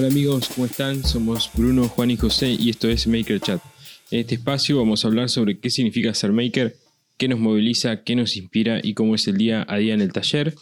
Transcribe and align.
Hola 0.00 0.08
amigos, 0.08 0.48
¿cómo 0.54 0.64
están? 0.64 1.04
Somos 1.04 1.50
Bruno, 1.52 1.86
Juan 1.86 2.10
y 2.10 2.16
José 2.16 2.56
y 2.58 2.70
esto 2.70 2.88
es 2.88 3.06
Maker 3.06 3.38
Chat. 3.38 3.60
En 4.10 4.20
este 4.20 4.36
espacio 4.36 4.78
vamos 4.78 5.04
a 5.04 5.08
hablar 5.08 5.28
sobre 5.28 5.60
qué 5.60 5.68
significa 5.68 6.14
ser 6.14 6.32
maker, 6.32 6.74
qué 7.18 7.28
nos 7.28 7.38
moviliza, 7.38 8.02
qué 8.02 8.16
nos 8.16 8.34
inspira 8.38 8.80
y 8.82 8.94
cómo 8.94 9.14
es 9.14 9.28
el 9.28 9.36
día 9.36 9.66
a 9.68 9.76
día 9.76 9.92
en 9.92 10.00
el 10.00 10.10
taller. 10.10 10.54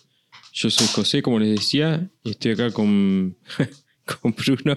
Yo 0.53 0.71
soy 0.71 0.89
José, 0.89 1.23
como 1.23 1.39
les 1.39 1.57
decía, 1.57 2.11
y 2.25 2.31
estoy 2.31 2.51
acá 2.51 2.73
con, 2.73 3.37
con 4.21 4.35
Bruno 4.35 4.77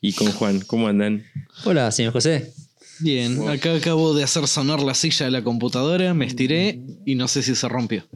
y 0.00 0.12
con 0.12 0.30
Juan. 0.30 0.60
¿Cómo 0.60 0.86
andan? 0.86 1.24
Hola, 1.64 1.90
señor 1.90 2.12
José. 2.12 2.52
Bien, 3.00 3.48
acá 3.48 3.74
acabo 3.74 4.14
de 4.14 4.22
hacer 4.22 4.46
sonar 4.46 4.78
la 4.82 4.94
silla 4.94 5.26
de 5.26 5.32
la 5.32 5.42
computadora, 5.42 6.14
me 6.14 6.26
estiré 6.26 6.78
y 7.04 7.16
no 7.16 7.26
sé 7.26 7.42
si 7.42 7.56
se 7.56 7.68
rompió. 7.68 8.06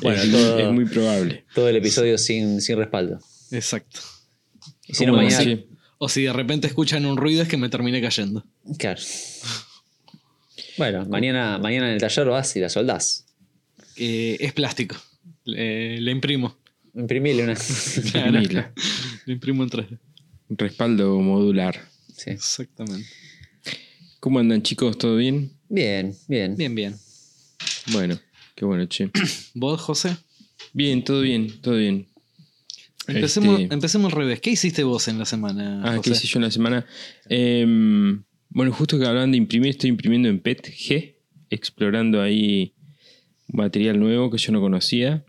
Bueno, 0.00 0.22
es, 0.22 0.32
todo, 0.32 0.58
es 0.58 0.72
muy 0.72 0.86
probable. 0.86 1.44
todo 1.54 1.68
el 1.68 1.76
episodio 1.76 2.16
sin, 2.16 2.62
sin 2.62 2.78
respaldo. 2.78 3.20
Exacto. 3.50 4.00
Y 4.92 4.94
si 4.94 5.06
no, 5.06 5.12
¿Cómo 5.12 5.24
mañana. 5.24 5.58
O 5.96 6.08
si 6.08 6.22
de 6.22 6.32
repente 6.32 6.66
escuchan 6.66 7.06
un 7.06 7.16
ruido 7.16 7.42
es 7.42 7.48
que 7.48 7.56
me 7.56 7.68
terminé 7.68 8.00
cayendo. 8.00 8.44
Claro. 8.78 9.00
Bueno, 10.78 11.04
mañana, 11.04 11.58
mañana 11.58 11.88
en 11.88 11.94
el 11.94 12.00
taller 12.00 12.26
vas 12.28 12.56
y 12.56 12.60
la 12.60 12.70
soldás. 12.70 13.26
Eh, 13.96 14.38
es 14.40 14.54
plástico. 14.54 14.96
Le, 15.44 16.00
le 16.00 16.10
imprimo. 16.10 16.56
Imprimile 16.94 17.44
una. 17.44 17.52
Imprimila. 17.96 18.72
Le 19.26 19.32
imprimo 19.34 19.62
en 19.64 19.68
3D. 19.68 19.98
Un 20.48 20.58
respaldo 20.58 21.20
modular. 21.20 21.78
Sí. 22.16 22.30
Exactamente. 22.30 23.06
¿Cómo 24.18 24.38
andan 24.38 24.62
chicos? 24.62 24.96
¿Todo 24.96 25.16
bien? 25.16 25.52
Bien, 25.68 26.16
bien. 26.26 26.56
Bien, 26.56 26.74
bien. 26.74 26.96
Bueno, 27.92 28.18
qué 28.54 28.64
bueno, 28.64 28.86
che. 28.86 29.10
¿Vos, 29.54 29.80
José? 29.80 30.16
Bien, 30.72 31.04
todo 31.04 31.20
bien, 31.20 31.60
todo 31.60 31.76
bien. 31.76 32.08
Empecemos, 33.08 33.60
Este- 33.60 33.74
empecemos 33.74 34.12
al 34.12 34.18
revés. 34.18 34.40
¿Qué 34.40 34.50
hiciste 34.50 34.84
vos 34.84 35.08
en 35.08 35.18
la 35.18 35.24
semana? 35.24 35.82
Ah, 35.84 36.00
¿qué 36.02 36.10
hice 36.10 36.26
yo 36.26 36.38
en 36.38 36.44
la 36.44 36.50
semana? 36.50 36.86
Em, 37.28 38.22
bueno, 38.50 38.72
justo 38.72 38.98
que 38.98 39.06
hablaban 39.06 39.32
de 39.32 39.38
imprimir, 39.38 39.70
estoy 39.70 39.90
imprimiendo 39.90 40.28
en 40.28 40.38
PETG, 40.40 41.16
explorando 41.50 42.22
ahí 42.22 42.74
material 43.48 43.98
nuevo 43.98 44.30
que 44.30 44.38
yo 44.38 44.52
no 44.52 44.60
conocía. 44.60 45.24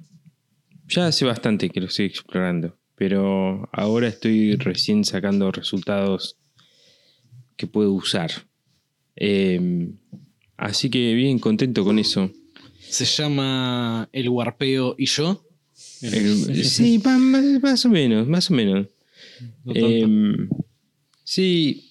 Ya 0.88 1.08
hace 1.08 1.26
bastante 1.26 1.70
que 1.70 1.80
lo 1.80 1.88
estoy 1.88 2.06
explorando, 2.06 2.78
pero 2.96 3.68
ahora 3.74 4.08
estoy 4.08 4.56
recién 4.56 5.04
sacando 5.04 5.52
resultados 5.52 6.38
que 7.58 7.66
puedo 7.68 7.92
usar. 7.94 8.32
Em, 9.16 9.98
así 10.58 10.90
que 10.90 11.14
bien 11.14 11.40
contento 11.40 11.84
con 11.84 11.98
eso. 12.00 12.32
Se 12.80 13.06
llama 13.06 14.10
El 14.12 14.30
Warpeo 14.30 14.96
y 14.98 15.06
yo. 15.08 15.44
El- 16.12 16.66
sí, 16.66 17.00
más, 17.04 17.44
más 17.62 17.86
o 17.86 17.90
menos, 17.90 18.28
más 18.28 18.50
o 18.52 18.54
menos. 18.54 18.88
No. 19.64 19.74
Em, 19.76 20.50
sí. 21.24 21.90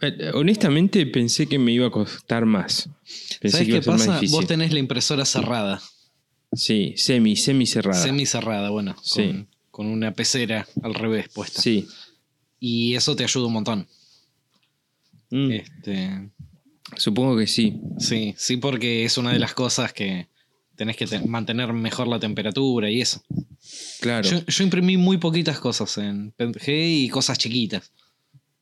Eh, 0.00 0.30
Honestamente 0.34 1.04
pensé 1.06 1.46
que 1.46 1.58
me 1.58 1.72
iba 1.72 1.88
a 1.88 1.90
costar 1.90 2.46
más. 2.46 2.88
Pensé 3.40 3.58
¿Sabes 3.58 3.66
que 3.68 3.80
qué 3.80 3.82
pasa? 3.82 4.20
Vos 4.30 4.46
tenés 4.46 4.72
la 4.72 4.78
impresora 4.78 5.24
cerrada. 5.24 5.82
Sí, 6.52 6.94
semi, 6.96 7.36
semi 7.36 7.66
cerrada. 7.66 8.00
Semi 8.02 8.24
cerrada, 8.26 8.70
bueno. 8.70 8.96
Sí. 9.02 9.26
Con, 9.26 9.48
con 9.70 9.86
una 9.88 10.12
pecera 10.14 10.66
al 10.82 10.94
revés 10.94 11.28
puesta. 11.28 11.60
Sí. 11.60 11.86
Y 12.60 12.94
eso 12.94 13.14
te 13.16 13.24
ayuda 13.24 13.46
un 13.46 13.52
montón. 13.52 13.88
Mm, 15.30 15.50
Este, 15.52 16.30
Supongo 16.96 17.36
que 17.36 17.46
sí. 17.46 17.80
sí, 17.98 18.34
sí, 18.38 18.56
porque 18.56 19.04
es 19.04 19.18
una 19.18 19.32
de 19.32 19.38
las 19.38 19.52
cosas 19.52 19.92
que 19.92 20.28
tenés 20.78 20.96
que 20.96 21.06
te- 21.06 21.20
mantener 21.26 21.72
mejor 21.72 22.06
la 22.06 22.20
temperatura 22.20 22.88
y 22.88 23.00
eso. 23.00 23.20
Claro. 24.00 24.26
Yo, 24.26 24.46
yo 24.46 24.64
imprimí 24.64 24.96
muy 24.96 25.18
poquitas 25.18 25.58
cosas 25.58 25.98
en 25.98 26.30
PNG 26.30 26.68
y 26.68 27.08
cosas 27.08 27.36
chiquitas. 27.36 27.92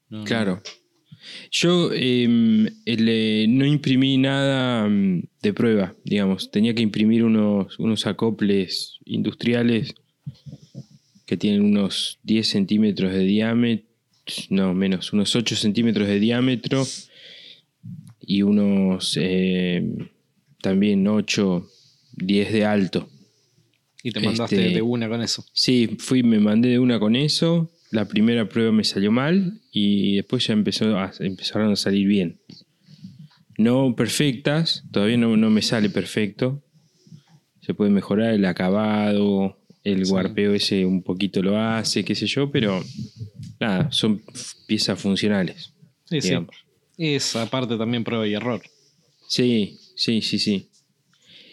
No, 0.08 0.18
no. 0.20 0.24
Claro. 0.24 0.62
Yo 1.50 1.92
em, 1.92 2.64
no 2.64 3.66
imprimí 3.66 4.16
nada 4.16 4.88
mm, 4.88 5.24
de 5.42 5.52
prueba, 5.52 5.94
digamos. 6.04 6.50
Tenía 6.50 6.74
que 6.74 6.82
imprimir 6.82 7.22
unos, 7.22 7.78
unos 7.78 8.06
acoples 8.06 8.98
industriales 9.04 9.94
que 11.26 11.36
tienen 11.36 11.62
unos 11.62 12.18
10 12.22 12.48
centímetros 12.48 13.12
de 13.12 13.24
diámetro, 13.24 13.86
no, 14.48 14.72
menos, 14.74 15.12
unos 15.12 15.36
8 15.36 15.54
centímetros 15.54 16.08
de 16.08 16.18
diámetro 16.18 16.86
y 18.20 18.42
unos 18.42 19.16
em, 19.20 20.08
también 20.62 21.06
8, 21.06 21.68
10 22.16 22.52
de 22.52 22.64
alto. 22.64 23.08
Y 24.02 24.10
te 24.12 24.20
mandaste 24.20 24.56
Este- 24.56 24.74
de 24.74 24.82
una 24.82 25.08
con 25.08 25.22
eso. 25.22 25.44
Sí, 25.52 25.96
fui, 25.98 26.22
me 26.22 26.38
mandé 26.38 26.68
de 26.70 26.78
una 26.78 26.98
con 26.98 27.16
eso. 27.16 27.70
La 27.90 28.06
primera 28.06 28.48
prueba 28.48 28.72
me 28.72 28.84
salió 28.84 29.10
mal 29.12 29.60
y 29.72 30.16
después 30.16 30.46
ya 30.46 30.52
empezó 30.52 30.98
a, 30.98 31.12
empezaron 31.20 31.72
a 31.72 31.76
salir 31.76 32.06
bien. 32.06 32.40
No 33.58 33.94
perfectas, 33.96 34.84
todavía 34.92 35.16
no, 35.16 35.36
no 35.36 35.50
me 35.50 35.62
sale 35.62 35.88
perfecto. 35.88 36.62
Se 37.62 37.74
puede 37.74 37.90
mejorar 37.90 38.34
el 38.34 38.44
acabado, 38.44 39.58
el 39.82 40.04
Sí. 40.04 40.10
guarpeo 40.10 40.54
ese 40.54 40.84
un 40.84 41.02
poquito 41.02 41.42
lo 41.42 41.58
hace, 41.58 42.04
qué 42.04 42.14
sé 42.14 42.26
yo, 42.26 42.50
pero 42.50 42.84
nada, 43.58 43.90
son 43.92 44.22
piezas 44.66 45.00
funcionales. 45.00 45.72
Sí, 46.04 46.20
sí. 46.20 46.28
digamos. 46.28 46.54
Es 46.98 47.34
aparte 47.36 47.76
también 47.76 48.04
prueba 48.04 48.26
y 48.26 48.34
error. 48.34 48.62
Sí, 49.28 49.78
sí, 49.96 50.22
sí, 50.22 50.38
sí. 50.38 50.68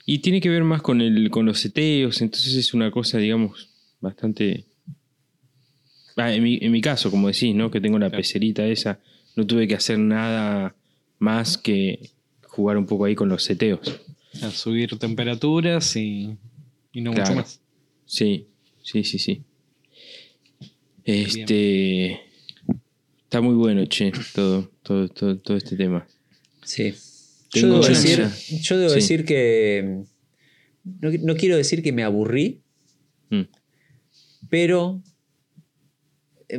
Y 0.06 0.20
tiene 0.20 0.42
que 0.42 0.50
ver 0.50 0.64
más 0.64 0.82
con, 0.82 1.02
el, 1.02 1.30
con 1.30 1.46
los 1.46 1.60
seteos, 1.60 2.22
entonces 2.22 2.56
es 2.56 2.74
una 2.74 2.92
cosa, 2.92 3.18
digamos, 3.18 3.70
bastante... 4.02 4.66
Ah, 6.16 6.34
en, 6.34 6.44
mi, 6.44 6.60
en 6.62 6.72
mi 6.72 6.82
caso, 6.82 7.10
como 7.10 7.28
decís, 7.30 7.56
¿no? 7.56 7.72
Que 7.72 7.82
tengo 7.82 7.98
la 7.98 8.10
Claro. 8.10 8.22
pecerita 8.22 8.66
esa, 8.68 9.00
no 9.36 9.48
tuve 9.48 9.68
que 9.68 9.76
hacer 9.76 9.98
nada 9.98 10.76
más 11.20 11.58
que 11.58 12.12
jugar 12.44 12.78
un 12.78 12.86
poco 12.86 13.06
ahí 13.06 13.16
con 13.16 13.30
los 13.30 13.44
seteos. 13.44 14.00
A 14.42 14.52
subir 14.52 14.98
temperaturas 15.00 15.96
y, 15.96 16.36
y 16.92 17.02
no 17.02 17.14
mucho 17.14 17.34
más. 17.34 17.62
Sí, 18.06 18.46
sí, 18.84 19.04
sí, 19.04 19.18
sí. 19.20 19.42
Este... 21.06 22.22
Está 23.24 23.42
muy 23.42 23.56
bueno, 23.56 23.84
che, 23.88 24.12
todo, 24.36 24.70
todo, 24.84 25.08
todo, 25.08 25.38
todo 25.40 25.58
este 25.58 25.76
tema. 25.76 26.06
Sí. 26.64 26.94
Yo 27.54 27.68
debo, 27.68 27.88
decir, 27.88 28.18
ya. 28.20 28.36
yo 28.62 28.78
debo 28.78 28.90
Sí. 28.90 28.96
decir 28.96 29.26
que. 29.26 30.04
No, 30.84 31.12
no 31.22 31.36
quiero 31.36 31.56
decir 31.58 31.82
que 31.84 31.92
me 31.94 32.04
aburrí, 32.04 32.62
Mm. 33.30 33.44
pero 34.50 35.02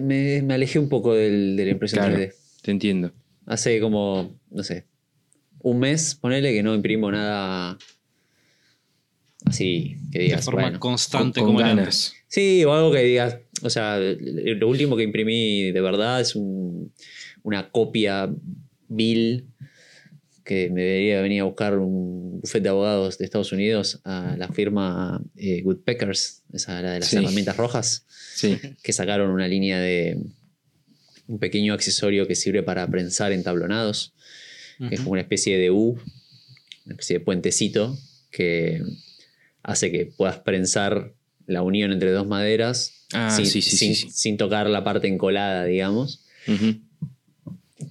me, 0.00 0.42
me 0.42 0.54
alejé 0.54 0.78
un 0.78 0.88
poco 0.88 1.14
del, 1.14 1.56
de 1.56 1.64
la 1.66 1.70
impresión 1.72 2.00
Claro, 2.04 2.16
3D. 2.16 2.32
te 2.62 2.70
entiendo. 2.70 3.12
Hace 3.46 3.78
como, 3.80 4.38
no 4.50 4.62
sé, 4.64 4.86
un 5.60 5.78
mes, 5.78 6.14
ponele 6.14 6.52
que 6.52 6.62
no 6.62 6.74
imprimo 6.74 7.10
nada 7.12 7.76
así, 9.44 9.96
que 10.10 10.18
De 10.18 10.24
digas, 10.24 10.44
forma 10.44 10.62
bueno. 10.62 10.80
constante 10.80 11.40
con, 11.40 11.48
con 11.48 11.54
como 11.56 11.60
era 11.60 11.70
antes. 11.70 11.84
ganas. 11.84 12.14
Sí, 12.28 12.64
o 12.64 12.72
algo 12.72 12.92
que 12.92 13.00
digas, 13.02 13.38
o 13.62 13.70
sea, 13.70 13.98
lo 13.98 14.68
último 14.68 14.96
que 14.96 15.02
imprimí 15.02 15.70
de 15.70 15.80
verdad 15.80 16.20
es 16.20 16.34
un- 16.34 16.92
una 17.42 17.70
copia 17.70 18.32
vil 18.88 19.46
que 20.44 20.68
me 20.70 20.82
debería 20.82 21.20
venir 21.22 21.40
a 21.40 21.44
buscar 21.44 21.78
un 21.78 22.40
bufete 22.40 22.64
de 22.64 22.68
abogados 22.68 23.16
de 23.18 23.24
Estados 23.24 23.52
Unidos 23.52 24.00
a 24.04 24.36
la 24.38 24.48
firma 24.48 25.22
eh, 25.36 25.62
Woodpeckers, 25.64 26.42
esa 26.52 26.82
la 26.82 26.92
de 26.92 27.00
las 27.00 27.08
Sí. 27.08 27.16
herramientas 27.16 27.56
rojas, 27.56 28.04
Sí, 28.34 28.58
que 28.82 28.92
sacaron 28.92 29.30
una 29.30 29.48
línea 29.48 29.78
de 29.80 30.18
un 31.26 31.38
pequeño 31.38 31.72
accesorio 31.72 32.26
que 32.26 32.34
sirve 32.34 32.62
para 32.62 32.86
prensar 32.88 33.32
entablonados, 33.32 34.12
que 34.88 34.96
es 34.96 35.00
como 35.00 35.12
una 35.12 35.22
especie 35.22 35.56
de 35.56 35.70
U, 35.70 35.98
una 36.84 36.94
especie 36.94 37.18
de 37.18 37.24
puentecito 37.24 37.96
que 38.30 38.82
hace 39.62 39.90
que 39.90 40.04
puedas 40.06 40.38
prensar 40.40 41.14
la 41.46 41.62
unión 41.62 41.92
entre 41.92 42.10
dos 42.10 42.26
maderas 42.26 42.92
Ah, 43.12 43.30
sin, 43.30 43.46
sí, 43.46 44.36
tocar 44.36 44.68
la 44.68 44.82
parte 44.82 45.06
encolada, 45.06 45.64
digamos. 45.64 46.24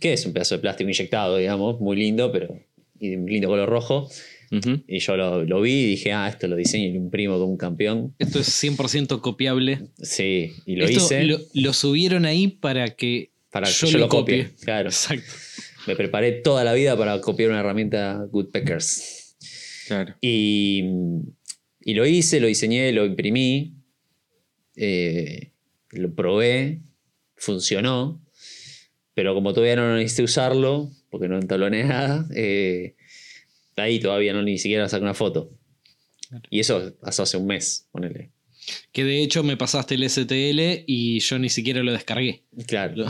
Que 0.03 0.11
es 0.11 0.25
un 0.25 0.33
pedazo 0.33 0.55
de 0.55 0.61
plástico 0.61 0.89
inyectado, 0.89 1.37
digamos, 1.37 1.79
muy 1.79 1.95
lindo, 1.95 2.29
pero 2.29 2.59
y 2.99 3.11
de 3.11 3.17
un 3.17 3.25
lindo 3.25 3.47
color 3.47 3.69
rojo. 3.69 4.09
Y 4.85 4.99
yo 4.99 5.15
lo, 5.17 5.45
lo 5.45 5.61
vi 5.61 5.71
y 5.71 5.85
dije, 5.87 6.11
ah, 6.11 6.27
esto 6.27 6.47
lo 6.47 6.57
diseño 6.57 6.89
y 6.89 6.91
lo 6.91 6.97
imprimo 6.97 7.39
como 7.39 7.51
un 7.51 7.57
campeón. 7.57 8.13
Esto 8.19 8.39
es 8.39 8.49
100% 8.63 9.21
copiable. 9.21 9.87
Sí, 10.01 10.51
y 10.65 10.75
lo 10.75 10.85
Esto 10.85 11.05
hice 11.05 11.23
Lo, 11.23 11.39
lo 11.53 11.73
subieron 11.73 12.25
ahí 12.25 12.49
para 12.49 12.89
que 12.89 13.31
para 13.49 13.69
yo, 13.69 13.87
yo, 13.87 13.97
lo 13.97 14.09
copie. 14.09 14.43
copie. 14.43 14.63
Claro. 14.63 14.89
Exacto. 14.89 15.31
Me 15.87 15.95
preparé 15.95 16.33
toda 16.33 16.63
la 16.63 16.73
vida 16.73 16.97
para 16.97 17.19
copiar 17.21 17.49
una 17.49 17.61
herramienta 17.61 18.27
Woodpeckers. 18.31 19.37
Claro. 19.87 20.15
Y, 20.21 20.83
y 21.81 21.93
lo 21.93 22.05
hice, 22.05 22.39
lo 22.39 22.47
diseñé, 22.47 22.91
lo 22.91 23.05
imprimí, 23.05 23.73
eh, 24.75 25.51
lo 25.91 26.13
probé, 26.13 26.81
funcionó, 27.35 28.22
pero 29.13 29.33
como 29.33 29.53
todavía 29.53 29.75
no 29.75 29.95
necesité 29.95 30.23
usarlo, 30.23 30.91
porque 31.09 31.27
no 31.27 31.37
entabloné 31.39 31.83
nada, 31.83 32.27
eh, 32.35 32.95
ahí 33.77 33.99
todavía 33.99 34.33
no 34.33 34.41
ni 34.41 34.57
siquiera 34.57 34.87
saqué 34.89 35.03
una 35.03 35.13
foto. 35.13 35.51
Y 36.49 36.59
eso 36.59 36.93
pasó 37.01 37.23
hace 37.23 37.37
un 37.37 37.45
mes, 37.47 37.87
ponele. 37.91 38.31
Que 38.91 39.03
de 39.03 39.21
hecho 39.21 39.43
me 39.43 39.57
pasaste 39.57 39.95
el 39.95 40.09
STL 40.09 40.83
y 40.87 41.19
yo 41.19 41.37
ni 41.37 41.49
siquiera 41.49 41.83
lo 41.83 41.91
descargué. 41.91 42.43
Claro. 42.65 43.05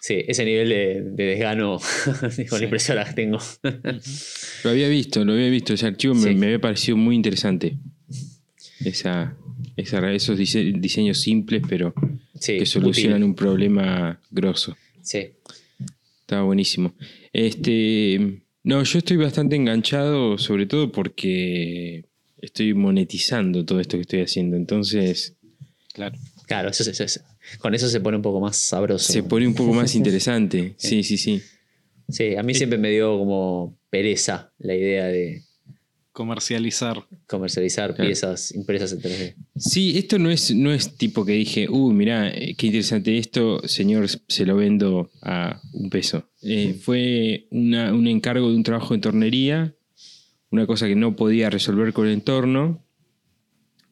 Sí, 0.00 0.24
ese 0.26 0.44
nivel 0.46 0.68
de, 0.70 1.02
de 1.02 1.24
desgano 1.24 1.78
con 2.48 2.58
la 2.60 2.64
impresora 2.64 3.04
que 3.04 3.12
tengo. 3.12 3.38
Lo 4.64 4.70
había 4.70 4.88
visto, 4.88 5.22
lo 5.24 5.34
había 5.34 5.50
visto. 5.50 5.74
Ese 5.74 5.86
archivo 5.86 6.14
me, 6.14 6.30
Sí. 6.30 6.34
me 6.34 6.46
había 6.46 6.60
parecido 6.60 6.96
muy 6.96 7.14
interesante. 7.14 7.76
Esa, 8.84 9.36
esa- 9.76 10.12
esos 10.12 10.38
dise- 10.38 10.72
diseños 10.80 11.20
simples, 11.20 11.62
pero 11.68 11.92
Sí, 12.40 12.58
que 12.58 12.66
solucionan 12.66 13.18
útil. 13.18 13.24
un 13.30 13.34
problema 13.34 14.20
grosso. 14.30 14.76
Sí. 15.02 15.30
Estaba 16.20 16.42
buenísimo. 16.42 16.94
Este, 17.32 18.42
no, 18.64 18.82
yo 18.82 18.98
estoy 18.98 19.16
bastante 19.16 19.56
enganchado, 19.56 20.36
sobre 20.38 20.66
todo 20.66 20.92
porque 20.92 22.04
estoy 22.40 22.74
monetizando 22.74 23.64
todo 23.64 23.80
esto 23.80 23.96
que 23.96 24.02
estoy 24.02 24.20
haciendo. 24.20 24.56
Entonces 24.56 25.34
Claro. 25.94 26.16
Claro, 26.46 26.68
eso, 26.70 26.88
eso- 26.88 27.04
eso- 27.04 27.20
con 27.58 27.74
eso 27.74 27.88
se 27.88 28.00
pone 28.00 28.16
un 28.16 28.22
poco 28.22 28.40
más 28.40 28.56
sabroso. 28.56 29.12
se 29.12 29.22
pone 29.22 29.46
un 29.46 29.54
poco 29.54 29.72
más 29.72 29.94
interesante. 29.94 30.74
Sí, 30.78 31.02
sí, 31.02 31.16
sí. 31.18 31.42
Sí, 32.10 32.36
a 32.36 32.42
mí 32.42 32.54
siempre 32.54 32.78
me 32.78 32.90
dio 32.90 33.18
como 33.18 33.76
pereza 33.90 34.52
la 34.58 34.74
idea 34.74 35.06
de 35.06 35.42
Comercializar. 36.18 37.06
comercializar 37.28 37.94
Claro. 37.94 38.08
piezas 38.08 38.52
impresas 38.52 38.92
en 38.92 39.00
3D. 39.00 39.34
Sí, 39.56 39.96
esto 39.96 40.18
no 40.18 40.30
es, 40.32 40.52
no 40.52 40.72
es 40.72 40.96
tipo 40.96 41.24
que 41.24 41.32
dije, 41.32 41.68
uy, 41.70 41.94
mirá, 41.94 42.28
eh, 42.28 42.56
qué 42.58 42.66
interesante 42.66 43.16
esto, 43.18 43.60
señor, 43.68 44.08
se 44.08 44.44
lo 44.44 44.56
vendo 44.56 45.10
a 45.22 45.60
un 45.74 45.90
peso. 45.90 46.28
Eh, 46.42 46.74
fue 46.82 47.46
una- 47.52 47.94
un 47.94 48.08
encargo 48.08 48.50
de 48.50 48.56
un 48.56 48.64
trabajo 48.64 48.94
de 48.94 49.00
tornería, 49.00 49.76
una 50.50 50.66
cosa 50.66 50.88
que 50.88 50.96
no 50.96 51.14
podía 51.14 51.50
resolver 51.50 51.92
con 51.92 52.08
el 52.08 52.14
entorno, 52.14 52.84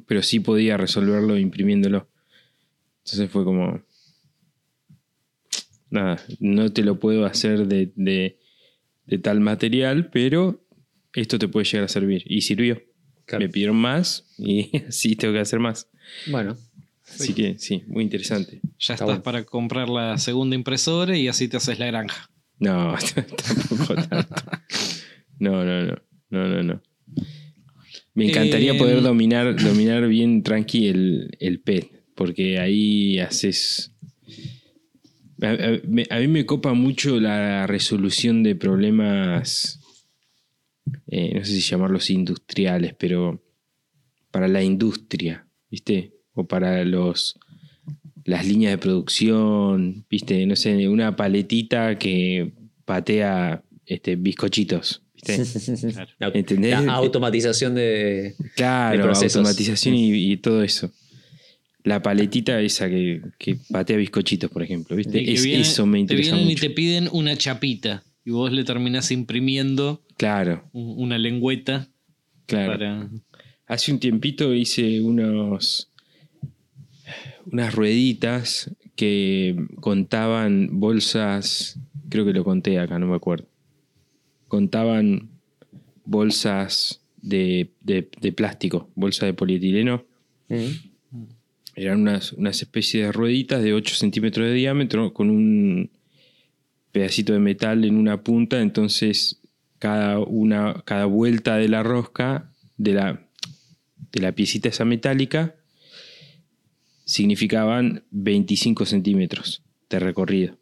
pero 0.08 0.20
sí 0.24 0.40
podía 0.40 0.76
resolverlo 0.76 1.38
imprimiéndolo. 1.38 2.08
Entonces 3.04 3.30
fue 3.30 3.44
como, 3.44 3.82
nada, 5.90 6.20
no 6.40 6.72
te 6.72 6.82
lo 6.82 6.98
puedo 6.98 7.24
hacer 7.24 7.68
de, 7.68 7.92
de- 7.94 8.38
de 9.06 9.18
tal 9.18 9.38
material, 9.38 10.10
pero 10.10 10.65
esto 11.16 11.38
te 11.38 11.48
puede 11.48 11.64
llegar 11.66 11.84
a 11.84 11.88
servir. 11.88 12.22
Y 12.26 12.42
sirvió. 12.42 12.80
Claro. 13.26 13.44
Me 13.44 13.48
pidieron 13.48 13.76
más 13.76 14.24
y 14.38 14.70
así 14.88 15.16
tengo 15.16 15.34
que 15.34 15.40
hacer 15.40 15.58
más. 15.58 15.88
Bueno, 16.28 16.56
Así 17.08 17.34
que 17.34 17.56
sí, 17.58 17.82
muy 17.86 18.02
interesante. 18.02 18.60
Ya 18.62 18.68
Está 18.78 18.94
estás 18.94 19.06
bueno. 19.06 19.22
para 19.22 19.44
comprar 19.44 19.88
la 19.88 20.18
segunda 20.18 20.56
impresora 20.56 21.16
y 21.16 21.28
así 21.28 21.46
te 21.48 21.56
haces 21.56 21.78
la 21.78 21.86
granja. 21.86 22.28
No, 22.58 22.94
tampoco 23.68 23.94
tanto. 23.94 24.34
No, 25.38 25.64
no, 25.64 25.82
no. 25.86 25.94
No, 26.30 26.48
no, 26.48 26.62
no. 26.64 26.82
Me 28.14 28.26
encantaría 28.28 28.72
Eh, 28.72 28.78
poder 28.78 29.02
dominar, 29.02 29.54
dominar 29.62 30.08
bien 30.08 30.42
tranqui 30.42 30.88
el, 30.88 31.30
el 31.38 31.60
PET, 31.60 31.90
porque 32.16 32.58
ahí 32.58 33.18
haces. 33.20 33.92
A, 35.42 35.50
a- 35.50 35.80
me- 35.86 36.06
a 36.10 36.18
mí 36.18 36.26
me 36.28 36.44
copa 36.46 36.72
mucho 36.72 37.20
la 37.20 37.66
resolución 37.68 38.42
de 38.42 38.56
problemas, 38.56 39.80
eh, 41.08 41.32
no 41.34 41.44
sé 41.44 41.52
si 41.52 41.60
llamarlos 41.60 42.10
industriales, 42.10 42.94
pero 42.98 43.42
para 44.30 44.48
la 44.48 44.62
industria, 44.62 45.46
¿viste? 45.70 46.12
O 46.34 46.44
para 46.46 46.84
los 46.84 47.38
las 48.24 48.44
líneas 48.46 48.72
de 48.72 48.78
producción, 48.78 50.04
¿viste? 50.10 50.44
No 50.46 50.56
sé, 50.56 50.88
una 50.88 51.14
paletita 51.14 51.96
que 51.98 52.52
patea 52.84 53.62
este, 53.86 54.16
bizcochitos, 54.16 55.02
¿viste? 55.14 55.44
la, 56.18 56.28
¿Entendés? 56.28 56.82
la 56.84 56.94
automatización 56.94 57.74
de. 57.76 58.34
Claro, 58.56 58.96
de 58.98 59.02
procesos. 59.04 59.36
automatización 59.36 59.94
y, 59.94 60.32
y 60.32 60.36
todo 60.38 60.62
eso. 60.62 60.90
La 61.84 62.02
paletita 62.02 62.60
esa 62.60 62.88
que, 62.90 63.22
que 63.38 63.58
patea 63.70 63.96
bizcochitos, 63.96 64.50
por 64.50 64.64
ejemplo, 64.64 64.96
¿viste? 64.96 65.32
Es- 65.32 65.44
viene- 65.44 65.60
eso 65.62 65.86
me 65.86 65.98
Te 65.98 66.00
interesa 66.00 66.36
y 66.36 66.44
mucho. 66.46 66.60
te 66.62 66.70
piden 66.70 67.08
una 67.12 67.36
chapita 67.36 68.02
y 68.26 68.30
vos 68.32 68.52
le 68.52 68.64
terminás 68.64 69.10
imprimiendo 69.10 70.02
Claro, 70.18 70.68
un- 70.72 70.94
una 70.98 71.16
lengüeta 71.16 71.88
claro. 72.44 72.72
para... 72.72 73.10
Hace 73.68 73.92
un 73.92 73.98
tiempito 74.00 74.52
hice 74.54 75.00
unos 75.00 75.90
unas 77.46 77.74
rueditas 77.74 78.70
que 78.96 79.56
contaban 79.80 80.68
bolsas, 80.80 81.78
creo 82.08 82.24
que 82.24 82.32
lo 82.32 82.44
conté 82.44 82.78
acá, 82.78 82.98
no 82.98 83.06
me 83.06 83.16
acuerdo. 83.16 83.46
Contaban 84.48 85.28
bolsas 86.04 87.00
de, 87.22 87.70
de- 87.82 88.08
de 88.20 88.32
plástico, 88.32 88.88
bolsas 88.94 89.26
de 89.26 89.34
polietileno. 89.34 90.04
Eran 91.74 92.00
unas, 92.00 92.32
unas 92.32 92.62
especies 92.62 93.06
de 93.06 93.12
rueditas 93.12 93.62
de 93.62 93.74
8 93.74 93.94
centímetros 93.96 94.46
de 94.48 94.54
diámetro 94.54 95.12
con 95.12 95.30
un 95.30 95.90
pedacito 96.96 97.34
de 97.34 97.40
metal 97.40 97.84
en 97.84 97.94
una 97.96 98.22
punta. 98.22 98.62
Entonces, 98.62 99.38
cada, 99.78 100.18
una, 100.18 100.82
cada 100.86 101.04
vuelta 101.04 101.56
de 101.56 101.68
la 101.68 101.82
rosca, 101.82 102.50
de 102.78 102.94
la, 102.94 103.28
de 104.12 104.20
la 104.22 104.32
piecita 104.32 104.70
esa 104.70 104.86
metálica, 104.86 105.54
significaban 107.04 108.02
25 108.12 108.86
centímetros 108.86 109.62
de 109.90 109.98
recorrido. 109.98 110.56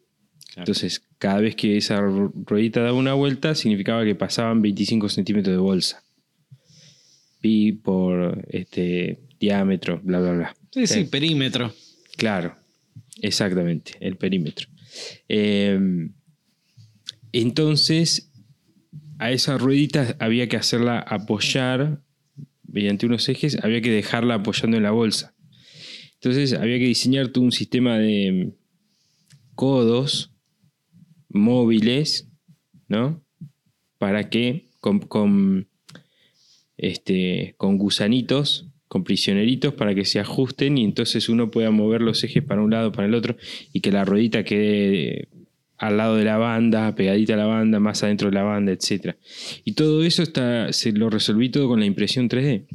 Entonces, 0.57 1.01
cada 1.19 1.39
vez 1.39 1.55
que 1.55 1.77
esa 1.77 1.99
ru- 2.01 2.33
ruedita 2.45 2.81
daba 2.81 2.97
una 2.97 3.13
vuelta, 3.13 3.55
significaba 3.55 4.03
que 4.03 4.15
pasaban 4.15 4.61
25 4.61 5.07
centímetros 5.07 5.53
de 5.53 5.57
bolsa. 5.61 6.03
Pi 7.39 7.71
por 7.71 8.45
este 8.49 9.19
diámetro, 9.39 10.01
bla, 10.03 10.19
bla, 10.19 10.31
bla. 10.33 10.55
Sí, 10.71 10.85
sí, 10.87 10.93
Sí. 10.95 11.03
perímetro. 11.05 11.73
Claro, 12.17 12.55
exactamente, 13.21 13.93
el 14.01 14.17
perímetro. 14.17 14.67
Eh, 15.27 16.09
entonces, 17.41 18.31
a 19.19 19.31
esa 19.31 19.57
ruedita 19.57 20.15
había 20.19 20.47
que 20.47 20.55
hacerla 20.55 20.99
apoyar 20.99 22.01
mediante 22.65 23.05
unos 23.05 23.27
ejes, 23.27 23.57
había 23.61 23.81
que 23.81 23.91
dejarla 23.91 24.35
apoyando 24.35 24.77
en 24.77 24.83
la 24.83 24.91
bolsa. 24.91 25.35
Entonces, 26.13 26.53
había 26.53 26.79
que 26.79 26.87
diseñar 26.87 27.27
todo 27.27 27.43
un 27.43 27.51
sistema 27.51 27.97
de 27.97 28.53
codos 29.53 30.31
móviles, 31.27 32.29
¿no? 32.87 33.21
Para 33.97 34.29
que 34.29 34.69
con, 34.79 34.99
con, 34.99 35.67
este, 36.77 37.55
con 37.57 37.77
gusanitos, 37.77 38.69
con 38.87 39.03
prisioneritos, 39.03 39.73
para 39.73 39.93
que 39.93 40.05
se 40.05 40.21
ajusten 40.21 40.77
y 40.77 40.85
entonces 40.85 41.27
uno 41.27 41.51
pueda 41.51 41.69
mover 41.69 42.01
los 42.01 42.23
ejes 42.23 42.43
para 42.43 42.61
un 42.61 42.71
lado, 42.71 42.93
para 42.93 43.09
el 43.09 43.13
otro, 43.13 43.35
y 43.73 43.81
que 43.81 43.91
la 43.91 44.05
ruedita 44.05 44.45
quede 44.45 45.27
al 45.77 45.97
lado 45.97 46.15
de 46.15 46.23
la 46.25 46.37
banda, 46.37 46.95
pegadita 46.95 47.33
a 47.33 47.37
la 47.37 47.45
banda, 47.45 47.79
más 47.79 48.01
adentro 48.03 48.29
de 48.29 48.35
la 48.35 48.43
banda, 48.43 48.71
etc. 48.71 49.15
Y 49.63 49.73
todo 49.73 50.03
eso 50.03 50.23
está, 50.23 50.71
se 50.73 50.91
lo 50.91 51.09
resolví 51.09 51.49
todo 51.49 51.67
con 51.67 51.79
la 51.79 51.85
impresión 51.85 52.29
3D. 52.29 52.65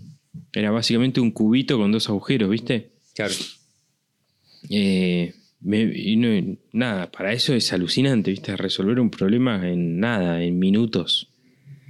Era 0.52 0.70
básicamente 0.70 1.20
un 1.20 1.30
cubito 1.30 1.78
con 1.78 1.92
dos 1.92 2.08
agujeros, 2.08 2.50
¿viste? 2.50 2.90
Claro. 3.14 3.34
Eh, 4.68 5.34
me- 5.60 5.92
y 5.94 6.16
no- 6.16 6.56
nada, 6.72 7.10
para 7.10 7.32
eso 7.32 7.54
es 7.54 7.72
alucinante, 7.72 8.30
¿viste? 8.30 8.56
Resolver 8.56 8.98
un 9.00 9.10
problema 9.10 9.68
en 9.68 9.98
nada, 10.00 10.42
en 10.42 10.58
minutos. 10.58 11.28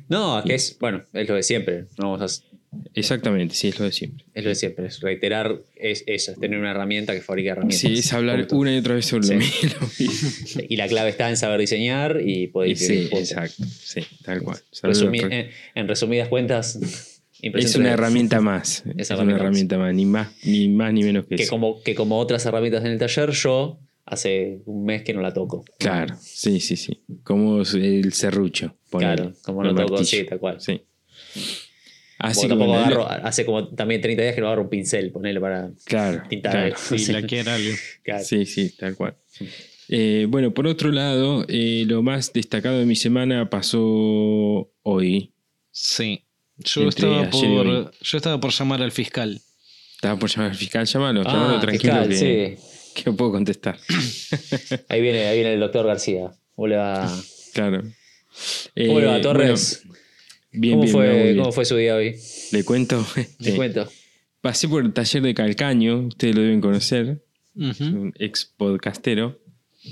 No, 0.09 0.43
que 0.45 0.55
es, 0.55 0.76
bueno, 0.81 1.02
es 1.12 1.29
lo 1.29 1.35
de 1.37 1.43
siempre. 1.43 1.87
No 1.99 2.11
vamos 2.12 2.43
a- 2.43 2.50
Exactamente, 2.95 3.55
sí, 3.55 3.69
es 3.69 3.79
lo 3.79 3.85
de 3.85 3.93
siempre. 3.93 4.25
es 4.33 4.45
lo 4.45 4.50
de 4.50 4.55
siempre. 4.55 4.87
Es 4.87 5.00
reiterar 5.00 5.61
es 5.77 6.05
eso, 6.07 6.33
es 6.33 6.39
tener 6.39 6.59
una 6.59 6.71
herramienta 6.71 7.15
que 7.15 7.21
fabrica 7.21 7.53
herramientas. 7.53 7.81
Sí, 7.81 7.95
es 7.99 8.12
hablar 8.12 8.39
Punto. 8.41 8.57
una 8.59 8.75
y 8.75 8.79
otra 8.79 8.95
vez 8.95 9.07
sobre 9.07 9.27
lo 9.29 9.35
mismo. 9.37 9.71
Y 10.69 10.77
la 10.77 10.87
clave 10.87 11.11
está 11.11 11.29
en 11.31 11.37
saber 11.37 11.59
diseñar 11.61 12.21
y 12.25 12.47
poder 12.49 12.71
Y 12.71 12.77
sí, 12.77 13.09
exacto, 13.12 13.65
sí, 13.65 14.00
tal 14.25 14.43
cual. 14.43 14.59
Resumi- 14.83 15.23
en, 15.33 15.50
en 15.75 15.89
resumidas 15.89 16.29
cuentas, 16.29 16.77
es 17.43 17.75
una 17.77 17.91
3D. 17.91 17.93
herramienta 17.95 18.41
más, 18.41 18.85
es, 18.97 19.11
herramienta 19.11 19.23
una 19.23 19.37
herramienta 19.37 19.79
más, 19.79 19.95
ni 19.95 20.07
más 20.07 20.29
ni 20.45 20.69
más 20.69 20.93
ni 20.93 21.03
menos 21.03 21.25
que, 21.27 21.37
que 21.37 21.43
eso. 21.45 21.50
como, 21.50 21.83
que 21.83 21.95
como 21.95 22.19
otras 22.19 22.45
herramientas 22.47 22.85
en 22.85 22.93
el 22.93 22.99
taller, 22.99 23.31
yo 23.31 23.79
hace 24.07 24.61
un 24.67 24.85
mes 24.85 25.03
que 25.03 25.12
no 25.12 25.23
la 25.23 25.33
toco. 25.33 25.65
Claro, 25.79 26.17
sí, 26.21 26.61
sí, 26.61 26.77
sí. 26.77 27.00
Como 27.25 27.62
el 27.62 28.12
serrucho. 28.12 28.77
Claro, 28.91 29.33
como 29.43 29.62
no 29.65 29.75
toco, 29.75 29.95
martillo. 29.95 30.05
sí, 30.23 30.25
tal 30.29 30.39
cual. 30.39 30.61
Sí. 30.61 30.83
Así 32.21 32.47
tampoco 32.49 32.75
agarro, 32.75 33.09
hace 33.09 33.45
como 33.47 33.69
también 33.69 34.00
30 34.00 34.23
días 34.23 34.35
que 34.35 34.41
no 34.41 34.47
agarro 34.49 34.62
un 34.62 34.69
pincel, 34.69 35.11
ponele 35.11 35.41
para 35.41 35.71
Claro, 35.85 36.23
pintar 36.29 36.53
claro. 36.53 36.67
algo. 36.67 36.99
Si 36.99 37.12
la 37.12 37.23
quiere 37.23 37.50
alguien. 37.50 37.77
Claro. 38.05 38.25
Sí, 38.25 38.47
sí, 38.47 38.77
tal 38.77 38.95
cual. 38.95 39.17
Eh, 39.89 40.27
bueno, 40.29 40.53
por 40.55 40.67
otro 40.67 40.93
lado, 40.93 41.45
eh, 41.49 41.85
lo 41.87 42.03
más 42.03 42.33
destacado 42.33 42.79
de 42.79 42.87
mi 42.87 42.95
semana 42.97 43.49
pasó 43.50 44.71
hoy. 44.83 45.33
Sí. 45.71 46.25
Yo 46.59 46.89
estaba, 46.89 47.31
por, 47.31 47.91
yo 48.00 48.17
estaba 48.17 48.39
por 48.39 48.53
llamar 48.53 48.83
al 48.83 48.93
fiscal. 48.93 49.41
Estaba 49.95 50.19
por 50.19 50.29
llamar 50.31 50.50
al 50.50 50.57
fiscal, 50.57 50.85
llámalo, 50.87 51.23
Ah, 51.25 51.33
llámalo 51.33 51.61
tranquilo 51.61 51.93
fiscal, 52.05 52.09
que, 52.09 52.59
sí. 52.95 53.03
que 53.03 53.12
puedo 53.12 53.33
contestar. 53.33 53.79
Ahí 54.89 55.00
viene, 55.00 55.27
ahí 55.27 55.37
viene 55.39 55.55
el 55.55 55.61
doctor 55.61 55.87
García. 55.87 56.31
Hola. 56.55 57.11
Claro. 57.55 57.83
Hola, 58.89 59.19
Eh, 59.19 59.21
Torres. 59.23 59.81
bueno, 59.85 59.89
bien, 60.52 60.75
¿Cómo, 60.75 60.83
bien, 60.85 60.92
fue, 60.95 61.07
no, 61.07 61.12
muy 61.14 61.23
bien. 61.25 61.37
¿Cómo 61.38 61.52
fue 61.52 61.64
su 61.64 61.76
día 61.76 61.97
hoy? 61.97 62.16
Le 62.52 62.64
cuento. 62.64 63.04
Este, 63.16 63.57
cuento. 63.57 63.88
pasé 64.40 64.69
por 64.69 64.85
el 64.85 64.92
taller 64.92 65.23
de 65.23 65.35
Calcaño, 65.35 66.07
ustedes 66.09 66.35
lo 66.37 66.42
deben 66.42 66.61
conocer, 66.61 67.23
Ujú. 67.54 67.85
un 67.85 68.12
ex 68.19 68.45
podcastero 68.57 69.38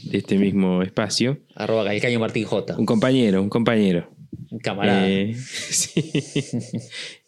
de 0.05 0.19
este 0.19 0.37
mismo 0.39 0.83
espacio. 0.83 1.39
Arroba 1.55 1.85
Calcaño 1.85 2.21
Martín 2.21 2.45
J. 2.45 2.77
Un 2.79 2.87
compañero, 2.87 3.43
un 3.43 3.49
compañero. 3.49 4.11
Un 4.51 4.59
camarada. 4.59 5.09
Eh, 5.09 5.35
sí. 5.71 6.11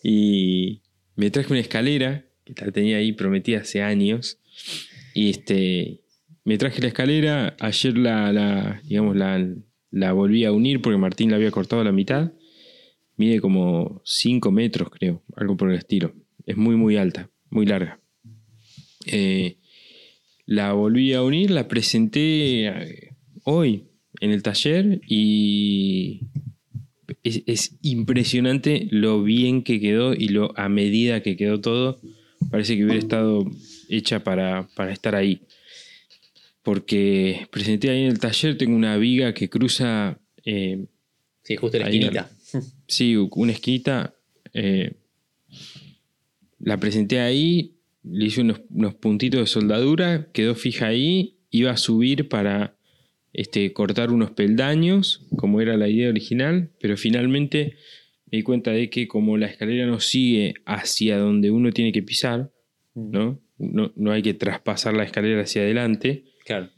y 0.03 0.83
me 1.17 1.31
traje 1.31 1.53
una 1.53 1.61
escalera, 1.61 2.25
que 2.55 2.65
la 2.65 2.73
tenía 2.73 2.99
ahí 2.99 3.13
prometida 3.13 3.61
hace 3.61 3.83
años. 3.83 4.39
Y 5.15 5.31
este, 5.31 6.01
me 6.45 6.59
traje 6.59 6.81
la 6.81 6.89
escalera, 6.89 7.57
ayer 7.61 7.97
la, 7.99 8.33
la, 8.33 8.81
digamos, 8.85 9.17
la, 9.17 9.47
la 9.91 10.13
volví 10.13 10.45
a 10.45 10.53
unir 10.53 10.81
porque 10.83 10.99
Martín 10.99 11.31
la 11.31 11.37
había 11.37 11.51
cortado 11.51 11.83
a 11.83 11.85
la 11.85 11.93
mitad. 11.93 12.33
Mide 13.21 13.39
como 13.39 14.01
5 14.07 14.51
metros, 14.51 14.89
creo, 14.89 15.23
algo 15.37 15.55
por 15.55 15.71
el 15.71 15.77
estilo. 15.77 16.15
Es 16.47 16.57
muy, 16.57 16.77
muy 16.77 16.97
alta, 16.97 17.29
muy 17.51 17.67
larga. 17.67 18.01
Eh, 19.05 19.59
la 20.47 20.73
volví 20.73 21.13
a 21.13 21.23
unir, 21.23 21.51
la 21.51 21.69
presenté 21.69 22.69
eh, 22.69 23.15
hoy 23.45 23.89
en 24.23 24.31
el 24.31 24.43
taller 24.43 25.03
y 25.07 26.23
es, 27.23 27.43
es 27.45 27.77
impresionante 27.83 28.89
lo 28.91 29.23
bien 29.23 29.65
que 29.65 29.81
quedó 29.81 30.15
y 30.15 30.29
lo 30.29 30.59
a 30.59 30.71
medida 30.71 31.23
que 31.23 31.37
quedó 31.37 31.61
todo. 31.61 32.01
Parece 32.51 32.75
que 32.75 32.85
hubiera 32.85 33.01
estado 33.01 33.45
hecha 33.91 34.25
para, 34.25 34.67
para 34.77 34.95
estar 34.95 35.15
ahí. 35.15 35.43
Porque 36.63 37.49
presenté 37.51 37.91
ahí 37.91 38.01
en 38.01 38.13
el 38.13 38.19
taller, 38.19 38.57
tengo 38.57 38.75
una 38.75 38.97
viga 38.97 39.35
que 39.35 39.51
cruza, 39.51 40.19
eh, 40.47 40.87
sí, 41.43 41.57
justo 41.57 41.77
en 41.77 41.83
la 41.83 41.91
esquinita. 41.91 42.31
Sí, 42.91 43.17
una 43.17 43.53
esquinita. 43.53 44.15
eh, 44.53 44.93
la 46.59 46.79
presenté 46.79 47.21
ahí, 47.21 47.77
le 48.03 48.27
hice 48.27 48.43
unos, 48.43 48.61
unos 48.71 48.95
puntitos 48.95 49.41
de 49.41 49.47
soldadura, 49.47 50.29
quedó 50.33 50.55
fija 50.55 50.89
ahí, 50.89 51.37
iba 51.51 51.71
a 51.71 51.77
subir 51.77 52.29
para 52.29 52.77
este, 53.33 53.73
cortar 53.73 54.11
unos 54.11 54.31
peldaños, 54.33 55.27
como 55.37 55.61
era 55.61 55.77
la 55.77 55.89
idea 55.89 56.09
original, 56.11 56.71
pero 56.81 56.97
finalmente 56.97 57.77
me 58.31 58.39
di 58.39 58.43
cuenta 58.43 58.73
de 58.73 58.91
que 58.91 59.09
como 59.09 59.37
la 59.39 59.47
escalera 59.47 59.87
no 59.87 60.01
sigue 60.01 60.55
hacia 60.67 61.19
donde 61.19 61.51
uno 61.51 61.71
tiene 61.73 61.93
que 61.93 62.03
pisar, 62.03 62.51
¿no? 62.95 63.41
No, 63.59 63.93
no 63.97 64.13
hay 64.13 64.23
que 64.23 64.35
traspasar 64.35 64.95
la 64.95 65.05
escalera 65.05 65.43
hacia 65.43 65.63
adelante, 65.63 66.25
Claro. 66.45 66.71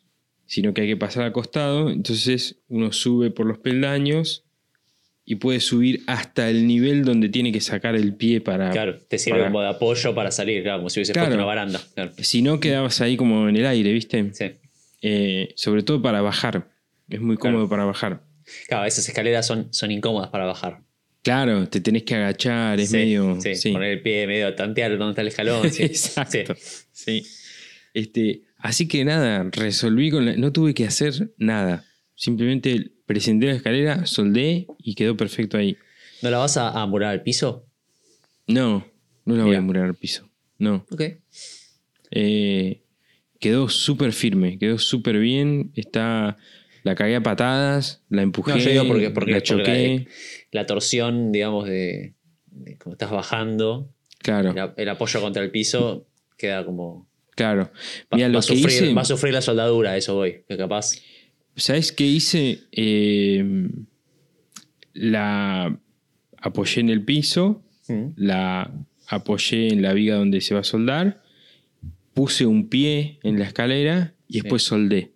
sino 0.47 0.75
que 0.75 0.83
hay 0.83 0.89
que 0.89 0.97
pasar 0.97 1.25
al 1.25 1.33
costado, 1.33 1.91
entonces 1.91 2.61
uno 2.69 2.93
sube 2.93 3.31
por 3.31 3.47
los 3.47 3.59
peldaños 3.59 4.45
y 5.25 5.37
puede 5.37 5.61
subir 5.61 6.03
hasta 6.07 6.51
el 6.51 6.67
nivel 6.67 7.05
donde 7.05 7.29
tiene 7.29 7.53
que 7.53 7.61
sacar 7.61 7.95
el 7.95 8.15
pie 8.15 8.41
para... 8.41 8.71
Claro, 8.71 8.99
te 8.99 9.19
sirve 9.19 9.39
para- 9.39 9.51
como 9.51 9.63
de 9.63 9.69
apoyo 9.69 10.15
para 10.15 10.31
salir, 10.31 10.63
claro, 10.63 10.79
como 10.79 10.91
si 10.91 10.99
hubiese 11.01 11.13
Claro. 11.13 11.27
puesto 11.29 11.37
una 11.39 11.47
baranda. 11.47 11.81
Claro. 11.95 12.13
Si 12.19 12.43
no, 12.43 12.59
quedabas 12.61 13.01
ahí 13.01 13.17
como 13.17 13.49
en 13.49 13.57
el 13.57 13.67
aire, 13.67 13.93
¿viste? 13.93 14.31
Sí. 14.33 14.47
Eh, 15.01 15.53
sobre 15.57 15.83
todo 15.83 16.03
para 16.03 16.21
bajar. 16.23 16.69
Es 17.09 17.21
muy 17.21 17.37
cómodo 17.37 17.61
Claro. 17.69 17.69
para 17.71 17.85
bajar. 17.85 18.23
Claro, 18.69 18.85
esas 18.87 19.09
escaleras 19.09 19.47
son, 19.47 19.69
son 19.73 19.91
incómodas 19.91 20.31
para 20.31 20.45
bajar. 20.45 20.81
Claro, 21.23 21.69
te 21.69 21.81
tenés 21.81 22.03
que 22.03 22.17
agachar, 22.17 22.81
es 22.81 22.91
Sí, 22.91 22.97
medio... 22.97 23.41
sí, 23.41 23.55
sí. 23.55 23.71
Poner 23.73 23.93
el 23.93 24.03
pie 24.03 24.27
medio 24.27 24.53
tantear 24.57 24.99
dónde 24.99 25.13
está 25.13 25.23
el 25.23 25.29
escalón. 25.29 25.71
sí. 25.71 25.83
Exacto. 25.85 26.55
Sí. 26.91 27.23
Sí. 27.23 27.27
Este, 27.95 28.43
así 28.59 28.89
que 28.89 29.05
nada, 29.05 29.49
resolví 29.53 30.11
con 30.11 30.27
la- 30.27 30.37
no 30.37 30.53
tuve 30.53 30.75
que 30.75 30.85
hacer 30.85 31.31
nada. 31.37 31.85
Simplemente 32.15 32.92
presenté 33.07 33.47
la 33.47 33.53
escalera, 33.55 34.07
soldé 34.07 34.67
y 34.79 34.95
quedó 34.95 35.17
perfecto 35.17 35.57
ahí. 35.57 35.77
¿No 36.23 36.31
la 36.31 36.39
vas 36.39 36.57
a, 36.57 36.71
a 36.71 36.87
murar 36.87 37.11
al 37.11 37.23
piso? 37.23 37.67
No, 38.47 38.87
no 39.25 39.37
la 39.37 39.45
voy 39.45 39.57
a 39.57 39.61
murar 39.61 39.85
al 39.87 39.95
piso. 39.95 40.29
No. 40.59 40.87
Ok. 40.91 41.03
Eh, 42.11 42.83
quedó 43.41 43.69
súper 43.69 44.13
firme, 44.13 44.59
quedó 44.59 44.79
súper 44.79 45.19
bien. 45.19 45.73
Está. 45.75 46.37
La 46.85 46.97
cagué 46.97 47.15
a 47.15 47.23
patadas, 47.23 48.03
la 48.09 48.23
empujé, 48.23 48.51
No, 48.53 48.59
yo 48.59 48.71
digo 48.71 48.89
porque, 48.89 49.11
porque, 49.11 49.31
la 49.31 49.37
porque 49.39 49.47
choqué. 49.49 50.07
la, 50.51 50.63
la 50.63 50.67
torsión, 50.67 51.31
digamos, 51.31 51.69
de, 51.69 52.15
de 52.47 52.77
como 52.77 52.95
estás 52.95 53.13
bajando, 53.13 53.89
claro, 54.19 54.51
el, 54.51 54.73
el 54.77 54.89
apoyo 54.89 55.21
contra 55.21 55.45
el 55.45 55.53
piso 55.53 56.09
queda 56.37 56.65
como. 56.65 57.07
claro. 57.37 57.71
Va, 58.13 58.17
Mira, 58.17 58.27
va 58.27 58.33
lo 58.33 58.41
que 58.41 58.47
sufrir, 58.49 58.67
hice. 58.83 58.95
va 58.95 59.03
a 59.03 59.05
sufrir 59.05 59.33
la 59.33 59.43
soldadura, 59.43 59.97
eso 59.97 60.17
voy. 60.17 60.43
Que 60.49 60.57
capaz. 60.57 60.97
¿Sabes 61.57 61.93
qué 61.93 62.07
hice? 62.07 62.61
Eh, 62.73 63.69
la 64.95 65.79
apoyé 66.39 66.81
en 66.81 66.91
el 66.91 67.05
piso, 67.05 67.63
la 68.17 68.73
apoyé 69.07 69.69
en 69.69 69.83
la 69.83 69.93
viga 69.93 70.17
donde 70.17 70.41
se 70.41 70.55
va 70.55 70.61
a 70.61 70.65
soldar, 70.65 71.23
puse 72.15 72.47
un 72.47 72.69
pie 72.69 73.19
en 73.23 73.39
la 73.39 73.47
escalera 73.47 74.15
y 74.29 74.41
después 74.41 74.63
soldé. 74.63 75.13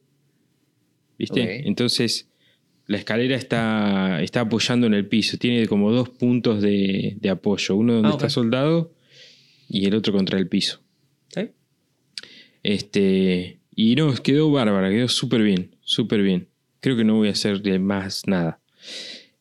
¿Viste? 1.19 1.66
Entonces, 1.66 2.28
la 2.87 2.99
escalera 2.99 3.37
está, 3.37 4.23
está 4.23 4.40
apoyando 4.40 4.87
en 4.87 4.95
el 4.95 5.07
piso, 5.07 5.38
tiene 5.38 5.66
como 5.66 5.90
dos 5.90 6.11
puntos 6.11 6.62
de, 6.62 7.16
de 7.21 7.31
apoyo, 7.31 7.75
uno 7.75 7.95
donde 7.95 8.09
Ah, 8.09 8.12
está 8.12 8.28
soldado 8.31 8.93
y 9.69 9.87
el 9.87 9.95
otro 9.95 10.12
contra 10.12 10.38
el 10.38 10.49
piso. 10.49 10.81
¿Sí? 11.28 11.50
Este, 12.62 13.59
y 13.75 13.95
no, 13.97 14.12
quedó 14.14 14.50
bárbara, 14.50 14.90
quedó 14.90 15.09
súper 15.09 15.43
bien, 15.43 15.75
súper 15.87 16.21
bien. 16.21 16.49
Creo 16.81 16.97
que 16.97 17.05
no 17.05 17.14
voy 17.14 17.28
a 17.28 17.33
hacer 17.33 17.62
de 17.62 17.78
más 17.78 18.26
nada. 18.26 18.61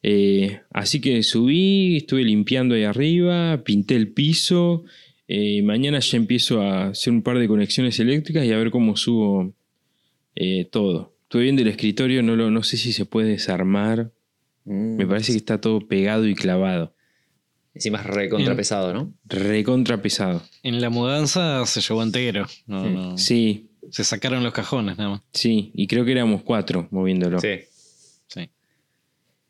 Eh, 0.01 0.61
así 0.71 1.01
que 1.01 1.21
subí, 1.23 1.97
estuve 1.97 2.23
limpiando 2.23 2.75
ahí 2.75 2.83
arriba, 2.83 3.61
pinté 3.65 3.95
el 3.95 4.09
piso. 4.09 4.85
eh, 5.27 5.63
mañana 5.63 5.99
ya 5.99 6.17
empiezo 6.17 6.61
a 6.61 6.89
hacer 6.89 7.11
un 7.11 7.23
par 7.23 7.39
de 7.39 7.47
conexiones 7.47 7.99
eléctricas 7.99 8.45
y 8.45 8.53
a 8.53 8.57
ver 8.57 8.69
cómo 8.69 8.95
subo 8.95 9.51
eh, 10.35 10.67
todo. 10.71 11.15
Estuve 11.23 11.43
viendo 11.43 11.63
el 11.63 11.67
escritorio, 11.69 12.21
no, 12.21 12.35
lo, 12.35 12.51
no 12.51 12.61
sé 12.61 12.77
si 12.77 12.93
se 12.93 13.05
puede 13.05 13.29
desarmar. 13.29 14.11
Mm. 14.65 14.97
Me 14.97 15.07
parece 15.07 15.31
que 15.31 15.39
está 15.39 15.59
todo 15.59 15.79
pegado 15.87 16.27
y 16.27 16.35
clavado. 16.35 16.93
Encima 17.73 17.99
es 17.99 18.05
recontra 18.05 18.55
pesado, 18.55 18.93
¿no? 18.93 19.13
Recontra 19.25 20.01
pesado. 20.01 20.43
En 20.63 20.79
la 20.79 20.89
mudanza 20.89 21.65
se 21.65 21.81
llevó 21.81 22.03
entero. 22.03 22.45
No, 22.67 22.89
no. 22.89 23.17
Sí, 23.17 23.69
Se 23.95 24.03
sacaron 24.03 24.43
los 24.43 24.51
cajones 24.53 24.97
nada 24.97 25.09
más. 25.09 25.21
sí. 25.33 25.71
Y 25.73 25.87
creo 25.87 26.03
que 26.05 26.11
éramos 26.11 26.43
cuatro 26.43 26.87
moviéndolo. 26.91 27.39
Sí. 27.39 27.59
Sí. 28.27 28.49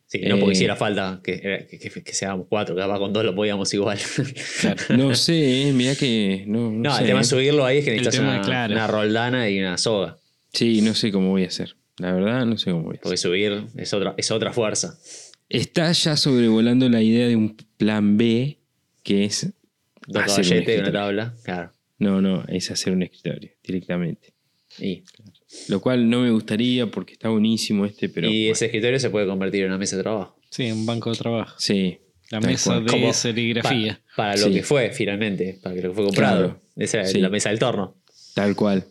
Sí, 0.07 0.19
no 0.21 0.35
Eh, 0.35 0.39
porque 0.39 0.53
hiciera 0.53 0.75
falta 0.75 1.19
que, 1.23 1.67
que, 1.69 1.79
que- 1.79 2.03
que 2.03 2.13
seamos 2.13 2.45
cuatro, 2.47 2.75
capaz 2.75 2.99
con 2.99 3.11
dos 3.11 3.25
lo 3.25 3.33
podíamos 3.33 3.73
igual. 3.73 3.97
No 4.97 5.15
sé, 5.15 5.69
eh, 5.69 5.73
mirá 5.73 5.95
que. 5.95 6.43
No, 6.47 6.69
no 6.71 6.89
No, 6.89 6.95
sé, 6.95 7.01
el 7.01 7.07
tema 7.07 7.19
eh. 7.19 7.23
de 7.23 7.27
subirlo 7.27 7.65
ahí 7.65 7.77
es 7.79 7.85
que 7.85 7.91
El 7.91 7.97
necesitas 8.03 8.19
tema, 8.23 8.35
una, 8.37 8.45
claro. 8.45 8.73
una 8.73 8.87
roldana 8.87 9.49
y 9.49 9.59
una 9.59 9.77
soga. 9.79 10.17
Sí, 10.53 10.81
no 10.81 10.93
sé 10.93 11.11
cómo 11.11 11.29
voy 11.31 11.43
a 11.43 11.47
hacer. 11.47 11.75
La 11.97 12.11
verdad, 12.13 12.45
no 12.45 12.57
sé 12.57 12.69
cómo 12.71 12.83
voy 12.83 12.91
a 12.91 12.93
hacer. 12.95 13.01
Porque 13.03 13.17
subir 13.17 13.63
es 13.77 13.93
otra, 13.93 14.13
es 14.15 14.29
otra 14.29 14.53
fuerza. 14.53 14.99
Está 15.49 15.91
ya 15.91 16.15
sobrevolando 16.17 16.87
la 16.89 17.01
idea 17.01 17.27
de 17.27 17.35
un 17.35 17.55
plan 17.77 18.15
B, 18.17 18.59
que 19.01 19.25
es. 19.25 19.51
Dos 20.07 20.21
hacer 20.23 20.43
un 20.45 20.49
caballetes 20.51 20.77
y 20.77 20.79
una 20.81 20.91
tabla. 20.91 21.33
Claro. 21.43 21.71
No, 21.97 22.21
no, 22.21 22.43
es 22.47 22.69
hacer 22.69 22.93
un 22.93 23.01
escritorio 23.01 23.49
directamente. 23.63 24.33
Lo 25.69 25.79
cual 25.81 26.09
no 26.09 26.21
me 26.21 26.31
gustaría 26.31 26.87
porque 26.87 27.13
está 27.13 27.29
buenísimo 27.29 27.85
este, 27.85 28.09
pero. 28.09 28.27
y 28.27 28.41
bueno, 28.41 28.53
ese 28.53 28.65
escritorio 28.65 28.99
se 28.99 29.09
puede 29.09 29.25
convertir 29.27 29.61
en 29.61 29.67
una 29.67 29.77
mesa 29.77 29.95
de 29.97 30.03
trabajo. 30.03 30.37
Sí, 30.49 30.71
un 30.71 30.85
banco 30.85 31.11
de 31.11 31.17
trabajo. 31.17 31.55
Sí. 31.59 31.97
La 32.31 32.39
mesa 32.41 32.71
cual. 32.71 32.85
de 32.85 32.91
Como 32.91 33.13
serigrafía. 33.13 34.01
Pa- 34.15 34.15
para 34.15 34.37
lo 34.37 34.47
Sí. 34.47 34.53
que 34.53 34.63
fue 34.63 34.89
finalmente, 34.91 35.59
para 35.61 35.75
lo 35.75 35.81
que 35.81 35.89
fue 35.91 36.05
comprado. 36.05 36.43
Claro. 36.45 36.61
Esa 36.75 37.01
es 37.01 37.11
Sí. 37.11 37.19
la 37.19 37.29
mesa 37.29 37.49
del 37.49 37.59
torno. 37.59 37.95
Tal 38.33 38.55
cual. 38.55 38.85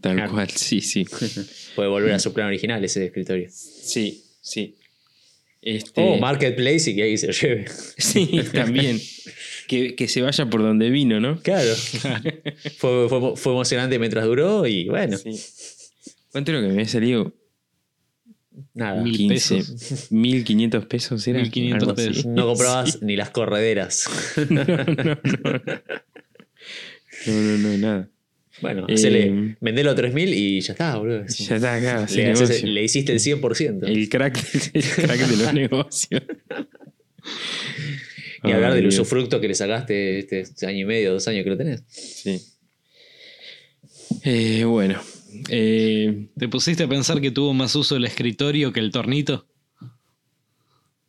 Tal 0.00 0.16
Claro. 0.16 0.32
cual, 0.32 0.50
sí, 0.50 0.80
sí. 0.80 1.04
Puede 1.76 1.88
volver 1.88 2.12
a 2.12 2.18
su 2.20 2.32
plan 2.32 2.46
original 2.48 2.84
ese 2.84 3.06
escritorio. 3.06 3.48
Sí, 3.50 4.22
sí. 4.40 4.76
Este, 5.66 6.02
O 6.02 6.18
Marketplace 6.18 6.90
y 6.90 6.94
que 6.94 7.02
ahí 7.04 7.16
se 7.16 7.32
lleve. 7.32 7.64
Sí, 7.96 8.40
también. 8.52 9.00
que, 9.66 9.94
que 9.94 10.08
se 10.08 10.20
vaya 10.20 10.44
por 10.50 10.60
donde 10.62 10.90
vino, 10.90 11.20
¿no? 11.20 11.40
Claro. 11.40 11.74
fue, 12.76 13.08
fue, 13.08 13.36
fue 13.36 13.52
emocionante 13.52 13.98
mientras 13.98 14.24
duró 14.26 14.66
y 14.66 14.88
bueno, 14.88 15.16
Sí. 15.16 15.30
¿Cuánto 16.32 16.50
era 16.50 16.60
lo 16.60 16.66
que 16.66 16.74
me 16.74 16.80
había 16.80 16.88
salido? 16.92 17.32
nada. 18.74 19.02
Mil 19.02 19.16
15, 19.16 19.54
pesos. 19.56 20.12
1500 20.12 20.86
pesos 20.86 21.26
era. 21.28 21.40
1500 21.40 21.88
Algo 21.88 22.00
así. 22.00 22.08
pesos. 22.08 22.26
No 22.26 22.46
comprabas 22.46 23.02
ni 23.02 23.16
las 23.16 23.30
correderas. 23.30 24.04
No, 24.50 24.64
no, 24.64 24.76
no. 24.76 25.18
No, 27.26 27.32
no, 27.32 27.58
no, 27.58 27.78
nada. 27.78 28.10
Bueno, 28.64 28.86
Eh, 28.88 28.94
hacele, 28.94 29.56
vendelo 29.60 29.90
a 29.90 29.94
3000 29.94 30.32
y 30.34 30.60
ya 30.60 30.72
está, 30.72 30.96
boludo. 30.96 31.24
Ya 31.26 31.56
está 31.56 31.74
acá, 31.74 32.06
le, 32.14 32.32
haces- 32.32 32.62
le 32.64 32.82
hiciste 32.82 33.12
el 33.12 33.20
100%. 33.20 33.86
El 33.86 34.08
crack, 34.08 34.38
el 34.72 34.82
crack 34.82 35.20
de 35.28 35.36
los 35.36 35.52
negocios. 35.54 36.22
Ni 38.42 38.52
hablar 38.52 38.70
Ay, 38.72 38.76
del 38.76 38.84
Dios. 38.90 38.94
usufructo 39.00 39.40
que 39.40 39.48
le 39.48 39.54
sacaste 39.54 40.18
este 40.40 40.66
año 40.66 40.80
y 40.80 40.84
medio, 40.84 41.12
dos 41.12 41.26
años 41.28 41.44
que 41.44 41.50
lo 41.50 41.56
tenés. 41.56 41.82
Sí. 41.88 42.40
Eh, 44.24 44.64
bueno. 44.64 45.00
Eh, 45.50 46.28
¿Te 46.38 46.48
pusiste 46.48 46.84
a 46.84 46.88
pensar 46.88 47.20
que 47.20 47.30
tuvo 47.30 47.52
más 47.54 47.74
uso 47.74 47.96
el 47.96 48.04
escritorio 48.04 48.72
que 48.72 48.80
el 48.80 48.90
tornito? 48.90 49.46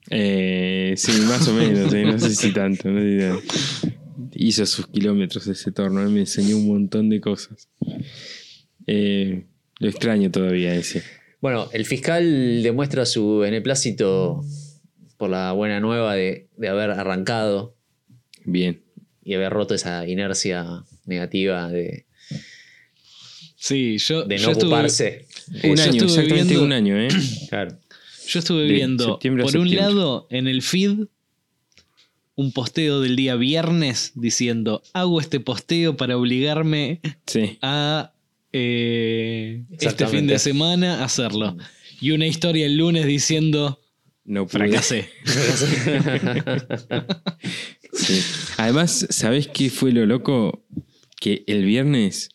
eh, 0.09 0.93
sí, 0.97 1.11
más 1.21 1.47
o 1.47 1.53
menos. 1.53 1.93
eh, 1.93 2.03
no 2.05 2.19
sé 2.19 2.35
si 2.35 2.51
tanto. 2.53 2.89
no 2.89 2.99
sé 3.01 3.11
si 3.11 3.19
tanto. 3.89 4.04
Hizo 4.35 4.65
sus 4.65 4.87
kilómetros 4.87 5.47
ese 5.47 5.71
torno, 5.71 6.01
él 6.01 6.09
me 6.09 6.19
enseñó 6.21 6.57
un 6.57 6.67
montón 6.67 7.09
de 7.09 7.19
cosas. 7.21 7.69
Eh, 8.87 9.45
lo 9.79 9.89
extraño 9.89 10.29
todavía 10.31 10.75
ese. 10.75 11.03
Bueno, 11.41 11.69
el 11.73 11.85
fiscal 11.85 12.61
demuestra 12.63 13.05
su 13.05 13.37
beneplácito 13.39 14.43
por 15.17 15.29
la 15.29 15.51
buena 15.53 15.79
nueva 15.79 16.15
de, 16.15 16.49
de 16.57 16.67
haber 16.67 16.91
arrancado 16.91 17.75
Bien. 18.43 18.81
y 19.23 19.33
haber 19.35 19.51
roto 19.53 19.73
esa 19.75 20.07
inercia 20.07 20.65
negativa 21.05 21.69
de, 21.71 22.05
Sí, 23.55 23.97
yo, 23.97 24.23
de 24.25 24.37
yo 24.37 24.45
no 24.47 24.51
estuve- 24.51 24.65
ocuparse. 24.67 25.27
Un 25.63 25.75
yo 25.75 25.83
año, 25.83 26.03
exactamente 26.03 26.43
viendo- 26.53 26.63
un 26.63 26.71
año, 26.73 26.99
¿eh? 26.99 27.07
Claro. 27.49 27.77
Yo 28.27 28.39
estuve 28.39 28.63
De 28.63 28.73
viendo, 28.73 29.19
por 29.19 29.57
un 29.57 29.75
lado, 29.75 30.27
en 30.31 30.47
el 30.47 30.61
feed, 30.63 31.05
un 32.35 32.51
posteo 32.51 33.01
del 33.01 33.15
día 33.15 33.35
viernes 33.35 34.11
diciendo, 34.15 34.81
hago 34.93 35.19
este 35.21 35.39
posteo 35.39 35.95
para 35.97 36.17
obligarme 36.17 36.99
Sí. 37.25 37.57
a 37.61 38.11
eh, 38.51 39.63
este 39.79 40.07
fin 40.07 40.27
de 40.27 40.39
semana 40.39 41.01
a 41.01 41.05
hacerlo. 41.05 41.57
Y 42.01 42.11
una 42.11 42.27
historia 42.27 42.65
el 42.65 42.77
lunes 42.77 43.05
diciendo, 43.05 43.81
No 44.25 44.45
pude. 44.47 44.59
fracasé. 44.67 45.09
Sí. 47.93 48.21
Además, 48.57 49.07
¿sabés 49.09 49.47
qué 49.47 49.69
fue 49.69 49.93
lo 49.93 50.05
loco? 50.05 50.65
Que 51.19 51.43
el 51.47 51.63
viernes 51.63 52.29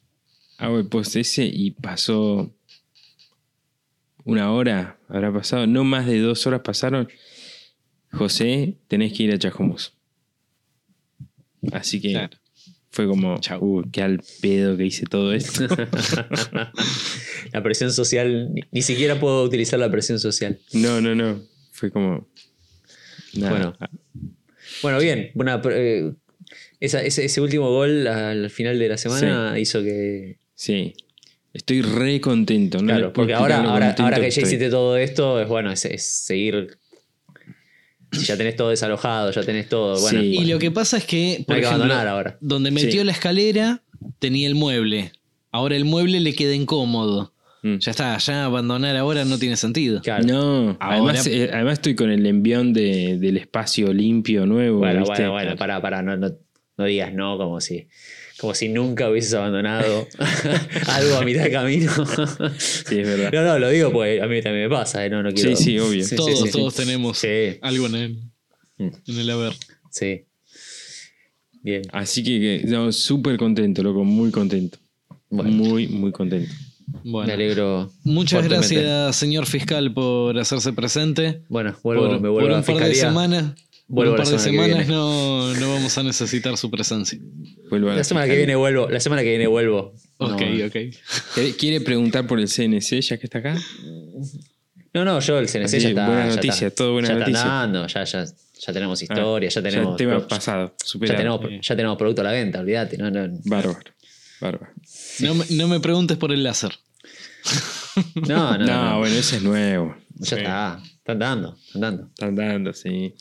hago 0.57 0.79
el 0.79 0.87
post 0.87 1.17
ese 1.17 1.45
y 1.45 1.73
pasó 1.73 2.51
una 4.25 4.51
hora, 4.53 4.99
habrá 5.09 5.31
pasado, 5.33 5.67
no 5.67 5.85
más 5.85 6.07
de 6.07 6.19
dos 6.21 6.47
horas 6.47 6.63
pasaron. 6.63 7.09
José, 8.13 8.77
tenés 8.89 9.13
que 9.13 9.25
ir 9.25 9.33
a 9.33 9.39
Chajomos. 9.39 9.95
Así 11.73 12.01
que 12.01 12.13
Claro. 12.13 12.37
fue 12.91 13.07
como, 13.07 13.39
Chau. 13.39 13.59
"Uh, 13.63 13.85
qué 13.93 14.03
al 14.03 14.21
pedo 14.41 14.77
que 14.77 14.87
hice 14.87 15.05
todo 15.07 15.33
esto. 15.33 15.67
la 17.53 17.63
presión 17.63 17.93
social, 17.93 18.53
ni, 18.53 18.63
ni 18.71 18.83
siquiera 18.83 19.19
puedo 19.21 19.43
utilizar 19.45 19.79
la 19.79 19.91
presión 19.91 20.19
social. 20.19 20.59
no, 20.73 21.01
no, 21.01 21.15
no. 21.15 21.41
Fue 21.73 21.91
como. 21.91 22.29
nada. 23.35 23.51
Bueno. 23.51 23.77
Bueno, 24.83 24.99
bien. 25.01 25.31
Una, 25.35 25.61
eh, 25.71 26.13
esa- 26.81 27.03
ese, 27.03 27.25
ese 27.25 27.41
último 27.41 27.71
gol 27.71 28.07
al 28.07 28.51
final 28.51 28.79
de 28.79 28.89
la 28.89 28.97
semana 28.99 29.59
hizo 29.59 29.83
que. 29.83 30.39
Sí. 30.55 30.95
Estoy 31.53 31.83
re 31.83 32.21
contento. 32.21 32.79
no 32.79 32.87
Claro, 32.87 33.13
porque 33.13 33.35
ahora, 33.35 33.63
ahora, 33.63 33.95
ahora 33.99 34.21
que 34.21 34.31
ya 34.31 34.43
hiciste 34.43 34.71
todo 34.71 34.97
esto, 34.97 35.41
es 35.41 35.49
bueno, 35.49 35.73
es, 35.73 35.85
es 35.85 36.05
seguir. 36.05 36.79
Si 38.13 38.25
ya 38.27 38.37
tenés 38.37 38.57
todo 38.57 38.71
desalojado, 38.71 39.31
ya 39.31 39.43
tenés 39.43 39.69
todo. 39.69 40.01
Bueno, 40.01 40.21
Sí. 40.21 40.37
Y 40.41 40.45
lo 40.47 40.59
que 40.59 40.71
pasa 40.71 40.97
es 40.97 41.05
que, 41.05 41.45
por 41.47 41.55
hay 41.57 41.61
que 41.63 41.67
ejemplo, 41.67 41.85
abandonar 41.87 42.09
ahora. 42.09 42.39
donde 42.41 42.71
metió 42.71 43.01
Sí. 43.01 43.05
la 43.05 43.13
escalera 43.13 43.83
tenía 44.19 44.49
el 44.49 44.55
mueble. 44.55 45.13
Ahora 45.53 45.77
el 45.77 45.85
mueble 45.85 46.21
le 46.21 46.35
queda 46.35 46.55
incómodo. 46.55 47.33
Mm. 47.63 47.77
Ya 47.79 47.91
está, 47.91 48.17
ya 48.19 48.47
abandonar 48.47 48.97
ahora 48.97 49.25
no 49.27 49.39
tiene 49.39 49.57
sentido. 49.57 50.01
Claro. 50.01 50.25
No, 50.25 50.77
Ahora- 50.81 50.97
además, 50.97 51.27
eh, 51.27 51.51
además 51.53 51.75
estoy 51.75 51.95
con 51.95 52.11
el 52.11 52.25
envión 52.25 52.73
de- 52.73 53.19
del 53.19 53.37
espacio 53.37 53.93
limpio 53.93 54.47
nuevo. 54.47 54.79
Bueno, 54.79 55.01
¿viste? 55.01 55.15
bueno, 55.29 55.33
bueno, 55.33 55.57
para, 55.57 55.81
para, 55.83 56.03
no, 56.03 56.17
no, 56.17 56.31
no 56.79 56.85
digas 56.87 57.13
no 57.13 57.37
como 57.37 57.61
si, 57.61 57.87
como 58.41 58.55
si 58.55 58.69
nunca 58.69 59.11
hubieses 59.11 59.35
abandonado 59.35 60.09
algo 60.89 61.17
a 61.17 61.25
mitad 61.25 61.45
de 61.45 61.51
camino. 61.51 61.93
Sí, 62.59 62.99
es 63.01 63.07
verdad. 63.07 63.31
No, 63.33 63.45
no, 63.45 63.59
lo 63.59 63.69
digo 63.69 63.93
porque 63.93 64.21
a 64.21 64.27
mí 64.27 64.41
también 64.43 64.69
me 64.69 64.75
pasa, 64.75 65.05
¿eh? 65.05 65.11
no, 65.11 65.23
no 65.23 65.31
quiero. 65.33 65.55
Sí, 65.57 65.65
sí, 65.65 65.79
obvio. 65.79 66.05
Sí, 66.05 66.17
todos, 66.17 66.39
sí, 66.41 66.47
sí. 66.47 66.51
todos 66.53 66.75
tenemos 66.75 67.19
Sí. 67.19 67.29
algo 67.63 67.87
en 67.87 67.95
el, 67.95 68.17
Mm. 68.79 68.89
en 69.09 69.19
el 69.19 69.31
haber. 69.31 69.53
Sí. 69.91 70.23
Bien. 71.63 71.83
Así 71.93 72.23
que, 72.25 72.41
que, 72.63 72.67
no, 72.67 72.91
súper 72.93 73.37
contento, 73.37 73.83
loco, 73.83 74.05
muy 74.05 74.31
contento. 74.31 74.79
Bueno, 75.29 75.51
Muy, 75.51 75.87
muy 75.89 76.11
contento. 76.13 76.51
me 77.05 77.11
Bueno, 77.11 77.33
alegro. 77.33 77.93
muchas 78.05 78.43
gracias, 78.49 79.15
señor 79.17 79.47
fiscal, 79.47 79.93
por 79.93 80.39
hacerse 80.39 80.73
presente. 80.73 81.43
Bueno, 81.49 81.77
vuelvo, 81.83 82.05
por, 82.07 82.13
me 82.15 82.21
por 82.21 82.31
vuelvo 82.31 82.49
un 82.49 82.55
a 82.55 82.63
par 82.63 82.77
de 82.77 82.83
fiscalía. 82.87 83.01
semanas. 83.09 83.55
Vuelvo 83.93 84.13
un 84.13 84.19
la 84.19 84.25
par 84.25 84.33
de 84.33 84.39
semanas 84.39 84.89
no, 84.89 85.53
no 85.55 85.73
vamos 85.75 85.99
a 85.99 86.03
necesitar 86.05 86.57
su 86.57 86.71
presencia. 86.71 87.19
Vuelvo 87.69 87.91
La 87.91 88.05
semana 88.05 88.27
que 88.27 88.37
viene 88.37 88.55
vuelvo. 88.55 88.89
La 88.89 89.01
semana 89.01 89.23
que 89.23 89.31
viene 89.31 89.47
vuelvo. 89.49 89.95
Ok, 90.19 90.41
no, 90.41 90.67
ok. 90.67 90.73
¿Quiere- 91.35 91.57
¿Quiere 91.57 91.81
preguntar 91.81 92.27
por 92.27 92.39
el 92.39 92.49
CNC 92.49 93.01
ya 93.01 93.19
que 93.19 93.27
está 93.27 93.39
acá? 93.39 93.57
No, 94.95 95.05
no, 95.05 95.19
yo 95.21 95.39
el 95.39 95.47
CNC 95.49 95.65
Así, 95.65 95.81
ya 95.81 95.89
está. 95.91 96.07
buena 96.07 96.29
ya 96.29 96.35
noticia, 96.37 96.67
está. 96.69 96.77
todo 96.77 96.93
buena 96.93 97.09
ya 97.09 97.15
noticia. 97.15 97.39
Está 97.41 97.63
andando, 97.63 97.87
ya, 97.89 98.05
ya, 98.05 98.25
ya 98.25 98.73
tenemos 98.73 99.03
historia, 99.03 99.49
ya 99.49 99.61
Ah, 99.61 99.63
tenemos. 99.63 99.97
tema 99.97 100.19
pro- 100.19 100.29
pasado, 100.29 100.75
ya 100.85 101.17
tenemos, 101.17 101.41
ya 101.63 101.77
tenemos 101.77 101.97
producto 101.99 102.21
a 102.23 102.25
la 102.25 102.33
venta, 102.33 102.61
olvídate. 102.61 102.97
No, 102.97 103.11
no, 103.11 103.29
Bárbaro. 103.45 103.81
Bárbaro. 104.41 104.73
No, 105.21 105.35
me- 105.35 105.45
no 105.51 105.69
me 105.69 105.81
preguntes 105.81 106.17
por 106.17 106.33
el 106.33 106.43
láser. 106.45 106.73
no, 108.15 108.57
no, 108.57 108.67
No, 108.67 108.91
no. 108.93 108.99
bueno, 108.99 109.15
ese 109.17 109.37
es 109.37 109.43
nuevo. 109.43 109.97
Ya 110.17 110.37
está. 110.37 110.83
Está 110.99 111.13
andando, 111.13 111.57
está 111.67 111.75
andando. 111.75 112.09
Están 112.09 112.35
dando, 112.37 112.73
sí. 112.73 113.15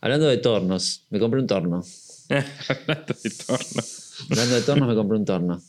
Hablando 0.00 0.26
de 0.28 0.36
tornos, 0.38 1.06
me 1.10 1.18
compré 1.18 1.40
un 1.40 1.46
torno. 1.46 1.82
Hablando 2.28 3.14
de 3.22 3.30
torno. 3.30 3.82
Hablando 4.30 4.54
de 4.56 4.62
tornos, 4.62 4.88
me 4.88 4.94
compré 4.94 5.18
un 5.18 5.24
torno. 5.24 5.62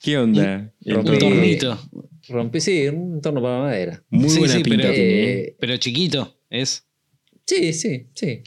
¿Qué 0.00 0.18
onda? 0.18 0.72
Rompí- 0.82 1.12
Un 1.12 1.18
tornito. 1.18 1.88
Rompí, 2.28 2.60
sí, 2.60 2.88
un 2.88 3.20
torno 3.20 3.42
para 3.42 3.58
madera. 3.58 4.02
Muy 4.10 4.30
Sí, 4.30 4.38
buena 4.38 4.54
sí, 4.54 4.62
pinta 4.62 4.82
pero- 4.88 4.94
¿eh? 4.94 5.32
Eh, 5.40 5.56
Pero 5.58 5.76
chiquito, 5.76 6.38
¿es? 6.48 6.84
sí, 7.46 7.72
sí, 7.72 8.06
sí. 8.14 8.42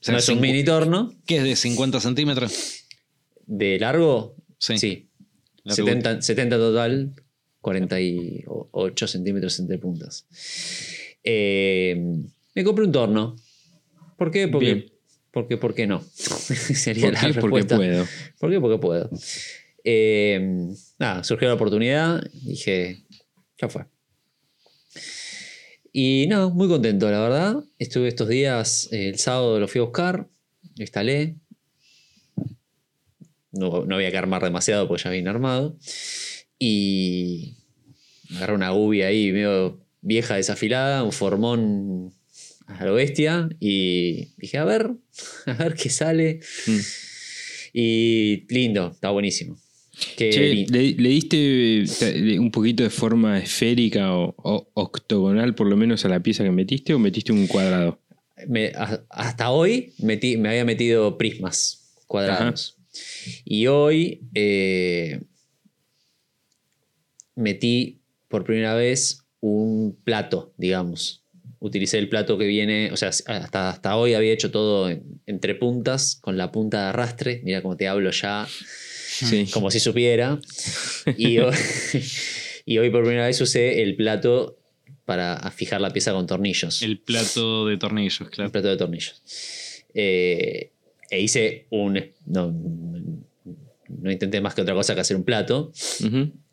sea, 0.00 0.12
no 0.12 0.18
es 0.18 0.28
un 0.28 0.40
mini 0.40 0.64
torno. 0.64 1.14
¿Qué 1.26 1.38
es 1.38 1.44
de 1.44 1.56
50 1.56 2.00
centímetros? 2.00 2.84
De 3.46 3.78
largo, 3.78 4.36
Sí. 4.58 4.76
sí. 4.78 5.08
La 5.64 5.74
70, 5.74 6.22
70 6.22 6.56
total, 6.56 7.14
48 7.60 9.06
centímetros 9.06 9.58
entre 9.60 9.78
puntas. 9.78 10.26
Eh, 11.24 11.96
me 12.54 12.64
compré 12.64 12.84
un 12.84 12.92
torno. 12.92 13.36
¿Por 14.18 14.32
qué? 14.32 14.48
Porque, 14.48 14.74
Bien. 14.74 14.92
porque, 15.30 15.56
¿por 15.56 15.74
qué 15.74 15.86
no? 15.86 16.02
Sería 16.12 17.04
¿Por 17.06 17.12
la 17.14 17.20
qué? 17.20 17.26
Porque 17.40 17.56
respuesta. 17.56 17.76
puedo. 17.76 18.06
¿Por 18.40 18.50
qué? 18.50 18.60
Porque 18.60 18.78
puedo. 18.78 19.10
Eh, 19.84 20.68
nada, 20.98 21.22
surgió 21.22 21.46
la 21.46 21.54
oportunidad. 21.54 22.20
Dije, 22.42 23.04
ya 23.60 23.68
fue. 23.68 23.86
Y 25.92 26.26
no, 26.28 26.50
muy 26.50 26.68
contento, 26.68 27.08
la 27.10 27.20
verdad. 27.20 27.64
Estuve 27.78 28.08
estos 28.08 28.28
días, 28.28 28.88
eh, 28.92 29.08
el 29.08 29.18
sábado 29.18 29.60
lo 29.60 29.68
fui 29.68 29.80
a 29.80 29.84
buscar, 29.84 30.28
lo 30.76 30.82
instalé. 30.82 31.36
No, 33.52 33.84
no 33.86 33.94
había 33.94 34.10
que 34.10 34.18
armar 34.18 34.42
demasiado 34.42 34.88
porque 34.88 35.04
ya 35.04 35.10
vine 35.10 35.30
armado. 35.30 35.78
Y 36.58 37.56
agarré 38.36 38.54
una 38.54 38.70
gubia 38.70 39.06
ahí 39.06 39.30
medio 39.30 39.80
vieja 40.00 40.34
desafilada, 40.34 41.04
un 41.04 41.12
formón 41.12 42.17
a 42.68 42.84
lo 42.84 42.94
bestia. 42.94 43.48
Y 43.60 44.28
dije, 44.36 44.58
a 44.58 44.64
ver, 44.64 44.92
a 45.46 45.52
ver 45.54 45.74
qué 45.74 45.90
sale. 45.90 46.40
Mm. 46.66 46.78
Y 47.72 48.46
lindo, 48.52 48.90
está 48.92 49.10
buenísimo. 49.10 49.58
Qué 50.16 50.30
Che. 50.30 50.54
¿le, 50.70 50.92
le 50.92 51.08
diste 51.08 51.82
eh, 51.82 52.38
un 52.38 52.50
poquito 52.52 52.82
de 52.84 52.90
forma 52.90 53.38
esférica 53.38 54.14
o, 54.14 54.34
o 54.38 54.70
octogonal 54.74 55.54
por 55.56 55.66
lo 55.66 55.76
menos 55.76 56.04
a 56.04 56.08
la 56.08 56.20
pieza 56.22 56.44
que 56.44 56.50
metiste 56.52 56.94
o 56.94 56.98
metiste 57.00 57.32
un 57.32 57.46
cuadrado? 57.48 58.00
Me- 58.46 58.72
a- 58.76 59.04
hasta 59.10 59.50
hoy 59.50 59.92
metí- 59.98 60.38
me 60.38 60.48
había 60.50 60.64
metido 60.64 61.18
prismas 61.18 61.96
cuadrados. 62.06 62.76
Y 63.44 63.66
hoy 63.66 64.22
eh, 64.34 65.20
metí 67.34 68.00
por 68.28 68.44
primera 68.44 68.74
vez 68.74 69.24
un 69.40 69.96
plato, 70.04 70.54
digamos. 70.56 71.24
Utilicé 71.60 71.98
el 71.98 72.08
plato 72.08 72.38
que 72.38 72.46
viene, 72.46 72.90
o 72.92 72.96
sea, 72.96 73.08
hasta, 73.08 73.70
hasta 73.70 73.96
hoy 73.96 74.14
había 74.14 74.32
hecho 74.32 74.50
todo 74.50 74.88
en- 74.90 75.20
entre 75.26 75.54
puntas, 75.56 76.16
con 76.20 76.36
la 76.36 76.52
punta 76.52 76.82
de 76.84 76.88
arrastre. 76.90 77.40
Mira 77.44 77.62
cómo 77.62 77.76
te 77.76 77.88
hablo 77.88 78.10
ya, 78.10 78.46
Sí. 79.08 79.46
como 79.52 79.70
si 79.70 79.80
supiera. 79.80 80.38
Y 81.16 81.38
hoy, 81.38 81.54
y 82.64 82.78
hoy 82.78 82.90
por 82.90 83.02
primera 83.02 83.26
vez 83.26 83.40
usé 83.40 83.82
el 83.82 83.96
plato 83.96 84.58
para 85.04 85.50
fijar 85.50 85.80
la 85.80 85.90
pieza 85.92 86.12
con 86.12 86.26
tornillos. 86.26 86.82
El 86.82 86.98
plato 87.00 87.66
de 87.66 87.76
tornillos, 87.78 88.28
claro. 88.30 88.52
plato 88.52 88.68
de 88.68 88.76
tornillos. 88.76 89.22
Eh, 89.94 90.70
e 91.10 91.20
hice 91.20 91.66
un. 91.70 91.98
No, 92.26 92.52
no 93.88 94.10
intenté 94.12 94.40
más 94.40 94.54
que 94.54 94.60
otra 94.62 94.74
cosa 94.74 94.94
que 94.94 95.00
hacer 95.00 95.16
un 95.16 95.24
plato 95.24 95.72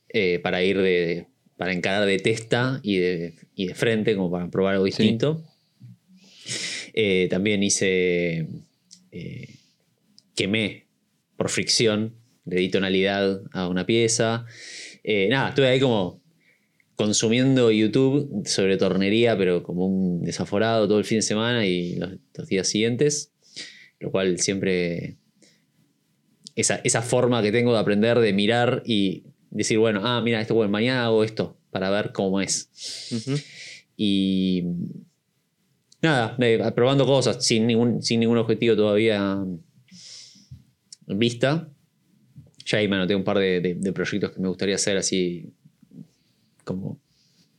eh, 0.09 0.39
para 0.39 0.63
ir 0.63 0.77
de. 0.81 1.27
Para 1.57 1.73
encarar 1.73 2.05
de 2.05 2.19
testa 2.19 2.79
y 2.83 2.97
de, 2.97 3.33
y 3.55 3.67
de 3.67 3.75
frente, 3.75 4.15
como 4.15 4.31
para 4.31 4.49
probar 4.49 4.73
algo 4.73 4.85
distinto. 4.85 5.43
Eh, 6.93 7.27
también 7.29 7.63
hice. 7.63 8.47
eh, 9.11 9.55
quemé 10.35 10.85
por 11.37 11.49
fricción, 11.49 12.15
le 12.45 12.57
di 12.57 12.69
tonalidad 12.69 13.41
a 13.51 13.67
una 13.67 13.85
pieza. 13.85 14.45
Eh, 15.03 15.27
nada, 15.29 15.49
estuve 15.49 15.67
ahí 15.67 15.79
como 15.79 16.21
consumiendo 16.95 17.71
YouTube 17.71 18.47
sobre 18.47 18.77
tornería, 18.77 19.37
pero 19.37 19.63
como 19.63 19.85
un 19.85 20.23
desaforado 20.23 20.87
todo 20.87 20.99
el 20.99 21.05
fin 21.05 21.17
de 21.17 21.23
semana 21.23 21.65
y 21.65 21.95
los, 21.95 22.13
los 22.37 22.47
días 22.47 22.67
siguientes, 22.67 23.33
lo 23.99 24.11
cual 24.11 24.39
siempre 24.39 25.17
esa, 26.55 26.79
esa 26.83 27.01
forma 27.01 27.41
que 27.41 27.51
tengo 27.51 27.73
de 27.73 27.79
aprender, 27.79 28.19
de 28.19 28.31
mirar 28.31 28.81
y 28.85 29.23
decir, 29.51 29.77
bueno, 29.79 30.01
ah, 30.03 30.21
mira, 30.21 30.41
esto, 30.41 30.53
bueno, 30.55 30.71
mañana 30.71 31.05
hago 31.05 31.23
esto 31.23 31.57
para 31.71 31.89
ver 31.89 32.11
cómo 32.13 32.41
es. 32.41 32.69
Ujú. 33.11 33.37
Y 33.97 34.63
nada, 36.01 36.35
eh, 36.39 36.59
probando 36.75 37.05
cosas 37.05 37.45
sin 37.45 37.65
ningún, 37.67 38.01
sin 38.01 38.19
ningún 38.19 38.37
objetivo 38.37 38.75
todavía 38.75 39.43
en 41.07 41.19
vista. 41.19 41.69
Ya 42.65 42.79
ahí 42.79 42.87
me 42.87 42.95
anoté 42.95 43.15
un 43.15 43.23
par 43.23 43.37
de, 43.37 43.61
de- 43.61 43.75
de 43.75 43.93
proyectos 43.93 44.31
que 44.31 44.39
me 44.39 44.47
gustaría 44.47 44.75
hacer 44.75 44.97
así 44.97 45.53
como 46.63 46.99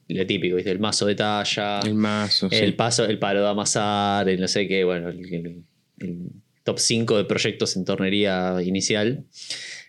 lo 0.08 0.26
típico, 0.26 0.56
¿viste? 0.56 0.70
El 0.70 0.78
mazo 0.80 1.06
de 1.06 1.14
talla, 1.14 1.80
El 1.80 1.94
mazo. 1.94 2.48
sí. 2.48 2.56
el 2.56 2.74
paso, 2.74 3.04
el 3.04 3.18
palo 3.18 3.40
de 3.42 3.48
amasar, 3.48 4.28
el 4.28 4.40
no 4.40 4.48
sé 4.48 4.66
qué, 4.68 4.84
bueno, 4.84 5.08
el, 5.10 5.34
el- 5.34 5.64
el 5.98 6.28
top 6.64 6.78
5 6.78 7.16
de 7.16 7.24
proyectos 7.24 7.76
en 7.76 7.84
tornería 7.84 8.56
inicial. 8.62 9.24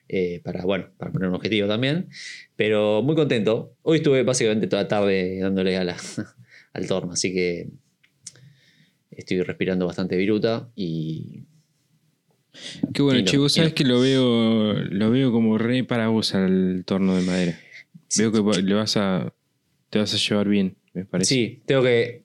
Eh, 0.10 0.42
para, 0.44 0.64
bueno, 0.64 0.90
para 0.98 1.12
poner 1.12 1.30
un 1.30 1.36
objetivo 1.36 1.68
también. 1.68 2.10
Pero 2.56 3.02
muy 3.02 3.16
contento. 3.16 3.76
Hoy 3.84 3.98
estuve 3.98 4.24
básicamente 4.24 4.68
toda 4.68 4.88
tarde 4.88 5.40
dándole 5.40 5.78
a 5.78 5.84
la- 5.84 5.98
al 6.74 6.88
torno, 6.88 7.14
así 7.14 7.34
que 7.34 7.70
estoy 9.12 9.42
respirando 9.42 9.86
bastante 9.86 10.16
viruta 10.18 10.70
y 10.76 11.44
Qué 12.94 13.02
bueno, 13.04 13.24
no. 13.32 13.50
sabés 13.50 13.74
que 13.74 13.84
lo 13.84 14.00
veo, 14.00 14.74
lo 14.74 15.12
veo 15.12 15.32
como 15.32 15.58
re 15.58 15.84
para 15.84 16.08
vos 16.08 16.34
al 16.34 16.84
torno 16.86 17.16
de 17.16 17.22
madera. 17.24 17.60
Sí. 18.08 18.22
Veo 18.24 18.32
que 18.54 18.62
le 18.62 18.74
vas 18.74 18.98
a, 18.98 19.34
te 19.90 20.00
vas 20.00 20.14
a 20.14 20.18
llevar 20.18 20.48
bien, 20.48 20.76
me 20.94 21.06
parece. 21.06 21.34
Sí, 21.36 21.62
tengo 21.66 21.84
que. 21.84 22.24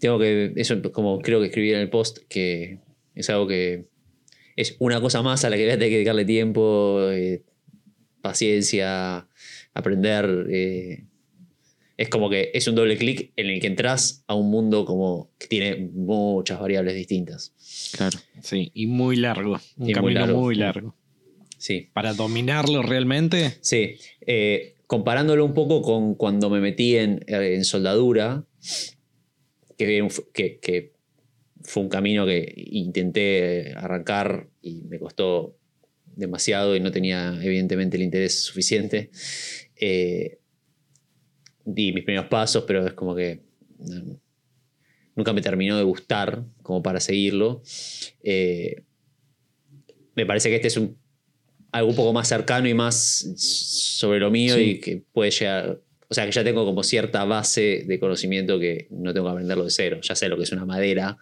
Tengo 0.00 0.18
que. 0.18 0.52
Eso, 0.56 0.80
como 0.92 1.18
creo 1.20 1.40
que 1.40 1.46
escribí 1.46 1.72
en 1.72 1.80
el 1.80 1.90
post, 1.90 2.18
que 2.28 2.78
es 3.14 3.30
algo 3.30 3.48
que. 3.48 3.86
Es 4.58 4.74
una 4.80 5.00
cosa 5.00 5.22
más 5.22 5.44
a 5.44 5.50
la 5.50 5.56
que 5.56 5.62
voy 5.62 5.70
a 5.70 5.74
tener 5.74 5.88
que 5.90 5.94
dedicarle 5.96 6.24
tiempo, 6.24 7.00
eh, 7.12 7.42
paciencia, 8.20 9.28
aprender. 9.72 10.46
eh, 10.50 11.04
es 11.96 12.08
como 12.08 12.28
que 12.30 12.50
es 12.54 12.66
un 12.68 12.74
doble 12.76 12.96
clic 12.96 13.32
en 13.36 13.46
el 13.50 13.60
que 13.60 13.66
entras 13.68 14.24
a 14.28 14.34
un 14.34 14.50
mundo 14.50 14.84
como 14.84 15.30
que 15.38 15.46
tiene 15.48 15.76
muchas 15.92 16.60
variables 16.60 16.94
distintas. 16.94 17.52
Claro. 17.96 18.18
Sí, 18.42 18.70
y 18.74 18.86
muy 18.86 19.16
largo. 19.16 19.60
Un 19.76 19.84
Y 19.84 19.84
muy 19.86 19.92
camino 19.94 20.20
largo. 20.20 20.40
muy 20.40 20.54
largo. 20.54 20.94
Sí. 21.56 21.90
Para 21.92 22.14
dominarlo 22.14 22.82
realmente, 22.82 23.58
Sí, 23.60 23.96
eh, 24.26 24.74
comparándolo 24.86 25.44
un 25.44 25.54
poco 25.54 25.82
con 25.82 26.14
cuando 26.14 26.50
me 26.50 26.60
metí 26.60 26.96
en, 26.96 27.24
en 27.28 27.64
soldadura, 27.64 28.44
que, 29.76 30.08
que- 30.32 30.58
que 30.60 30.92
fue 31.62 31.82
un 31.82 31.88
camino 31.88 32.24
que 32.26 32.52
intenté 32.70 33.72
arrancar 33.76 34.47
y 34.68 34.82
me 34.88 34.98
costó 34.98 35.56
demasiado 36.16 36.74
y 36.76 36.80
no 36.80 36.90
tenía 36.90 37.38
evidentemente 37.42 37.96
el 37.96 38.02
interés 38.02 38.40
suficiente. 38.42 39.10
Eh, 39.76 40.38
di 41.64 41.92
mis 41.92 42.04
primeros 42.04 42.28
pasos, 42.28 42.64
pero 42.66 42.86
es 42.86 42.92
como 42.94 43.14
que 43.14 43.42
no, 43.78 44.20
nunca 45.14 45.32
me 45.32 45.42
terminó 45.42 45.76
de 45.76 45.82
gustar 45.84 46.44
como 46.62 46.82
para 46.82 47.00
seguirlo. 47.00 47.62
Eh, 48.22 48.82
me 50.14 50.26
parece 50.26 50.48
que 50.48 50.56
este 50.56 50.68
es 50.68 50.76
un 50.76 50.96
algo 51.70 51.90
un 51.90 51.96
poco 51.96 52.12
más 52.14 52.26
cercano 52.28 52.66
y 52.68 52.74
más 52.74 53.30
sobre 53.36 54.20
lo 54.20 54.30
mío 54.30 54.54
Sí. 54.54 54.60
y 54.62 54.80
que 54.80 55.02
puede 55.12 55.30
llegar. 55.30 55.82
O 56.10 56.14
sea, 56.14 56.24
que 56.24 56.32
ya 56.32 56.42
tengo 56.42 56.64
como 56.64 56.82
cierta 56.82 57.24
base 57.24 57.84
de 57.86 57.98
conocimiento 58.00 58.58
que 58.58 58.86
no 58.90 59.12
tengo 59.12 59.26
que 59.26 59.32
aprenderlo 59.32 59.64
de 59.64 59.70
cero. 59.70 60.00
Ya 60.02 60.14
sé 60.14 60.28
lo 60.28 60.36
que 60.38 60.44
es 60.44 60.52
una 60.52 60.64
madera 60.64 61.18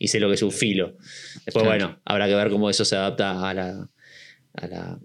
y 0.00 0.08
sé 0.08 0.18
lo 0.18 0.28
que 0.28 0.34
es 0.34 0.42
un 0.42 0.50
filo. 0.50 0.96
Después, 1.44 1.62
Claro. 1.64 1.66
bueno, 1.68 2.00
habrá 2.04 2.26
que 2.26 2.34
ver 2.34 2.50
cómo 2.50 2.68
eso 2.68 2.84
se 2.84 2.96
adapta 2.96 3.48
a 3.48 3.54
la, 3.54 3.88
a 4.54 4.66
la, 4.66 4.98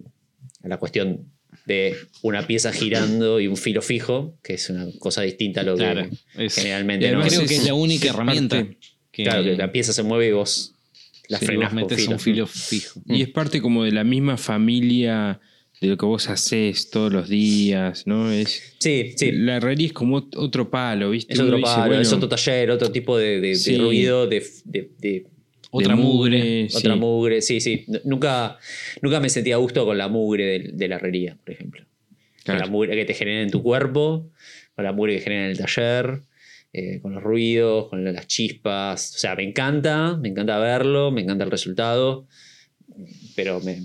a 0.64 0.68
la 0.68 0.76
cuestión 0.78 1.30
de 1.66 1.96
una 2.22 2.44
pieza 2.48 2.72
girando 2.72 3.38
y 3.38 3.46
un 3.46 3.56
filo 3.56 3.80
fijo, 3.80 4.36
que 4.42 4.54
es 4.54 4.68
una 4.70 4.86
cosa 4.98 5.22
distinta 5.22 5.60
a 5.60 5.64
lo 5.64 5.76
claro. 5.76 6.08
que 6.36 6.46
es- 6.46 6.54
generalmente 6.56 7.06
no 7.12 7.18
además 7.18 7.28
creo 7.32 7.42
es. 7.42 7.48
que 7.48 7.56
es 7.58 7.64
la 7.66 7.74
única 7.74 8.08
herramienta. 8.08 8.66
que, 9.12 9.22
Claro, 9.22 9.44
que 9.44 9.56
la 9.56 9.70
pieza 9.70 9.92
se 9.92 10.02
mueve 10.02 10.28
y 10.28 10.32
vos 10.32 10.74
la 11.28 11.38
frenás 11.38 11.72
vos 11.72 11.80
con 11.80 11.82
metes 11.90 11.98
filo. 12.00 12.12
un 12.14 12.18
filo 12.18 12.46
fijo. 12.48 13.00
Y 13.06 13.22
es 13.22 13.28
parte 13.28 13.60
como 13.62 13.84
de 13.84 13.92
la 13.92 14.02
misma 14.02 14.36
familia 14.36 15.38
de 15.82 15.88
lo 15.88 15.96
que 15.98 16.06
vos 16.06 16.28
haces 16.30 16.88
todos 16.90 17.12
los 17.12 17.28
días, 17.28 18.06
¿no? 18.06 18.30
Es, 18.30 18.74
Sí, 18.78 19.12
sí. 19.16 19.32
La 19.32 19.56
herrería 19.56 19.88
es 19.88 19.92
como 19.92 20.22
ot- 20.22 20.36
otro 20.36 20.70
palo, 20.70 21.10
¿viste? 21.10 21.32
Es 21.34 21.38
Uno 21.40 21.48
otro 21.48 21.56
dice, 21.58 21.68
palo, 21.74 21.86
bueno, 21.88 22.02
es 22.02 22.12
otro 22.12 22.28
taller, 22.28 22.70
otro 22.70 22.90
tipo 22.90 23.18
de, 23.18 23.40
de- 23.40 23.48
de 23.48 23.54
Sí. 23.56 23.76
ruido, 23.76 24.26
de, 24.26 24.46
de- 24.64 24.90
de- 24.98 25.26
Otra 25.70 25.94
de 25.96 26.02
mugre. 26.02 26.68
sí. 26.70 26.76
otra 26.78 26.96
mugre. 26.96 27.42
Sí, 27.42 27.60
sí. 27.60 27.84
Nunca, 28.04 28.58
nunca 29.02 29.20
me 29.20 29.28
sentí 29.28 29.52
a 29.52 29.56
gusto 29.56 29.84
con 29.84 29.98
la 29.98 30.08
mugre 30.08 30.44
de, 30.44 30.58
de 30.72 30.88
la 30.88 30.96
herrería, 30.96 31.36
por 31.44 31.52
ejemplo. 31.54 31.82
Con 31.84 32.44
Claro. 32.44 32.60
la 32.60 32.66
mugre 32.70 32.94
que 32.96 33.04
te 33.04 33.14
genera 33.14 33.42
en 33.42 33.50
tu 33.50 33.62
cuerpo, 33.62 34.30
con 34.74 34.84
la 34.84 34.92
mugre 34.92 35.16
que 35.16 35.20
genera 35.22 35.44
en 35.46 35.50
el 35.52 35.58
taller, 35.58 36.22
eh, 36.72 37.00
con 37.02 37.12
los 37.14 37.22
ruidos, 37.22 37.88
con 37.88 38.04
las 38.04 38.26
chispas. 38.26 39.14
O 39.14 39.18
sea, 39.18 39.34
me 39.34 39.42
encanta, 39.42 40.16
me 40.16 40.28
encanta 40.28 40.58
verlo, 40.58 41.10
me 41.10 41.20
encanta 41.22 41.44
el 41.44 41.50
resultado, 41.50 42.26
pero 43.36 43.60
me- 43.60 43.82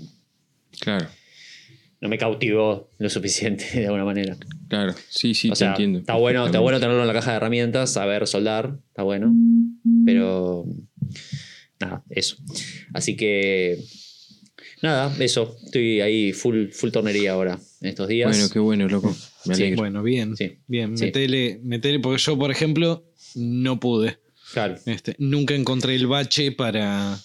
Claro, 0.80 1.06
no 2.00 2.08
me 2.08 2.18
cautivó 2.18 2.90
lo 2.98 3.10
suficiente 3.10 3.64
de 3.74 3.86
alguna 3.86 4.04
manera. 4.04 4.36
claro. 4.68 4.94
Sí, 5.08 5.34
sí, 5.34 5.48
o 5.48 5.52
te 5.52 5.56
sea, 5.56 5.70
entiendo. 5.70 5.98
está 6.00 6.14
bueno, 6.14 6.46
está 6.46 6.60
bueno 6.60 6.78
tenerlo 6.80 7.00
en 7.02 7.08
la 7.08 7.12
caja 7.14 7.32
de 7.32 7.36
herramientas, 7.38 7.92
saber 7.92 8.26
soldar, 8.26 8.78
está 8.88 9.02
bueno. 9.02 9.32
Pero 10.04 10.64
nada, 11.80 12.02
eso. 12.10 12.36
Así 12.94 13.16
que 13.16 13.78
nada, 14.82 15.14
eso. 15.18 15.56
Estoy 15.64 16.00
ahí 16.00 16.32
full, 16.32 16.68
full 16.68 16.90
tornería 16.90 17.32
ahora 17.32 17.58
en 17.80 17.88
estos 17.88 18.08
días. 18.08 18.30
Bueno, 18.30 18.48
qué 18.52 18.58
bueno, 18.58 18.88
loco. 18.88 19.14
Me 19.44 19.54
Sí. 19.54 19.74
Bueno, 19.74 20.02
bien. 20.02 20.36
Sí. 20.36 20.58
Bien, 20.66 20.96
Sí. 20.96 21.06
metele, 21.06 21.60
metele, 21.62 22.00
porque 22.00 22.20
yo, 22.22 22.38
por 22.38 22.50
ejemplo, 22.50 23.04
no 23.34 23.80
pude. 23.80 24.18
Claro. 24.52 24.76
Este, 24.86 25.14
nunca 25.18 25.54
encontré 25.54 25.94
el 25.94 26.06
bache 26.06 26.52
para. 26.52 27.18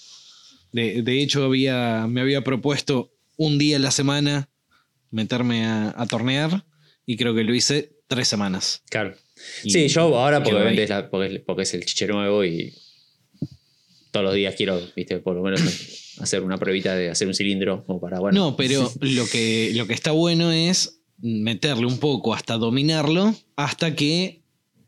De, 0.71 1.03
de 1.03 1.21
hecho, 1.21 1.43
había, 1.45 2.07
me 2.07 2.21
había 2.21 2.43
propuesto 2.43 3.11
un 3.37 3.57
día 3.57 3.77
a 3.77 3.79
la 3.79 3.91
semana 3.91 4.49
meterme 5.13 5.65
a, 5.65 5.93
a 5.95 6.05
tornear 6.07 6.65
y 7.05 7.15
creo 7.17 7.33
que 7.35 7.43
lo 7.43 7.53
hice 7.53 7.97
tres 8.07 8.27
semanas. 8.27 8.81
Claro. 8.89 9.15
Y 9.63 9.69
Sí, 9.71 9.87
yo 9.87 10.01
ahora 10.17 10.37
porque, 10.39 10.49
quedó 10.51 10.57
obviamente 10.59 10.81
ahí. 10.81 10.83
es 10.85 10.89
la- 10.89 11.09
porque, 11.09 11.35
es, 11.35 11.41
porque 11.41 11.61
es 11.63 11.73
el 11.73 11.85
chiche 11.85 12.07
nuevo 12.07 12.43
y 12.45 12.73
todos 14.11 14.25
los 14.25 14.35
días 14.35 14.53
quiero, 14.55 14.79
viste, 14.95 15.17
por 15.19 15.35
lo 15.35 15.41
menos 15.43 15.61
hacer 16.19 16.41
una 16.43 16.57
pruebita 16.57 16.95
de 16.95 17.09
hacer 17.09 17.27
un 17.27 17.33
cilindro 17.33 17.83
como 17.85 17.99
para, 17.99 18.19
bueno. 18.19 18.39
No, 18.39 18.55
pero 18.55 18.91
lo 19.01 19.25
que, 19.27 19.71
lo 19.73 19.87
que 19.87 19.93
está 19.93 20.11
bueno 20.11 20.51
es 20.51 20.99
meterle 21.19 21.85
un 21.85 21.97
poco 21.99 22.33
hasta 22.33 22.57
dominarlo, 22.57 23.35
hasta 23.55 23.95
que 23.95 24.41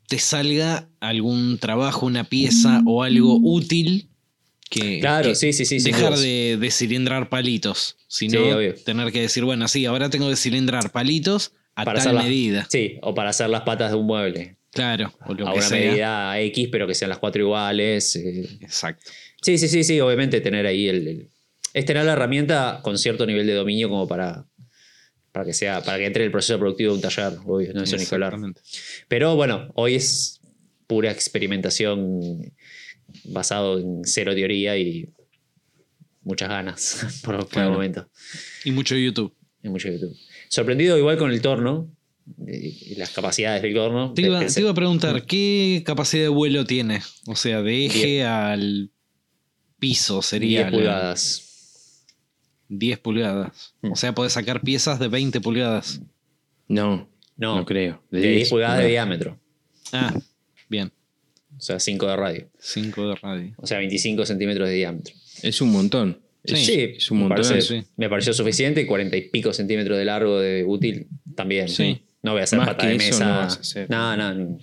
te 0.07 0.19
salga 0.19 0.87
algún 0.99 1.57
trabajo, 1.57 2.05
una 2.05 2.25
pieza 2.25 2.81
o 2.85 3.01
algo 3.03 3.39
útil 3.41 4.09
que, 4.69 4.99
Claro, 4.99 5.29
que 5.29 5.35
sí, 5.35 5.53
sí, 5.53 5.65
sí. 5.65 5.79
dejar 5.79 6.15
de, 6.17 6.57
de 6.59 6.71
cilindrar 6.71 7.29
palitos, 7.29 7.97
sino 8.07 8.59
Sí, 8.59 8.73
tener 8.83 9.11
que 9.11 9.21
decir, 9.21 9.43
bueno, 9.45 9.67
sí, 9.67 9.85
ahora 9.85 10.09
tengo 10.09 10.29
que 10.29 10.35
cilindrar 10.35 10.91
palitos 10.91 11.53
a 11.75 11.83
Para 11.85 11.99
tal 11.99 12.07
hacer 12.07 12.13
las- 12.15 12.23
medida. 12.25 12.67
Sí, 12.69 12.97
o 13.01 13.13
para 13.13 13.29
hacer 13.29 13.49
las 13.49 13.61
patas 13.61 13.91
de 13.91 13.97
un 13.97 14.05
mueble. 14.07 14.57
Claro, 14.71 15.13
o 15.25 15.33
lo 15.33 15.47
a 15.47 15.51
que 15.53 15.59
una 15.59 15.67
sea. 15.67 15.77
medida 15.89 16.39
X, 16.41 16.67
pero 16.71 16.85
que 16.87 16.95
sean 16.95 17.09
las 17.09 17.19
cuatro 17.19 17.41
iguales. 17.41 18.15
eh. 18.17 18.57
Exacto. 18.61 19.09
Sí, 19.41 19.57
sí, 19.57 19.67
sí, 19.67 19.83
sí, 19.83 19.99
obviamente 20.01 20.41
tener 20.41 20.65
ahí 20.65 20.87
el, 20.89 21.07
el- 21.07 21.29
Es 21.73 21.85
tener 21.85 22.03
la 22.05 22.13
herramienta 22.13 22.79
con 22.81 22.97
cierto 22.97 23.25
nivel 23.25 23.45
de 23.47 23.53
dominio 23.53 23.87
como 23.89 24.07
para, 24.07 24.45
para 25.31 25.45
que 25.45 25.53
sea, 25.53 25.81
para 25.81 25.97
que 25.97 26.05
entre 26.05 26.23
el 26.25 26.31
proceso 26.31 26.57
productivo 26.57 26.91
de 26.91 26.95
un 26.95 27.01
taller, 27.01 27.37
obvio, 27.45 27.73
no 27.73 27.83
eso 27.83 27.97
ni. 27.97 28.05
Pero 29.07 29.35
bueno, 29.35 29.69
hoy 29.75 29.95
es 29.95 30.41
pura 30.87 31.11
experimentación 31.11 32.53
basado 33.27 33.79
en 33.79 34.01
cero 34.03 34.33
teoría 34.35 34.77
y 34.77 35.09
muchas 36.23 36.49
ganas 36.49 37.19
por, 37.23 37.35
por 37.37 37.43
el 37.45 37.49
Claro. 37.49 37.71
momento. 37.73 38.09
Y 38.63 38.71
mucho 38.71 38.95
YouTube. 38.95 39.33
En 39.63 39.71
mucho 39.71 39.89
YouTube. 39.89 40.15
Sorprendido 40.49 40.97
igual 40.97 41.17
con 41.17 41.31
el 41.31 41.41
torno 41.41 41.89
eh, 42.47 42.73
y 42.81 42.95
las 42.95 43.11
capacidades 43.11 43.61
del 43.61 43.73
torno. 43.73 44.13
Te 44.13 44.21
iba, 44.23 44.39
Pensé- 44.41 44.55
te 44.55 44.61
iba 44.61 44.71
a 44.71 44.75
preguntar, 44.75 45.25
¿qué 45.25 45.83
capacidad 45.85 46.23
de 46.23 46.29
vuelo 46.29 46.65
tiene? 46.65 47.01
O 47.27 47.35
sea, 47.35 47.61
de 47.61 47.85
eje 47.85 48.23
al 48.23 48.91
piso 49.79 50.21
sería 50.21 50.61
10 50.61 50.71
la- 50.71 50.77
pulgadas. 50.77 52.05
10 52.69 52.99
pulgadas. 52.99 53.75
Mm. 53.81 53.91
O 53.91 53.95
sea, 53.95 54.13
puedes 54.15 54.33
sacar 54.33 54.61
piezas 54.61 54.99
de 54.99 55.07
20 55.07 55.39
pulgadas. 55.41 56.01
No, 56.67 57.07
No, 57.37 57.57
no, 57.57 57.65
creo. 57.65 58.01
de 58.09 58.21
10 58.21 58.49
pulgadas 58.49 58.79
de 58.79 58.87
diámetro. 58.87 59.39
Ah, 59.91 60.13
bien. 60.69 60.91
O 61.57 61.61
sea, 61.61 61.79
5 61.79 62.07
de 62.07 62.15
radio. 62.15 62.47
5 62.59 63.09
de 63.09 63.15
radio. 63.15 63.53
O 63.57 63.65
sea, 63.67 63.77
25 63.79 64.25
centímetros 64.25 64.67
de 64.69 64.75
diámetro. 64.75 65.13
Es 65.41 65.61
un 65.61 65.71
montón. 65.71 66.19
Sí. 66.43 66.53
Es, 66.53 66.65
Sí, 66.65 66.73
es 66.97 67.11
un 67.11 67.17
me, 67.17 67.23
montón. 67.27 67.45
parece- 67.47 67.61
sí. 67.61 67.83
me 67.97 68.09
pareció 68.09 68.33
suficiente. 68.33 68.81
y 68.81 68.85
40 68.85 69.15
y 69.17 69.29
pico 69.29 69.51
centímetros 69.53 69.97
de 69.97 70.05
largo 70.05 70.39
de 70.39 70.63
útil 70.65 71.07
también. 71.35 71.67
Sí. 71.69 72.01
No 72.21 72.31
voy 72.33 72.41
a 72.41 72.43
hacer 72.45 72.57
Más 72.59 72.67
pata 72.69 72.85
que 72.85 72.91
de 72.93 72.97
mesa. 72.97 73.47
no. 73.89 74.17
No. 74.17 74.57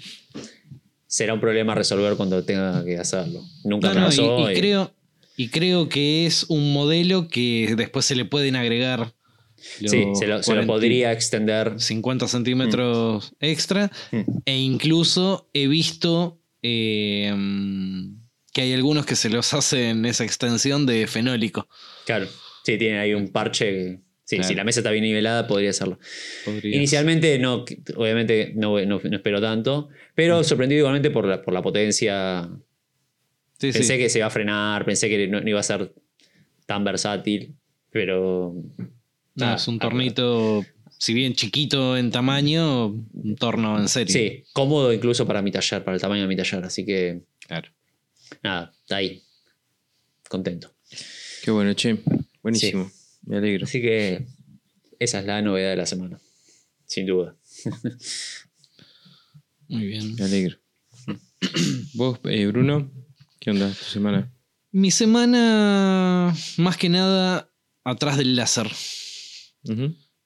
Será 1.07 1.35
un 1.35 1.41
problema 1.41 1.75
resolver 1.75 2.17
cuando 2.17 2.43
tenga 2.45 2.85
que 2.85 2.97
hacerlo. 2.99 3.43
Nunca 3.65 3.89
No, 3.89 3.95
me 3.95 4.01
no, 4.01 4.07
pasó. 4.07 4.49
y, 4.51 4.53
y 4.53 4.57
y- 4.57 4.61
creo, 4.61 4.95
Y 5.37 5.49
creo 5.49 5.89
que 5.89 6.27
es 6.27 6.45
un 6.51 6.73
modelo 6.75 7.27
que 7.29 7.75
después 7.77 8.05
se 8.05 8.15
le 8.15 8.25
pueden 8.27 8.55
agregar. 8.55 9.15
Sí, 9.57 9.87
se 9.89 9.97
lo, 10.05 10.15
se 10.15 10.27
lo 10.27 10.41
40 10.43 10.67
podría 10.67 11.13
extender. 11.13 11.81
50 11.81 12.29
centímetros 12.29 13.33
extra. 13.41 13.91
Mm. 14.11 14.21
E 14.45 14.59
incluso 14.59 15.49
he 15.55 15.69
visto 15.69 16.41
eh, 16.63 17.33
mm, 17.35 18.23
que 18.53 18.63
hay 18.63 18.73
algunos 18.73 19.07
que 19.07 19.17
se 19.17 19.31
los 19.31 19.53
hacen 19.55 20.05
esa 20.05 20.25
extensión 20.25 20.87
de 20.87 21.07
fenólico. 21.07 21.69
Claro. 22.07 22.27
Sí, 22.65 22.79
tiene 22.79 22.99
ahí 22.99 23.15
un 23.15 23.29
parche. 23.29 24.01
Sí, 24.25 24.37
Claro. 24.37 24.49
si 24.49 24.55
la 24.55 24.65
mesa 24.65 24.81
está 24.81 24.91
bien 24.93 25.03
nivelada, 25.05 25.47
podría 25.47 25.71
hacerlo. 25.71 25.99
Podría 26.45 26.77
Inicialmente, 26.77 27.39
no, 27.39 27.65
obviamente 27.97 28.53
no, 28.55 28.79
no, 28.87 29.01
no 29.03 29.17
espero 29.17 29.41
tanto, 29.41 29.89
pero 30.15 30.45
sorprendido 30.45 30.79
igualmente 30.79 31.11
por 31.11 31.27
la, 31.27 31.43
por 31.43 31.53
la 31.53 31.61
potencia. 31.61 32.49
Sí, 33.59 33.73
Pensé 33.73 33.83
sí. 33.95 33.99
que 33.99 34.09
se 34.09 34.19
iba 34.21 34.27
a 34.27 34.31
frenar, 34.31 34.85
pensé 34.85 35.09
que 35.09 35.27
no, 35.29 35.41
no 35.41 35.49
iba 35.49 35.61
a 35.61 35.65
ser 35.65 35.93
tan 36.67 36.85
versátil, 36.85 37.57
pero. 37.91 38.55
No, 38.77 38.87
nada, 39.35 39.57
es 39.57 39.69
un 39.69 39.79
tornito, 39.79 40.65
si 41.03 41.15
bien 41.15 41.35
chiquito 41.35 41.97
en 41.97 42.13
tamaño, 42.13 42.87
un 42.87 43.35
torno 43.37 43.77
en 43.77 43.89
serio. 43.89 44.13
Sí, 44.13 44.45
cómodo 44.53 44.93
incluso 44.93 45.27
para 45.27 45.43
mi 45.43 45.51
taller, 45.51 45.83
para 45.83 45.97
el 45.97 46.01
tamaño 46.01 46.23
de 46.23 46.29
mi 46.29 46.37
taller. 46.37 46.65
Así 46.65 46.87
que, 46.87 47.25
Claro. 47.41 47.73
nada, 48.41 48.73
está 48.83 48.99
ahí. 48.99 49.21
Contento. 50.29 50.73
Qué 51.43 51.51
bueno, 51.51 51.75
che. 51.75 51.99
Buenísimo. 52.41 52.89
Me 53.27 53.39
alegro. 53.39 53.65
Así 53.65 53.83
que 53.83 54.29
esa 55.01 55.19
es 55.19 55.27
la 55.27 55.43
novedad 55.43 55.71
de 55.71 55.77
la 55.77 55.87
semana. 55.87 56.21
Sin 56.87 57.07
duda. 57.07 57.35
Muy 59.67 59.85
bien. 59.85 60.15
Me 60.15 60.25
alegro. 60.25 60.57
¿Vos, 61.95 62.21
eh, 62.27 62.47
Bruno? 62.47 62.93
¿Qué 63.41 63.51
onda 63.51 63.71
tu 63.71 63.85
semana? 63.87 64.33
Mi 64.71 64.93
semana, 64.93 66.33
más 66.59 66.77
que 66.77 66.89
nada, 66.89 67.51
atrás 67.83 68.19
del 68.19 68.37
láser. 68.37 68.71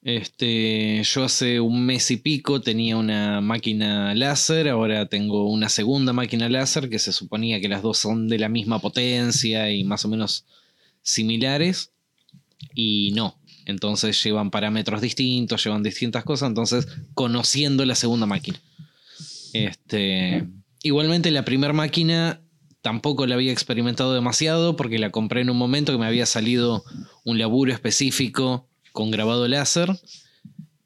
Este, 0.07 1.03
yo 1.03 1.25
hace 1.25 1.59
un 1.59 1.85
mes 1.85 2.09
y 2.11 2.15
pico 2.15 2.61
tenía 2.61 2.95
una 2.95 3.41
máquina 3.41 4.15
láser, 4.15 4.69
ahora 4.69 5.09
tengo 5.09 5.51
una 5.51 5.67
segunda 5.67 6.13
máquina 6.13 6.47
láser 6.47 6.89
que 6.89 6.97
se 6.97 7.11
suponía 7.11 7.59
que 7.59 7.67
las 7.67 7.81
dos 7.81 7.97
son 7.97 8.29
de 8.29 8.39
la 8.39 8.47
misma 8.47 8.79
potencia 8.79 9.69
y 9.69 9.83
más 9.83 10.05
o 10.05 10.07
menos 10.07 10.45
similares. 11.01 11.91
Y 12.73 13.11
no. 13.15 13.37
Entonces 13.65 14.23
llevan 14.23 14.49
parámetros 14.49 15.01
distintos, 15.01 15.61
llevan 15.61 15.83
distintas 15.83 16.23
cosas. 16.23 16.47
Entonces, 16.47 16.87
conociendo 17.13 17.83
la 17.83 17.95
segunda 17.95 18.25
máquina. 18.25 18.61
Este, 19.51 20.47
igualmente, 20.83 21.31
la 21.31 21.43
primera 21.43 21.73
máquina 21.73 22.39
tampoco 22.81 23.27
la 23.27 23.35
había 23.35 23.51
experimentado 23.51 24.13
demasiado 24.13 24.77
porque 24.77 24.99
la 24.99 25.09
compré 25.09 25.41
en 25.41 25.49
un 25.49 25.57
momento 25.57 25.91
que 25.91 25.97
me 25.97 26.05
había 26.07 26.25
salido 26.25 26.85
un 27.25 27.37
laburo 27.37 27.73
específico 27.73 28.66
con 28.97 29.11
grabado 29.11 29.47
láser. 29.47 29.91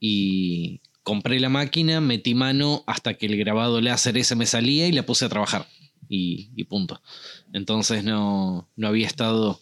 Y 0.02 0.82
compré 1.02 1.40
la 1.40 1.48
máquina, 1.48 2.02
metí 2.02 2.36
mano 2.36 2.84
hasta 2.86 3.14
que 3.14 3.26
el 3.26 3.38
grabado 3.38 3.80
láser 3.80 4.18
ese 4.18 4.36
me 4.36 4.46
salía 4.46 4.86
y 4.86 4.92
la 4.92 5.06
puse 5.06 5.24
a 5.24 5.30
trabajar. 5.30 5.66
Y, 6.10 6.62
punto. 6.66 7.02
Entonces 7.54 8.04
no, 8.04 8.70
no 8.76 8.88
había 8.90 9.08
estado 9.08 9.62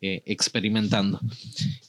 eh, 0.00 0.22
experimentando. 0.24 1.20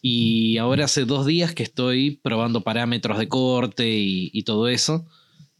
Y 0.02 0.58
ahora 0.58 0.86
hace 0.86 1.06
dos 1.06 1.28
días 1.28 1.54
que 1.54 1.62
estoy 1.62 2.20
probando 2.24 2.62
parámetros 2.62 3.20
de 3.20 3.28
corte 3.28 3.88
y, 3.88 4.32
y 4.34 4.42
todo 4.42 4.70
eso. 4.70 5.06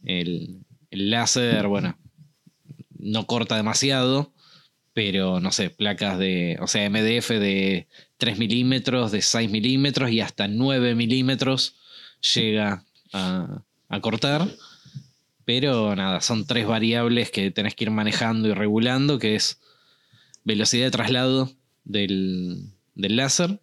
El, 0.02 0.64
el 0.90 1.10
láser, 1.10 1.68
bueno, 1.68 1.96
no 2.98 3.28
corta 3.28 3.56
demasiado, 3.56 4.32
pero 4.92 5.38
no 5.38 5.52
sé, 5.52 5.70
placas 5.70 6.18
de, 6.18 6.58
o 6.60 6.66
sea, 6.66 6.90
MDF 6.90 7.28
de 7.30 7.86
3 8.22 8.38
milímetros, 8.38 9.10
de 9.10 9.20
6 9.20 9.50
milímetros 9.50 10.12
y 10.12 10.20
hasta 10.20 10.46
9 10.46 10.94
milímetros 10.94 11.74
llega 12.36 12.84
a, 13.12 13.64
a 13.88 14.00
cortar. 14.00 14.48
Pero 15.44 15.96
nada, 15.96 16.20
son 16.20 16.46
tres 16.46 16.64
variables 16.64 17.32
que 17.32 17.50
tenés 17.50 17.74
que 17.74 17.82
ir 17.82 17.90
manejando 17.90 18.48
y 18.48 18.54
regulando, 18.54 19.18
que 19.18 19.34
es 19.34 19.60
velocidad 20.44 20.84
de 20.84 20.90
traslado 20.92 21.50
del, 21.82 22.68
del 22.94 23.16
láser, 23.16 23.58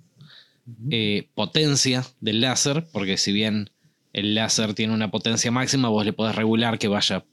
eh, 0.92 1.30
potencia 1.36 2.06
del 2.20 2.42
láser, 2.42 2.86
porque 2.92 3.16
si 3.16 3.32
bien 3.32 3.70
el 4.12 4.36
láser 4.36 4.74
tiene 4.74 4.94
una 4.94 5.10
potencia 5.10 5.52
máxima, 5.52 5.88
vos 5.88 6.04
le 6.04 6.12
podés 6.12 6.36
regular 6.36 6.80
que 6.80 6.90
vaya 6.90 7.24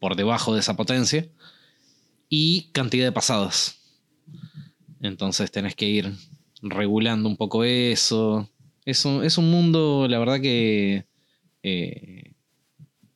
por 0.00 0.16
debajo 0.16 0.52
de 0.52 0.60
esa 0.60 0.76
potencia, 0.76 1.26
y 2.28 2.68
cantidad 2.72 3.06
de 3.06 3.12
pasadas. 3.12 3.78
Entonces 5.00 5.50
tenés 5.50 5.74
que 5.74 5.86
ir 5.86 6.12
regulando 6.64 7.28
un 7.28 7.36
poco 7.36 7.62
eso. 7.64 8.48
Es 8.84 9.04
un, 9.04 9.24
es 9.24 9.38
un 9.38 9.50
mundo, 9.50 10.06
la 10.08 10.18
verdad 10.18 10.40
que 10.40 11.06
eh, 11.62 12.32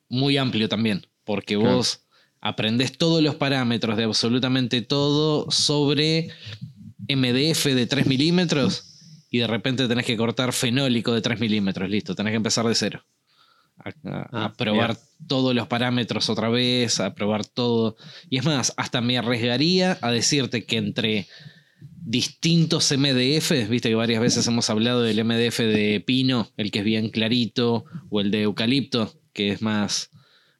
muy 0.07 0.37
amplio 0.37 0.69
también, 0.69 1.05
porque 1.23 1.55
Claro. 1.57 1.75
vos 1.77 2.01
aprendés 2.41 2.97
todos 2.97 3.21
los 3.21 3.35
parámetros 3.35 3.97
de 3.97 4.05
absolutamente 4.05 4.81
todo 4.81 5.49
sobre 5.51 6.29
MDF 7.07 7.65
de 7.75 7.85
3 7.85 8.07
milímetros 8.07 8.85
y 9.29 9.39
de 9.39 9.47
repente 9.47 9.87
tenés 9.87 10.05
que 10.05 10.17
cortar 10.17 10.53
fenólico 10.53 11.13
de 11.13 11.21
3 11.21 11.39
milímetros, 11.39 11.89
listo, 11.89 12.15
tenés 12.15 12.31
que 12.31 12.37
empezar 12.37 12.65
de 12.65 12.75
cero. 12.75 13.03
A, 13.77 13.89
a- 13.89 14.29
Ah, 14.31 14.45
a 14.45 14.53
probar 14.53 14.97
todos 15.27 15.53
los 15.55 15.67
parámetros 15.67 16.29
otra 16.29 16.49
vez, 16.49 16.99
a 16.99 17.13
probar 17.13 17.45
todo. 17.45 17.95
Y 18.29 18.37
es 18.37 18.45
más, 18.45 18.73
hasta 18.77 18.99
me 19.01 19.17
arriesgaría 19.17 19.97
a 20.01 20.11
decirte 20.11 20.65
que 20.65 20.77
entre 20.77 21.27
distintos 21.81 22.91
MDFs, 22.91 23.69
viste 23.69 23.89
que 23.89 23.95
varias 23.95 24.21
veces 24.21 24.45
hemos 24.47 24.69
hablado 24.69 25.03
del 25.03 25.23
MDF 25.23 25.59
de 25.59 26.03
pino, 26.05 26.51
el 26.57 26.71
que 26.71 26.79
es 26.79 26.85
bien 26.85 27.09
clarito, 27.09 27.85
o 28.09 28.21
el 28.21 28.31
de 28.31 28.41
eucalipto, 28.43 29.13
que 29.33 29.49
es 29.49 29.61
más, 29.61 30.09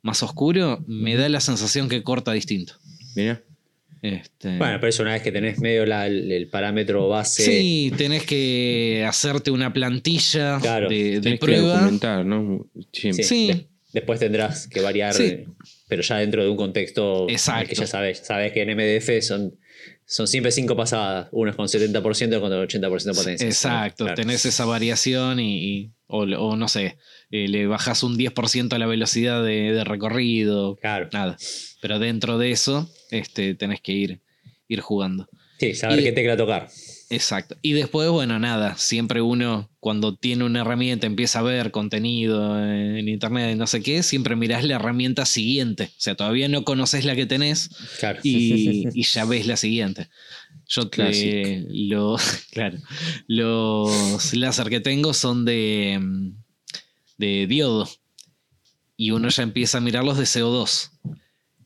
más 0.02 0.22
oscuro, 0.24 0.84
me 0.88 1.16
da 1.16 1.28
la 1.30 1.40
sensación 1.40 1.90
que 1.90 2.04
corta 2.04 2.32
distinto. 2.34 2.74
Mirá. 3.16 3.42
Este, 4.02 4.58
Bueno, 4.58 4.78
pero 4.80 4.88
eso 4.88 5.02
una 5.04 5.12
vez 5.14 5.22
que 5.24 5.32
tenés 5.32 5.60
medio 5.60 5.86
la- 5.86 6.08
el, 6.08 6.32
el 6.32 6.48
parámetro 6.48 7.10
base. 7.10 7.44
sí, 7.44 7.92
tenés 7.98 8.24
que 8.24 9.04
hacerte 9.06 9.52
una 9.52 9.74
plantilla 9.74 10.58
Claro, 10.62 10.88
de, 10.88 11.20
de 11.20 11.32
que 11.32 11.38
prueba. 11.38 11.74
documentar, 11.74 12.26
¿no? 12.26 12.66
Siempre. 12.94 13.24
Sí. 13.26 13.48
de- 13.48 13.68
después 13.92 14.20
tendrás 14.20 14.68
que 14.70 14.80
variar, 14.80 15.14
Sí. 15.16 15.44
pero 15.90 16.02
ya 16.02 16.18
dentro 16.20 16.44
de 16.44 16.50
un 16.50 16.56
contexto 16.56 17.28
Exacto. 17.28 17.70
que 17.70 17.76
ya 17.76 17.88
sabes. 17.88 18.20
Sabes 18.20 18.54
que 18.54 18.62
en 18.62 18.70
MDF 18.70 19.22
son, 19.22 19.56
son 20.12 20.28
siempre 20.28 20.52
cinco 20.52 20.76
pasadas. 20.76 21.28
Uno 21.32 21.52
es 21.52 21.56
con 21.56 21.68
70% 21.68 22.40
contra 22.42 22.60
el 22.60 22.68
80% 22.68 23.04
de 23.04 23.14
potencia. 23.14 23.46
Exacto, 23.48 24.06
Claro. 24.06 24.16
tenés 24.16 24.44
esa 24.46 24.66
variación 24.66 25.40
y, 25.40 25.64
y- 25.64 25.92
o, 26.08 26.24
o 26.24 26.56
no 26.56 26.68
sé, 26.68 26.98
eh, 27.30 27.48
le 27.48 27.68
bajas 27.68 28.02
un 28.02 28.18
10% 28.18 28.74
a 28.74 28.80
la 28.80 28.88
velocidad 28.88 29.44
de, 29.44 29.72
de 29.72 29.84
recorrido, 29.84 30.76
Claro. 30.78 31.10
nada. 31.14 31.38
Pero 31.82 32.00
dentro 32.00 32.40
de 32.40 32.50
eso 32.52 32.90
este, 33.12 33.54
tenés 33.54 33.82
que 33.82 33.92
ir, 33.92 34.22
ir 34.68 34.82
jugando. 34.82 35.30
Sí, 35.60 35.76
saber 35.76 36.00
Y- 36.00 36.04
qué 36.06 36.12
tecla 36.12 36.36
tocar. 36.36 36.68
Exacto. 37.10 37.58
Y 37.64 37.74
después, 37.74 38.10
bueno, 38.10 38.38
nada, 38.38 38.78
siempre 38.78 39.22
uno 39.22 39.68
cuando 39.80 40.16
tiene 40.16 40.44
una 40.44 40.62
herramienta 40.62 41.08
empieza 41.08 41.40
a 41.40 41.44
ver 41.44 41.72
contenido 41.72 42.64
en 42.64 43.08
internet, 43.10 43.58
no 43.58 43.66
sé 43.66 43.82
qué, 43.82 44.04
siempre 44.04 44.36
mirás 44.36 44.64
la 44.64 44.76
herramienta 44.76 45.26
siguiente. 45.26 45.86
O 45.86 46.00
sea, 46.02 46.16
todavía 46.16 46.48
no 46.50 46.64
conoces 46.64 47.06
la 47.06 47.16
que 47.16 47.26
tenés 47.26 47.70
Claro. 48.00 48.20
y, 48.24 48.88
y 48.94 49.04
ya 49.04 49.26
ves 49.26 49.48
la 49.48 49.58
siguiente. 49.58 50.08
Yo 50.68 50.88
te, 50.88 51.66
lo, 51.68 52.18
claro, 52.52 52.78
los 53.26 54.34
láser 54.36 54.70
que 54.70 54.80
tengo 54.80 55.16
son 55.16 55.46
de, 55.46 56.00
de 57.18 57.48
diodo 57.48 57.90
y 58.96 59.12
uno 59.12 59.30
ya 59.30 59.42
empieza 59.42 59.80
a 59.80 59.82
mirar 59.82 60.04
los 60.04 60.18
de 60.20 60.26
CO2. 60.26 60.92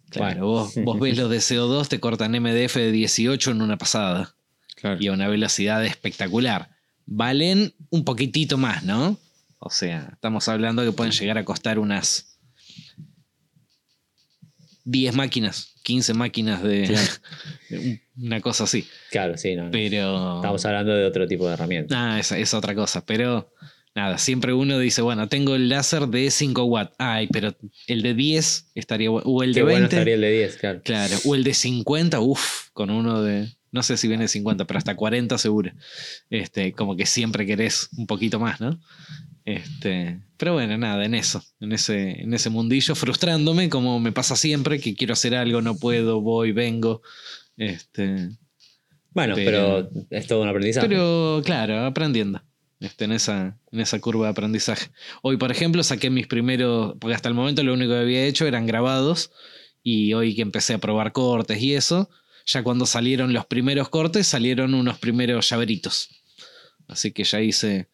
Claro, 0.10 0.46
vos, 0.46 0.74
vos 0.86 1.00
ves 1.02 1.18
los 1.18 1.30
de 1.30 1.38
CO2, 1.40 1.90
te 1.90 2.00
cortan 2.00 2.32
MDF 2.32 2.76
de 2.76 2.92
18 2.94 3.52
en 3.52 3.62
una 3.62 3.78
pasada 3.78 4.36
Claro. 4.84 4.98
y 5.00 5.08
a 5.08 5.14
una 5.14 5.30
velocidad 5.30 5.84
espectacular. 5.86 6.70
Valen 7.06 7.74
un 7.90 8.04
poquitito 8.04 8.58
más, 8.58 8.84
¿no? 8.84 9.18
O 9.60 9.70
sea, 9.70 10.10
estamos 10.12 10.50
hablando 10.50 10.84
que 10.84 10.92
pueden 10.92 11.14
llegar 11.14 11.38
a 11.38 11.46
costar 11.46 11.80
unas 11.80 12.38
10 14.86 15.16
máquinas, 15.16 15.76
15 15.84 16.14
máquinas 16.14 16.62
de 16.62 16.94
una 18.18 18.42
cosa 18.42 18.66
así. 18.66 18.86
Claro, 19.10 19.38
sí, 19.38 19.56
no. 19.56 19.70
Pero... 19.72 20.36
Estamos 20.38 20.66
hablando 20.66 20.94
de 20.94 21.06
otro 21.06 21.26
tipo 21.28 21.48
de 21.48 21.54
herramienta. 21.54 22.16
Ah, 22.16 22.20
es, 22.20 22.34
es 22.34 22.54
otra 22.54 22.76
cosa. 22.76 23.06
Pero 23.06 23.54
nada, 23.96 24.18
siempre 24.18 24.52
uno 24.52 24.78
dice, 24.80 25.02
bueno, 25.02 25.30
tengo 25.30 25.56
el 25.56 25.70
láser 25.70 26.08
de 26.08 26.30
5 26.30 26.64
watts. 26.66 26.96
Ay, 26.98 27.28
pero 27.32 27.56
el 27.88 28.02
de 28.02 28.14
10 28.14 28.72
estaría 28.76 29.10
bueno. 29.10 29.26
O 29.30 29.44
el 29.44 29.54
Qué 29.54 29.62
de 29.62 29.64
bueno 29.64 29.80
20. 29.80 29.96
estaría 29.96 30.16
el 30.16 30.22
de 30.22 30.32
10, 30.32 30.58
claro. 30.58 30.82
Claro, 30.84 31.16
o 31.24 31.36
el 31.36 31.46
de 31.46 31.54
50, 31.54 32.20
uff, 32.20 32.70
con 32.74 32.90
uno 32.90 33.22
de. 33.22 33.48
No 33.74 33.84
sé 33.84 33.98
si 33.98 34.08
viene 34.08 34.24
de 34.24 34.28
50, 34.30 34.66
pero 34.66 34.78
hasta 34.78 34.96
40 34.96 35.38
seguro. 35.38 35.72
Este, 36.30 36.72
como 36.72 36.96
que 36.96 37.06
siempre 37.06 37.46
querés 37.46 37.90
un 37.98 38.08
poquito 38.08 38.40
más, 38.40 38.62
¿no? 38.62 38.80
Este, 39.46 40.22
pero 40.38 40.54
bueno, 40.54 40.78
nada, 40.78 41.04
en 41.04 41.16
eso, 41.16 41.44
en 41.60 41.74
ese, 41.74 42.22
en 42.22 42.34
ese 42.34 42.50
mundillo, 42.50 42.96
frustrándome, 42.96 43.68
como 43.70 44.00
me 44.00 44.14
pasa 44.14 44.38
siempre, 44.38 44.80
que 44.80 44.96
quiero 44.96 45.14
hacer 45.14 45.36
algo, 45.36 45.62
no 45.62 45.76
puedo, 45.76 46.22
voy, 46.22 46.54
vengo. 46.54 47.02
Este, 47.58 48.30
Bueno, 49.12 49.36
Pero- 49.36 49.90
pero, 49.92 50.06
es 50.10 50.28
todo 50.28 50.42
un 50.44 50.48
aprendizaje. 50.48 50.88
Pero 50.88 51.42
claro, 51.44 51.86
aprendiendo. 51.86 52.42
Este, 52.80 53.06
en, 53.06 53.12
esa, 53.14 53.58
en 53.72 53.80
esa 53.80 54.00
curva 54.02 54.26
de 54.26 54.32
aprendizaje. 54.32 54.90
Hoy, 55.22 55.38
por 55.38 55.52
ejemplo, 55.52 55.84
saqué 55.84 56.10
mis 56.10 56.28
primeros, 56.28 56.96
porque 57.00 57.16
hasta 57.16 57.30
el 57.30 57.36
momento 57.36 57.64
lo 57.64 57.74
único 57.74 57.92
que 57.94 58.00
había 58.00 58.26
hecho 58.26 58.46
eran 58.46 58.66
grabados, 58.66 59.32
y 59.84 60.14
hoy 60.14 60.36
que 60.36 60.42
empecé 60.42 60.74
a 60.74 60.80
probar 60.80 61.12
cortes 61.12 61.62
y 61.62 61.74
eso, 61.76 62.10
ya 62.46 62.64
cuando 62.64 62.86
salieron 62.86 63.34
los 63.34 63.46
primeros 63.46 63.90
cortes, 63.90 64.28
salieron 64.28 64.74
unos 64.74 65.00
primeros 65.00 65.50
llaveritos. 65.50 66.10
Así 66.88 67.12
que 67.12 67.24
ya 67.24 67.42
hice 67.42 67.88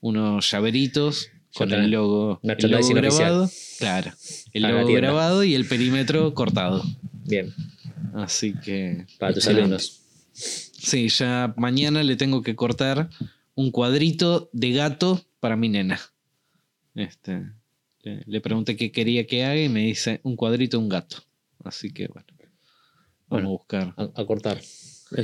unos 0.00 0.50
llaveritos 0.50 1.28
con 1.54 1.72
el 1.72 1.90
logo, 1.90 2.40
el 2.42 2.70
logo 2.70 2.84
oficial. 2.84 3.02
grabado. 3.02 3.50
Claro, 3.78 4.12
el 4.52 4.62
logo 4.62 4.92
grabado 4.92 5.44
y 5.44 5.54
el 5.54 5.66
perímetro 5.66 6.34
cortado. 6.34 6.84
Bien, 7.24 7.54
Así 8.14 8.54
que. 8.54 9.06
para 9.18 9.34
tus 9.34 9.46
alumnos. 9.48 10.02
Sí, 10.32 11.08
ya 11.08 11.54
mañana 11.56 12.02
le 12.02 12.16
tengo 12.16 12.42
que 12.42 12.54
cortar 12.54 13.08
un 13.54 13.70
cuadrito 13.70 14.50
de 14.52 14.72
gato 14.72 15.24
para 15.40 15.56
mi 15.56 15.68
nena. 15.68 15.98
Este, 16.94 17.42
le, 18.02 18.22
le 18.26 18.40
pregunté 18.40 18.76
qué 18.76 18.92
quería 18.92 19.26
que 19.26 19.44
haga 19.44 19.60
y 19.60 19.68
me 19.68 19.80
dice 19.80 20.20
un 20.22 20.36
cuadrito 20.36 20.76
de 20.76 20.82
un 20.82 20.88
gato. 20.90 21.16
Así 21.64 21.90
que 21.92 22.08
bueno. 22.08 22.35
Vamos 23.28 23.44
Bueno. 23.44 23.48
a 23.48 23.50
buscar. 23.52 23.94
A, 23.96 24.20
a 24.22 24.24
cortar. 24.26 24.60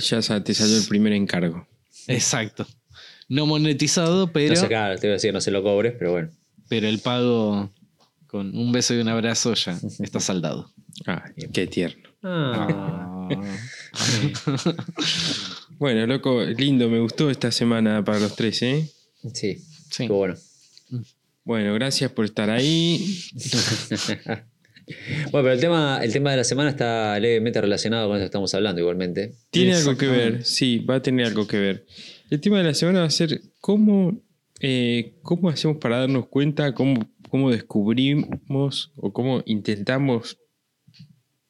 Ya 0.01 0.23
sa- 0.23 0.43
te 0.45 0.55
salió 0.55 0.77
el 0.77 0.87
primer 0.87 1.13
encargo. 1.13 1.67
Exacto. 2.09 2.67
No 3.29 3.47
monetizado, 3.47 4.33
pero, 4.33 4.55
No 4.55 4.61
sé, 4.61 4.69
claro, 4.69 4.95
te 4.97 5.07
voy 5.07 5.11
a 5.11 5.15
decir, 5.15 5.33
no 5.33 5.41
se 5.41 5.51
lo 5.51 5.63
cobres, 5.63 5.95
pero 5.99 6.13
bueno. 6.13 6.31
pero 6.69 6.89
el 6.89 6.99
pago 6.99 7.71
con 8.27 8.57
un 8.57 8.73
beso 8.73 8.95
y 8.95 8.99
un 8.99 9.09
abrazo 9.09 9.55
ya 9.55 9.79
está 10.01 10.21
saldado. 10.21 10.73
Ah, 11.07 11.25
qué 11.53 11.67
tierno. 11.67 12.09
Ah. 12.23 13.29
Bueno, 15.79 16.07
loco, 16.07 16.43
lindo, 16.45 16.89
me 16.89 17.01
gustó 17.01 17.29
esta 17.31 17.51
semana 17.51 18.05
para 18.05 18.21
los 18.21 18.37
tres, 18.37 18.63
¿eh? 18.63 18.89
Sí, 19.35 19.59
Sí. 19.91 20.07
qué 20.07 20.13
bueno. 20.13 20.35
Bueno, 21.45 21.75
gracias 21.75 22.13
por 22.13 22.25
estar 22.25 22.51
ahí. 22.51 23.19
Bueno, 24.87 25.45
pero 25.45 25.53
el 25.53 25.61
tema, 25.61 26.01
el 26.03 26.13
tema 26.13 26.31
de 26.31 26.37
la 26.39 26.45
semana 26.45 26.71
está 26.71 27.19
levemente 27.19 27.61
relacionado 27.61 28.09
con 28.09 28.17
eso 28.17 28.23
que 28.23 28.27
estamos 28.27 28.55
hablando 28.55 28.81
igualmente. 28.81 29.35
Tiene 29.51 29.75
algo 29.75 29.97
que 29.97 30.07
ver, 30.07 30.45
sí, 30.45 30.79
va 30.79 30.97
a 30.97 31.03
tener 31.03 31.27
algo 31.27 31.47
que 31.47 31.59
ver. 31.59 31.87
El 32.31 32.41
tema 32.41 32.59
de 32.59 32.65
la 32.65 32.75
semana 32.75 33.01
va 33.01 33.07
a 33.07 33.11
ser 33.11 33.41
cómo, 33.61 34.21
eh, 34.61 35.15
cómo 35.23 35.49
hacemos 35.49 35.77
para 35.79 35.99
darnos 35.99 36.27
cuenta, 36.29 36.75
cómo, 36.75 37.09
cómo 37.29 37.51
descubrimos 37.51 38.93
o 38.97 39.13
cómo 39.13 39.43
intentamos 39.47 40.39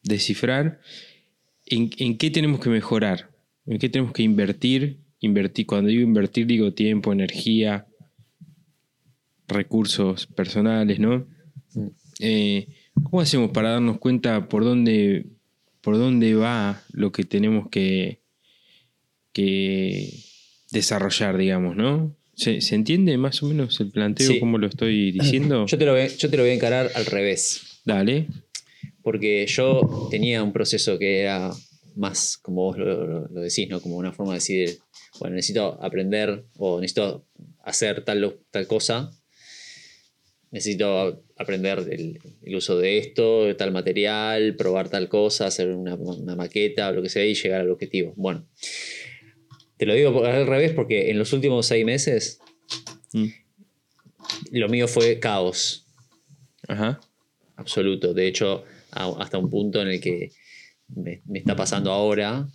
descifrar 0.02 0.80
en, 1.66 1.90
en 1.98 2.18
qué 2.18 2.30
tenemos 2.30 2.60
que 2.60 2.70
mejorar, 2.70 3.30
en 3.66 3.78
qué 3.78 3.88
tenemos 3.88 4.12
que 4.12 4.22
invertir. 4.22 4.98
Invertir, 5.20 5.66
cuando 5.66 5.88
digo 5.88 6.02
invertir, 6.02 6.48
digo 6.48 6.72
tiempo, 6.72 7.12
energía, 7.12 7.86
recursos 9.46 10.26
personales, 10.26 10.98
¿no? 10.98 11.26
Mm. 11.74 11.86
Eh, 12.20 12.68
¿Cómo 12.94 13.20
hacemos 13.20 13.50
para 13.52 13.70
darnos 13.70 13.98
cuenta 13.98 14.48
por 14.48 14.64
dónde, 14.64 15.26
por 15.80 15.96
dónde 15.98 16.34
va 16.34 16.82
lo 16.92 17.10
que 17.12 17.24
tenemos 17.24 17.68
que, 17.70 18.20
que 19.32 20.12
desarrollar, 20.70 21.36
digamos, 21.36 21.76
¿no? 21.76 22.14
¿Se, 22.34 22.60
se 22.60 22.74
entiende 22.74 23.16
más 23.18 23.42
o 23.42 23.46
menos 23.46 23.78
el 23.80 23.90
planteo, 23.90 24.28
Sí. 24.32 24.40
cómo 24.40 24.58
lo 24.58 24.66
estoy 24.66 25.12
diciendo? 25.12 25.66
Yo 25.68 25.78
te, 25.78 25.84
lo 25.86 25.92
voy, 25.92 26.08
yo 26.18 26.30
te 26.30 26.36
lo 26.36 26.42
voy 26.42 26.50
a 26.50 26.54
encarar 26.54 26.90
al 26.94 27.06
revés. 27.06 27.80
Dale. 27.84 28.28
Porque 29.02 29.46
yo 29.48 30.08
tenía 30.10 30.42
un 30.42 30.52
proceso 30.52 30.98
que 30.98 31.20
era 31.20 31.50
más, 31.96 32.38
como 32.38 32.62
vos 32.62 32.78
lo, 32.78 33.06
lo- 33.06 33.28
lo 33.28 33.40
decís, 33.40 33.68
¿no? 33.68 33.80
Como 33.80 33.96
una 33.96 34.12
forma 34.12 34.32
de 34.32 34.36
decir, 34.38 34.78
bueno, 35.18 35.36
necesito 35.36 35.78
aprender 35.82 36.44
o 36.56 36.80
necesito 36.80 37.26
hacer 37.64 38.04
tal, 38.04 38.36
tal 38.50 38.66
cosa. 38.66 39.10
Necesito 40.50 41.24
aprender 41.42 41.78
el, 41.90 42.18
el 42.42 42.54
uso 42.56 42.78
de 42.78 42.98
esto, 42.98 43.44
de 43.44 43.54
tal 43.54 43.72
material, 43.72 44.56
probar 44.56 44.88
tal 44.88 45.08
cosa, 45.08 45.46
hacer 45.46 45.68
una, 45.68 45.94
una 45.94 46.34
maqueta 46.36 46.88
o 46.88 46.92
lo 46.92 47.02
que 47.02 47.08
sea 47.08 47.24
y 47.24 47.34
llegar 47.34 47.60
al 47.60 47.70
objetivo. 47.70 48.12
Bueno, 48.16 48.46
te 49.76 49.86
lo 49.86 49.94
digo 49.94 50.24
al 50.24 50.46
revés 50.46 50.72
porque 50.72 51.10
en 51.10 51.18
los 51.18 51.32
últimos 51.32 51.66
seis 51.66 51.84
meses 51.84 52.38
Mm. 53.14 53.26
lo 54.52 54.68
mío 54.70 54.88
fue 54.88 55.18
caos 55.18 55.84
Ajá. 56.66 56.98
absoluto. 57.56 58.14
De 58.14 58.26
hecho, 58.26 58.64
hasta 58.90 59.36
un 59.36 59.50
punto 59.50 59.82
en 59.82 59.88
el 59.88 60.00
que 60.00 60.30
me, 60.88 61.20
me 61.26 61.38
está 61.40 61.54
pasando 61.54 61.90
ahora 61.92 62.48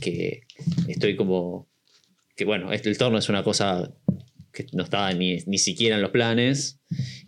que 0.00 0.40
estoy 0.88 1.14
como. 1.16 1.68
Que 2.34 2.44
bueno, 2.44 2.72
el 2.72 2.98
torno 2.98 3.18
es 3.18 3.28
una 3.28 3.44
cosa 3.44 3.92
que 4.52 4.66
no 4.72 4.82
estaba 4.84 5.12
ni, 5.12 5.38
ni 5.46 5.58
siquiera 5.58 5.96
en 5.96 6.02
los 6.02 6.10
planes 6.10 6.78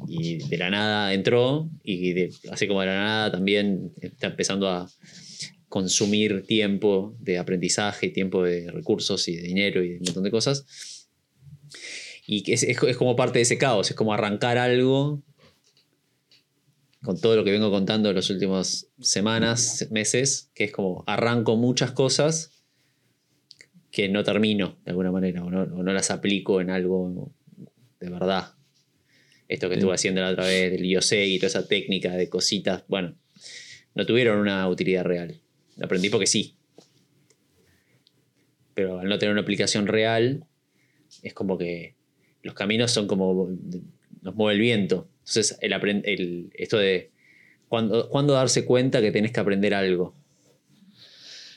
y 0.06 0.46
de 0.48 0.58
la 0.58 0.70
nada 0.70 1.14
entró 1.14 1.70
y 1.82 2.12
de- 2.12 2.30
así 2.50 2.66
como 2.68 2.80
de 2.80 2.86
la 2.86 2.96
nada 2.96 3.32
también 3.32 3.92
está 4.00 4.26
empezando 4.28 4.68
a 4.68 4.90
consumir 5.68 6.44
tiempo 6.46 7.16
de 7.18 7.38
aprendizaje, 7.38 8.10
tiempo 8.10 8.42
de 8.42 8.70
recursos 8.70 9.26
y 9.28 9.36
de 9.36 9.42
dinero 9.42 9.82
y 9.82 9.88
de 9.90 9.96
un 9.96 10.02
montón 10.04 10.22
de 10.24 10.30
cosas. 10.30 11.08
Y 12.26 12.48
es, 12.52 12.62
es- 12.62 12.82
es 12.82 12.96
como 12.96 13.16
parte 13.16 13.38
de 13.38 13.42
ese 13.42 13.58
caos, 13.58 13.90
es 13.90 13.96
como 13.96 14.12
arrancar 14.14 14.58
algo 14.58 15.22
con 17.02 17.20
todo 17.20 17.36
lo 17.36 17.44
que 17.44 17.50
vengo 17.50 17.70
contando 17.70 18.08
en 18.08 18.16
las 18.16 18.30
últimas 18.30 18.88
semanas, 19.00 19.88
meses, 19.90 20.50
que 20.54 20.64
es 20.64 20.72
como 20.72 21.04
arranco 21.06 21.56
muchas 21.56 21.92
cosas 21.92 22.53
que 23.94 24.08
no 24.08 24.24
termino 24.24 24.76
de 24.84 24.90
alguna 24.90 25.12
manera 25.12 25.44
o 25.44 25.50
no, 25.50 25.62
o 25.62 25.82
no 25.84 25.92
las 25.92 26.10
aplico 26.10 26.60
en 26.60 26.68
algo 26.68 27.30
de 28.00 28.10
verdad. 28.10 28.54
Esto 29.46 29.68
que 29.68 29.74
estuve 29.76 29.94
haciendo 29.94 30.20
la 30.20 30.30
otra 30.30 30.46
vez 30.46 30.72
del 30.72 30.84
Yosei 30.88 31.34
y 31.34 31.38
toda 31.38 31.46
esa 31.46 31.68
técnica 31.68 32.10
de 32.16 32.28
cositas, 32.28 32.82
bueno, 32.88 33.14
no 33.94 34.04
tuvieron 34.04 34.38
una 34.40 34.68
utilidad 34.68 35.04
real. 35.04 35.40
Lo 35.76 35.84
aprendí 35.86 36.08
porque 36.10 36.26
sí. 36.26 36.56
Pero 38.74 38.98
al 38.98 39.08
no 39.08 39.16
tener 39.18 39.32
una 39.32 39.42
aplicación 39.42 39.86
real, 39.86 40.44
es 41.22 41.32
como 41.34 41.56
que 41.56 41.94
los 42.42 42.54
caminos 42.54 42.90
son 42.90 43.06
como 43.06 43.48
nos 44.22 44.34
mueve 44.34 44.54
el 44.54 44.60
viento. 44.60 45.08
Entonces, 45.20 45.56
el, 45.60 45.72
el- 46.04 46.50
esto 46.54 46.78
de 46.78 47.12
¿cuándo, 47.68 48.08
cuándo 48.08 48.32
darse 48.32 48.64
cuenta 48.64 49.00
que 49.00 49.12
tenés 49.12 49.30
que 49.30 49.38
aprender 49.38 49.72
algo? 49.72 50.16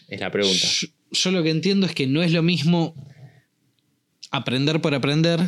Es 0.08 0.20
la 0.20 0.30
pregunta. 0.30 0.68
Yo, 1.12 1.32
lo 1.32 1.44
que 1.44 1.50
entiendo 1.50 1.86
es 1.86 1.94
que 1.94 2.08
no 2.08 2.22
es 2.22 2.32
lo 2.32 2.44
mismo 2.44 2.94
aprender 4.32 4.82
por 4.82 4.94
aprender 4.94 5.40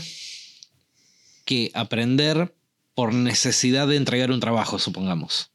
que 1.46 1.72
aprender 1.74 2.54
por 2.94 3.14
necesidad 3.14 3.88
de 3.88 3.96
entregar 3.96 4.32
un 4.32 4.40
trabajo, 4.40 4.78
supongamos. 4.78 5.52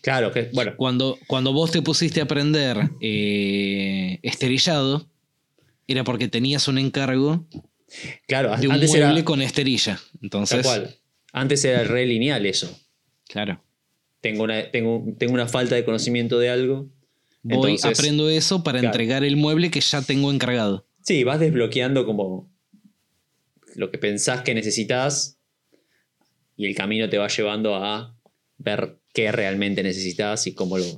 Claro, 0.00 0.32
que 0.32 0.50
bueno, 0.52 0.72
Cuando, 0.76 1.18
cuando 1.28 1.52
vos 1.52 1.70
te 1.70 1.80
pusiste 1.80 2.20
a 2.20 2.24
aprender 2.24 2.90
eh, 3.00 4.18
esterillado, 4.22 5.08
era 5.86 6.02
porque 6.02 6.28
tenías 6.28 6.66
un 6.66 6.78
encargo 6.78 7.46
claro, 8.26 8.56
de 8.56 8.66
un 8.66 8.74
antes 8.74 8.90
mueble 8.90 9.12
era 9.12 9.24
con 9.24 9.42
esterilla. 9.42 9.96
tal 9.96 10.18
Entonces, 10.22 10.66
cual. 10.66 10.96
Antes 11.32 11.64
era 11.64 11.84
re 11.84 12.06
lineal 12.06 12.46
eso. 12.46 12.76
claro. 13.28 13.60
Tengo 14.20 14.44
una, 14.44 14.70
tengo, 14.70 15.04
tengo 15.18 15.34
una 15.34 15.46
falta 15.46 15.74
de 15.74 15.84
conocimiento 15.84 16.38
de 16.38 16.48
algo. 16.48 16.88
Voy, 17.44 17.72
entonces- 17.72 17.98
aprendo 17.98 18.28
eso 18.28 18.62
para 18.64 18.80
Claro. 18.80 18.92
entregar 18.94 19.22
el 19.24 19.36
mueble 19.36 19.70
que 19.70 19.80
ya 19.80 20.00
tengo 20.02 20.32
encargado. 20.32 20.86
Sí, 21.02 21.22
vas 21.24 21.38
desbloqueando 21.40 22.06
como 22.06 22.50
lo 23.74 23.90
que 23.90 23.98
pensás 23.98 24.42
que 24.42 24.54
necesitas 24.54 25.36
y 26.56 26.66
el 26.66 26.74
camino 26.74 27.08
te 27.10 27.18
va 27.18 27.28
llevando 27.28 27.74
a 27.76 28.16
ver 28.58 28.98
qué 29.12 29.30
realmente 29.32 29.82
necesitas 29.82 30.46
y 30.46 30.54
cómo 30.54 30.78
lo, 30.78 30.84
las 30.84 30.94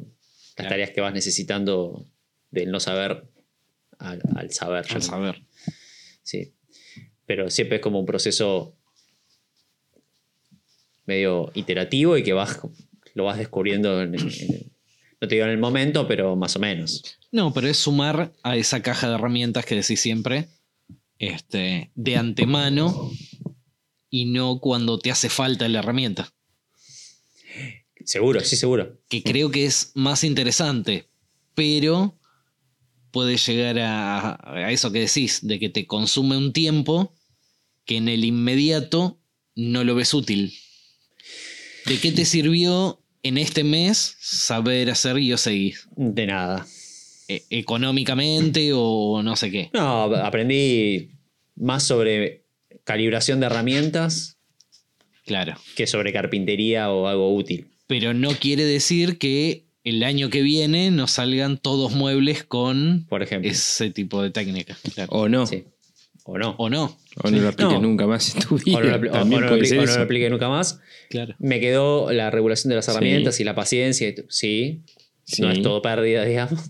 Claro. 0.54 0.70
tareas 0.70 0.90
que 0.90 1.00
vas 1.00 1.12
necesitando 1.12 2.06
del 2.50 2.70
no 2.70 2.78
saber 2.80 3.24
al, 3.98 4.22
al 4.36 4.52
saber. 4.52 4.84
Al 4.90 5.02
saber. 5.02 5.42
Sí. 6.22 6.52
Pero 7.26 7.50
siempre 7.50 7.76
es 7.76 7.82
como 7.82 7.98
un 7.98 8.06
proceso 8.06 8.76
medio 11.06 11.50
iterativo 11.54 12.16
y 12.16 12.22
que 12.22 12.32
vas, 12.32 12.60
lo 13.14 13.24
vas 13.24 13.38
descubriendo, 13.38 14.00
en- 14.02 14.14
en- 14.14 14.72
no 15.20 15.28
te 15.28 15.34
digo 15.34 15.46
en 15.46 15.52
el 15.52 15.58
momento, 15.58 16.06
pero 16.06 16.36
más 16.36 16.56
o 16.56 16.58
menos. 16.58 17.02
No, 17.32 17.52
pero 17.52 17.68
es 17.68 17.78
sumar 17.78 18.32
a 18.42 18.56
esa 18.56 18.82
caja 18.82 19.08
de 19.08 19.14
herramientas 19.14 19.64
que 19.64 19.74
decís 19.74 20.00
siempre, 20.00 20.48
este, 21.18 21.90
de 21.94 22.16
antemano 22.16 23.10
y 24.10 24.26
no 24.26 24.60
cuando 24.60 24.98
te 24.98 25.10
hace 25.10 25.28
falta 25.28 25.68
la 25.68 25.78
herramienta. 25.78 26.32
Seguro, 28.04 28.40
sí, 28.40 28.56
seguro. 28.56 29.00
Que 29.08 29.22
creo 29.22 29.50
que 29.50 29.64
es 29.64 29.92
más 29.94 30.22
interesante, 30.22 31.08
pero 31.54 32.18
puede 33.10 33.36
llegar 33.38 33.78
a, 33.80 34.38
a 34.42 34.70
eso 34.70 34.92
que 34.92 35.00
decís, 35.00 35.40
de 35.42 35.58
que 35.58 35.70
te 35.70 35.86
consume 35.86 36.36
un 36.36 36.52
tiempo 36.52 37.14
que 37.84 37.96
en 37.96 38.08
el 38.08 38.24
inmediato 38.24 39.18
no 39.54 39.82
lo 39.82 39.94
ves 39.94 40.12
útil. 40.12 40.54
¿De 41.86 41.98
qué 41.98 42.12
te 42.12 42.24
sirvió 42.24 43.00
en 43.28 43.38
este 43.38 43.64
mes 43.64 44.16
saber 44.20 44.90
hacer 44.90 45.18
yo 45.18 45.36
seguir? 45.36 45.76
De 45.96 46.26
nada. 46.26 46.66
eh, 47.28 47.42
económicamente 47.50 48.70
o 48.74 49.22
no 49.22 49.34
sé 49.36 49.50
qué. 49.50 49.70
No, 49.72 50.04
aprendí 50.16 51.10
más 51.56 51.82
sobre 51.82 52.44
calibración 52.84 53.40
de 53.40 53.46
herramientas 53.46 54.36
Claro. 55.24 55.56
que 55.74 55.86
sobre 55.88 56.12
carpintería 56.12 56.90
o 56.90 57.08
algo 57.08 57.34
útil. 57.34 57.66
Pero 57.88 58.14
no 58.14 58.30
quiere 58.30 58.64
decir 58.64 59.18
que 59.18 59.64
el 59.82 60.02
año 60.04 60.30
que 60.30 60.42
viene 60.42 60.90
nos 60.90 61.12
salgan 61.12 61.58
todos 61.58 61.92
muebles 61.94 62.44
con 62.44 63.06
Por 63.08 63.22
ejemplo. 63.22 63.50
ese 63.50 63.90
tipo 63.90 64.22
de 64.22 64.30
técnica. 64.30 64.76
Claro. 64.94 65.10
O 65.12 65.28
no. 65.28 65.46
Sí. 65.46 65.64
O 66.28 66.38
no. 66.38 66.54
O 66.58 66.68
no. 66.68 66.98
O 67.22 67.30
no 67.30 67.38
lo 67.38 67.48
apliques 67.48 67.72
No. 67.74 67.80
nunca 67.80 68.06
más 68.06 68.34
en 68.34 68.42
tu 68.42 68.58
vida. 68.58 68.78
O 68.78 68.80
no 68.80 68.86
lo, 68.98 69.10
También 69.10 69.42
o 69.44 69.46
no 69.46 69.56
lo 69.56 69.56
o 69.56 69.86
no 69.86 70.28
nunca 70.30 70.48
más. 70.48 70.80
Claro. 71.08 71.34
Me 71.38 71.60
quedó 71.60 72.10
la 72.12 72.30
regulación 72.30 72.68
de 72.70 72.76
las 72.76 72.84
Sí. 72.86 72.90
herramientas 72.90 73.38
y 73.40 73.44
la 73.44 73.54
paciencia. 73.54 74.08
y 74.08 74.14
t- 74.14 74.24
Sí, 74.28 74.82
no 75.38 75.50
Sí. 75.52 75.58
es 75.58 75.62
todo 75.62 75.80
pérdida, 75.82 76.24
digamos. 76.26 76.60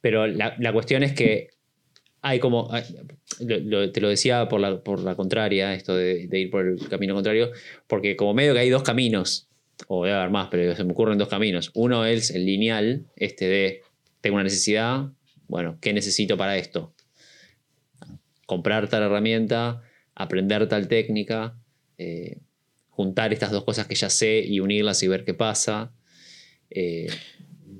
Pero 0.00 0.26
la, 0.26 0.54
la 0.58 0.72
cuestión 0.72 1.02
es 1.02 1.12
que 1.12 1.48
hay 2.20 2.38
como. 2.38 2.72
hay- 2.72 2.84
lo- 3.40 3.58
lo- 3.58 3.90
te 3.90 4.00
lo 4.00 4.08
decía 4.08 4.48
por 4.48 4.60
la, 4.60 4.80
por 4.82 5.00
la 5.00 5.14
contraria, 5.16 5.74
esto 5.74 5.96
de, 5.96 6.28
de 6.28 6.38
ir 6.40 6.50
por 6.50 6.66
el 6.66 6.88
camino 6.88 7.14
contrario, 7.14 7.50
porque 7.88 8.16
como 8.16 8.32
medio 8.34 8.52
que 8.54 8.60
hay 8.60 8.70
dos 8.70 8.82
caminos, 8.82 9.48
o 9.88 10.04
debe 10.04 10.16
haber 10.16 10.30
más, 10.30 10.48
pero 10.50 10.76
se 10.76 10.84
me 10.84 10.92
ocurren 10.92 11.18
dos 11.18 11.28
caminos. 11.28 11.70
Uno 11.74 12.04
es 12.06 12.30
el 12.30 12.46
lineal, 12.46 13.06
este 13.16 13.46
de 13.48 13.82
tengo 14.20 14.36
una 14.36 14.44
necesidad, 14.44 15.08
bueno, 15.48 15.78
¿qué 15.80 15.92
necesito 15.92 16.36
para 16.36 16.56
esto? 16.56 16.93
Comprar 18.46 18.88
tal 18.88 19.02
herramienta, 19.02 19.82
aprender 20.14 20.68
tal 20.68 20.86
técnica, 20.88 21.58
eh, 21.98 22.38
juntar 22.90 23.32
estas 23.32 23.50
dos 23.50 23.64
cosas 23.64 23.86
que 23.86 23.94
ya 23.94 24.10
sé 24.10 24.44
y 24.46 24.60
unirlas 24.60 25.02
y 25.02 25.08
ver 25.08 25.24
qué 25.24 25.34
pasa. 25.34 25.92
Eh, 26.70 27.08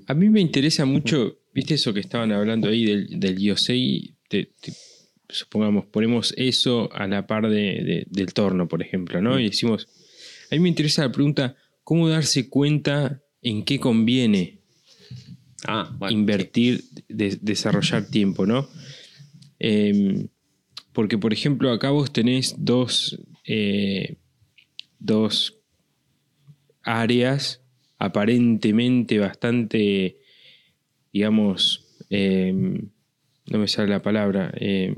A 0.07 0.15
mí 0.15 0.29
me 0.29 0.41
interesa 0.41 0.85
mucho, 0.85 1.39
viste 1.55 1.75
eso 1.75 1.93
que 1.95 2.01
estaban 2.01 2.33
hablando 2.33 2.69
ahí 2.69 2.85
del, 2.85 3.21
del 3.21 3.39
Yosei, 3.39 4.15
te- 4.29 4.51
te- 4.61 4.73
supongamos, 5.29 5.87
ponemos 5.87 6.35
eso 6.37 6.93
a 6.93 7.07
la 7.07 7.27
par 7.27 7.49
de, 7.49 7.57
de- 7.83 8.07
del 8.09 8.33
torno, 8.35 8.69
por 8.69 8.83
ejemplo, 8.83 9.21
¿no? 9.23 9.39
Y 9.41 9.45
decimos, 9.45 9.89
a 10.51 10.55
mí 10.55 10.61
me 10.61 10.69
interesa 10.69 11.03
la 11.03 11.13
pregunta, 11.13 11.57
¿cómo 11.83 12.09
darse 12.09 12.49
cuenta 12.49 13.23
en 13.43 13.65
qué 13.65 13.79
conviene 13.81 14.59
ah, 15.67 15.95
bueno, 15.99 16.13
invertir, 16.19 16.85
de- 17.09 17.39
desarrollar 17.41 18.07
tiempo, 18.11 18.47
¿no? 18.47 18.69
Eh, 19.59 20.27
porque, 20.95 21.19
por 21.19 21.33
ejemplo, 21.35 21.71
acá 21.71 21.91
vos 21.91 22.11
tenés 22.13 22.55
dos, 22.57 23.21
eh, 23.47 24.17
dos 24.99 25.59
áreas 26.83 27.61
aparentemente 27.99 29.19
bastante, 29.19 30.17
digamos, 31.13 31.87
eh, 32.11 32.53
no 32.53 33.59
me 33.59 33.69
sale 33.69 33.89
la 33.91 34.03
palabra, 34.03 34.53
eh, 34.59 34.95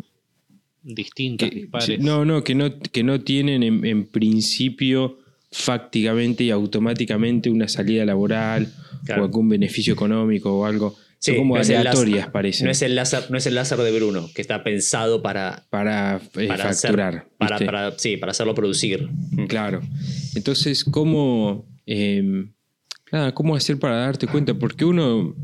Distintas, 0.83 1.51
que- 1.51 1.57
dispares. 1.57 1.99
no, 2.01 2.25
no, 2.25 2.45
que 2.45 2.55
no, 2.55 2.79
que 2.81 3.03
no 3.03 3.21
tienen 3.21 3.63
en, 3.65 3.85
en 3.85 4.07
principio 4.07 5.19
fácticamente 5.51 6.45
y 6.45 6.51
automáticamente 6.51 7.51
una 7.51 7.67
salida 7.69 8.05
laboral 8.05 8.73
Claro. 9.05 9.23
o 9.23 9.25
algún 9.27 9.49
beneficio 9.49 9.93
económico 9.95 10.53
o 10.59 10.65
algo. 10.65 10.97
Sí, 11.19 11.33
Son 11.33 11.39
como 11.39 11.57
no 11.57 11.61
es 11.63 11.71
el 11.71 11.77
aleatorias, 11.77 12.29
parecen, 12.31 12.67
No 12.67 12.71
es, 12.71 12.83
el 12.83 12.95
láser, 12.95 13.31
no 13.31 13.39
es 13.39 13.47
el 13.47 13.55
láser 13.55 13.79
de 13.79 13.91
Bruno, 13.91 14.29
que 14.35 14.43
está 14.43 14.63
pensado 14.63 15.23
para, 15.23 15.65
para, 15.71 16.21
eh, 16.37 16.47
para, 16.47 16.69
hacer- 16.69 16.91
facturar. 16.91 17.27
para, 17.39 17.99
sí, 17.99 18.17
para 18.17 18.33
hacerlo 18.33 18.55
producir. 18.55 19.09
Claro. 19.49 19.81
Entonces, 20.35 20.85
¿cómo, 20.85 21.67
eh, 21.87 22.23
nada, 23.11 23.33
¿cómo 23.35 23.57
hacer 23.57 23.79
para 23.79 23.97
darte 23.97 24.27
cuenta? 24.27 24.55
Porque 24.55 24.85
uno, 24.85 25.35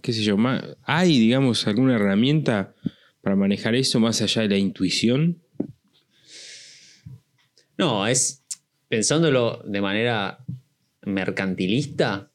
qué 0.00 0.12
sé 0.12 0.22
yo, 0.22 0.36
hay, 0.84 1.18
digamos, 1.18 1.66
alguna 1.66 1.96
herramienta 1.96 2.74
para 3.20 3.36
manejar 3.36 3.74
eso 3.74 3.98
más 4.00 4.22
allá 4.22 4.42
de 4.42 4.48
la 4.48 4.58
intuición. 4.58 5.42
No, 7.76 8.06
es 8.06 8.44
pensándolo 8.88 9.62
de 9.66 9.80
manera 9.80 10.44
mercantilista, 11.02 12.29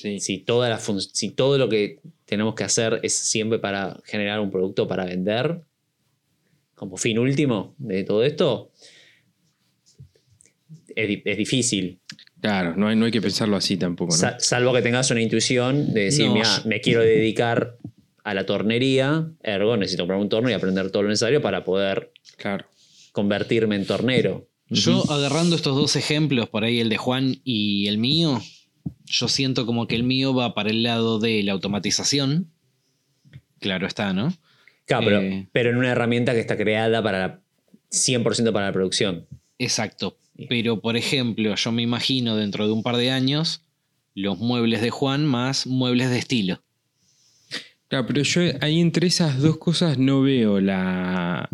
Sí. 0.00 0.18
si, 0.20 0.38
toda 0.38 0.68
la 0.68 0.78
si 0.78 1.30
todo 1.30 1.58
lo 1.58 1.68
que 1.68 2.00
tenemos 2.24 2.54
que 2.54 2.64
hacer 2.64 3.00
es 3.02 3.12
siempre 3.14 3.58
para 3.58 4.00
generar 4.04 4.40
un 4.40 4.50
producto 4.50 4.86
para 4.88 5.04
vender, 5.04 5.62
como 6.74 6.96
fin 6.96 7.18
último 7.18 7.74
de 7.78 8.04
todo 8.04 8.24
esto, 8.24 8.70
es, 10.94 11.08
di- 11.08 11.22
es 11.24 11.36
difícil. 11.36 12.00
Claro, 12.40 12.74
no 12.76 12.88
hay, 12.88 12.96
no 12.96 13.04
hay 13.04 13.10
que 13.12 13.20
pensarlo 13.20 13.56
así 13.56 13.76
tampoco, 13.76 14.12
¿no? 14.14 14.18
Sa- 14.18 14.38
salvo 14.40 14.72
que 14.72 14.82
tengas 14.82 15.10
una 15.10 15.20
intuición 15.20 15.92
de 15.92 16.04
decir, 16.04 16.26
No. 16.26 16.34
mira, 16.34 16.62
me 16.64 16.80
quiero 16.80 17.02
dedicar 17.02 17.76
a 18.24 18.34
la 18.34 18.46
tornería, 18.46 19.30
ergo 19.42 19.76
necesito 19.76 20.02
comprar 20.04 20.20
un 20.20 20.28
torno 20.28 20.50
y 20.50 20.52
aprender 20.52 20.90
todo 20.90 21.02
lo 21.02 21.08
necesario 21.08 21.40
para 21.42 21.64
poder 21.64 22.12
Claro. 22.36 22.66
convertirme 23.12 23.76
en 23.76 23.86
tornero. 23.86 24.46
Yo 24.68 25.02
agarrando 25.10 25.56
estos 25.56 25.74
dos 25.74 25.96
ejemplos, 25.96 26.48
por 26.48 26.62
ahí 26.64 26.78
el 26.80 26.88
de 26.88 26.96
Juan 26.96 27.36
y 27.44 27.88
el 27.88 27.98
mío, 27.98 28.40
yo 29.06 29.28
siento 29.28 29.66
como 29.66 29.86
que 29.86 29.96
el 29.96 30.02
mío 30.04 30.34
va 30.34 30.54
para 30.54 30.70
el 30.70 30.82
lado 30.82 31.18
de 31.18 31.42
la 31.42 31.52
automatización. 31.52 32.48
Claro 33.58 33.86
está, 33.86 34.12
¿no? 34.12 34.32
Claro, 34.86 35.04
pero, 35.04 35.20
Eh. 35.20 35.48
pero 35.52 35.70
en 35.70 35.76
una 35.76 35.90
herramienta 35.90 36.32
que 36.32 36.40
está 36.40 36.56
creada 36.56 37.02
para 37.02 37.18
la- 37.18 37.40
100% 37.90 38.52
para 38.52 38.66
la 38.66 38.72
producción. 38.72 39.26
Exacto. 39.58 40.16
Pero, 40.48 40.80
por 40.80 40.96
ejemplo, 40.96 41.54
yo 41.54 41.72
me 41.72 41.82
imagino 41.82 42.36
dentro 42.36 42.66
de 42.66 42.72
un 42.72 42.82
par 42.82 42.96
de 42.96 43.10
años 43.10 43.62
los 44.14 44.38
muebles 44.38 44.80
de 44.80 44.90
Juan 44.90 45.26
más 45.26 45.66
muebles 45.66 46.08
de 46.10 46.18
estilo. 46.18 46.62
Claro, 47.88 48.06
pero 48.06 48.22
yo 48.22 48.40
ahí 48.60 48.80
entre 48.80 49.06
esas 49.08 49.38
dos 49.40 49.58
cosas 49.58 49.98
no 49.98 50.22
veo 50.22 50.60
la. 50.60 51.48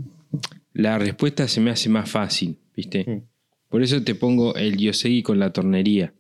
La 0.75 0.99
respuesta 0.99 1.49
se 1.49 1.61
me 1.61 1.71
hace 1.71 1.89
más 1.89 2.11
fácil, 2.11 2.59
¿viste? 2.77 3.05
Mm. 3.07 3.23
Por 3.71 3.83
eso 3.83 4.03
te 4.03 4.15
pongo 4.15 4.55
el 4.57 4.77
Yosegi 4.77 5.23
con 5.23 5.39
la 5.39 5.51
tornería. 5.53 6.13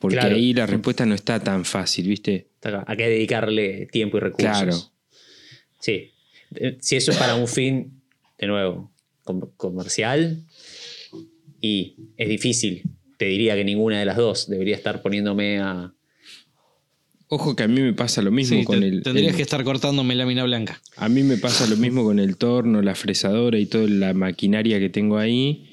Porque 0.00 0.16
Claro. 0.16 0.34
ahí 0.34 0.52
la 0.54 0.66
respuesta 0.66 1.06
no 1.06 1.14
está 1.14 1.38
tan 1.38 1.64
fácil, 1.64 2.08
¿viste? 2.08 2.48
Hay 2.86 2.96
que 2.96 3.08
dedicarle 3.08 3.86
tiempo 3.92 4.16
y 4.16 4.20
recursos. 4.20 4.50
Claro. 4.50 4.76
Sí. 5.78 6.10
Eh, 6.56 6.78
Si 6.80 6.96
eso 6.96 7.12
es 7.12 7.16
para 7.18 7.36
un 7.36 7.46
fin, 7.46 8.00
de 8.38 8.46
nuevo, 8.48 8.90
com- 9.22 9.50
comercial, 9.56 10.42
y 11.60 11.96
es 12.16 12.28
difícil. 12.28 12.82
Te 13.18 13.26
diría 13.26 13.54
que 13.54 13.64
ninguna 13.64 13.98
de 14.00 14.06
las 14.06 14.16
dos 14.16 14.48
debería 14.48 14.74
estar 14.74 15.02
poniéndome 15.02 15.58
a. 15.60 15.92
Ojo 17.28 17.54
que 17.54 17.62
a 17.62 17.68
mí 17.68 17.80
me 17.80 17.92
pasa 17.92 18.22
lo 18.22 18.30
mismo 18.32 18.58
Sí, 18.58 18.64
con 18.64 18.80
te- 18.80 18.88
el. 18.88 19.02
tendrías 19.02 19.30
el- 19.32 19.36
que 19.36 19.42
estar 19.42 19.62
cortándome 19.62 20.14
lámina 20.16 20.42
blanca. 20.44 20.80
A 20.96 21.08
mí 21.08 21.22
me 21.22 21.36
pasa 21.36 21.66
lo 21.68 21.76
mismo 21.76 22.02
con 22.02 22.18
el 22.18 22.36
torno, 22.38 22.82
la 22.82 22.94
fresadora 22.94 23.58
y 23.58 23.66
toda 23.66 23.86
la 23.88 24.14
maquinaria 24.14 24.80
que 24.80 24.88
tengo 24.88 25.18
ahí. 25.18 25.68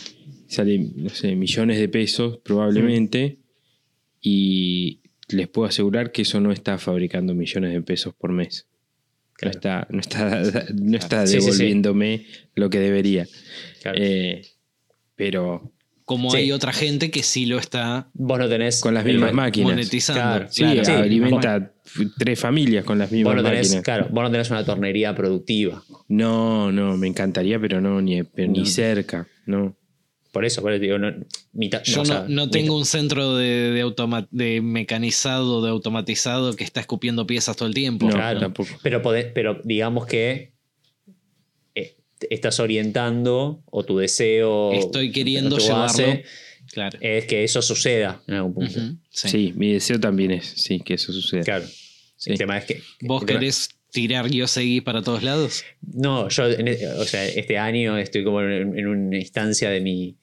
Sale, 0.48 0.78
no 0.96 1.10
sé, 1.10 1.36
millones 1.36 1.80
de 1.80 1.90
pesos 1.90 2.38
probablemente. 2.44 3.38
Y 4.22 5.02
les 5.30 5.48
puedo 5.48 5.68
asegurar 5.68 6.12
que 6.12 6.22
eso 6.24 6.40
no 6.40 6.52
está 6.52 6.78
fabricando 6.78 7.34
millones 7.36 7.74
de 7.74 7.82
pesos 7.82 8.14
por 8.14 8.32
mes. 8.32 8.68
No 9.42 9.50
está, 9.52 9.88
no 9.92 10.00
está, 10.00 10.42
no 10.74 10.98
está 10.98 11.28
Sí, 11.28 11.34
sí, 11.36 11.42
sí. 11.42 11.46
devolviéndome 11.52 12.26
lo 12.56 12.70
que 12.70 12.80
debería. 12.80 13.28
Claro. 13.82 13.98
Eh, 14.02 14.42
pero 15.16 15.72
Como 16.06 16.32
Sí. 16.32 16.38
hay 16.38 16.52
otra 16.54 16.72
gente 16.72 17.12
que 17.12 17.22
sí 17.22 17.46
lo 17.46 17.60
está 17.60 18.10
Vos 18.14 18.40
no 18.40 18.48
tenés. 18.48 18.80
con 18.80 18.94
las 18.94 19.04
mismas 19.04 19.34
máquinas. 19.34 19.72
monetizando. 19.74 20.22
Claro, 20.22 20.48
Sí, 20.50 20.64
Claro. 20.64 20.86
Sí. 20.86 20.92
alimenta 20.94 21.74
tres 22.18 22.40
familias 22.40 22.86
con 22.86 22.98
las 22.98 23.10
Vos 23.10 23.16
mismas 23.18 23.36
no, 23.36 23.44
tenés, 23.44 23.68
máquinas. 23.68 23.84
claro, 23.84 24.08
vos 24.10 24.24
no 24.24 24.32
tenés 24.32 24.50
una 24.50 24.64
tornería 24.66 25.14
productiva. 25.14 25.84
No, 26.08 26.72
no, 26.72 26.96
me 26.96 27.08
encantaría, 27.08 27.60
pero 27.60 27.82
no, 27.82 28.02
ni, 28.02 28.24
pero 28.24 28.50
ni 28.50 28.60
No. 28.60 28.66
cerca, 28.66 29.28
no. 29.46 29.76
Por 30.38 30.46
eso, 30.46 30.62
por 30.62 30.72
eso 30.72 30.80
digo, 30.82 31.00
no, 31.00 31.12
mitad- 31.54 31.82
Yo 31.84 32.02
o 32.02 32.06
sea, 32.06 32.20
no, 32.28 32.46
no 32.46 32.50
tengo 32.52 32.74
mitad- 32.74 32.78
un 32.78 32.86
centro 32.86 33.36
de, 33.36 33.72
de, 33.72 33.82
automa- 33.82 34.28
de 34.30 34.62
mecanizado, 34.62 35.64
de 35.64 35.72
automatizado 35.72 36.56
que 36.56 36.64
está 36.64 36.80
escupiendo 36.80 37.26
piezas 37.26 37.58
todo 37.58 37.68
el 37.68 37.74
tiempo. 37.74 38.06
No, 38.06 38.12
Claro. 38.14 38.40
tampoco. 38.40 38.70
Pero, 38.84 39.02
podés- 39.02 39.32
pero 39.34 39.60
digamos 39.64 40.06
que 40.06 40.54
eh, 41.76 41.96
estás 42.30 42.60
orientando 42.60 43.64
o 43.66 43.84
tu 43.84 43.98
deseo. 43.98 44.74
Estoy 44.74 45.12
queriendo 45.12 45.58
llevarlo. 45.58 45.82
base 45.84 46.24
Claro. 46.72 47.00
Es 47.02 47.26
que 47.26 47.44
eso 47.44 47.62
suceda 47.62 48.22
en 48.28 48.36
algún 48.36 48.54
punto. 48.54 48.80
Sí. 49.10 49.30
Sí. 49.30 49.54
mi 49.56 49.72
deseo 49.74 50.00
también 50.00 50.32
es, 50.32 50.46
sí, 50.46 50.80
que 50.82 50.94
eso 50.96 51.12
suceda. 51.14 51.42
Claro. 51.44 51.66
Sí. 52.18 52.32
El 52.32 52.38
tema 52.38 52.58
es 52.58 52.66
que. 52.66 52.82
¿Vos 53.02 53.24
querés 53.26 53.70
tirar 53.90 54.30
yo 54.30 54.48
seguí 54.48 54.82
para 54.82 55.02
todos 55.02 55.24
lados? 55.24 55.64
No, 55.82 56.28
yo, 56.28 56.46
e- 56.50 56.88
o 57.00 57.06
sea, 57.06 57.26
este 57.26 57.58
año 57.58 57.98
estoy 57.98 58.24
como 58.26 58.42
en, 58.42 58.78
en 58.78 58.86
una 58.88 59.18
instancia 59.18 59.70
de 59.70 59.80
mi, 59.80 60.18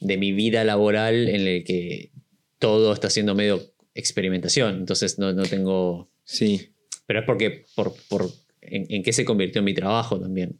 de 0.00 0.16
mi 0.16 0.32
vida 0.32 0.64
laboral 0.64 1.28
en 1.28 1.46
el 1.46 1.64
que 1.64 2.10
todo 2.58 2.92
está 2.92 3.08
siendo 3.10 3.34
medio 3.34 3.62
experimentación. 3.94 4.76
Entonces 4.78 5.18
no, 5.18 5.32
no 5.32 5.42
tengo. 5.44 6.10
Sí. 6.24 6.70
Pero 7.06 7.20
es 7.20 7.26
porque. 7.26 7.64
Por, 7.74 7.94
por, 8.08 8.30
en, 8.62 8.86
en 8.88 9.02
qué 9.02 9.12
se 9.12 9.24
convirtió 9.24 9.60
en 9.60 9.64
mi 9.66 9.74
trabajo 9.74 10.18
también. 10.20 10.58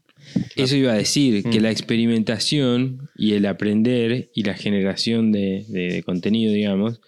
Eso 0.57 0.77
iba 0.77 0.93
a 0.93 0.97
decir, 0.97 1.43
que 1.45 1.61
Mm. 1.61 1.63
la 1.63 1.71
experimentación 1.71 3.09
y 3.17 3.33
el 3.35 3.47
aprender 3.47 4.31
y 4.35 4.43
la 4.43 4.55
generación 4.55 5.33
de, 5.33 5.65
de- 5.69 5.93
de 5.95 6.03
contenido, 6.03 6.53
digamos, 6.53 7.01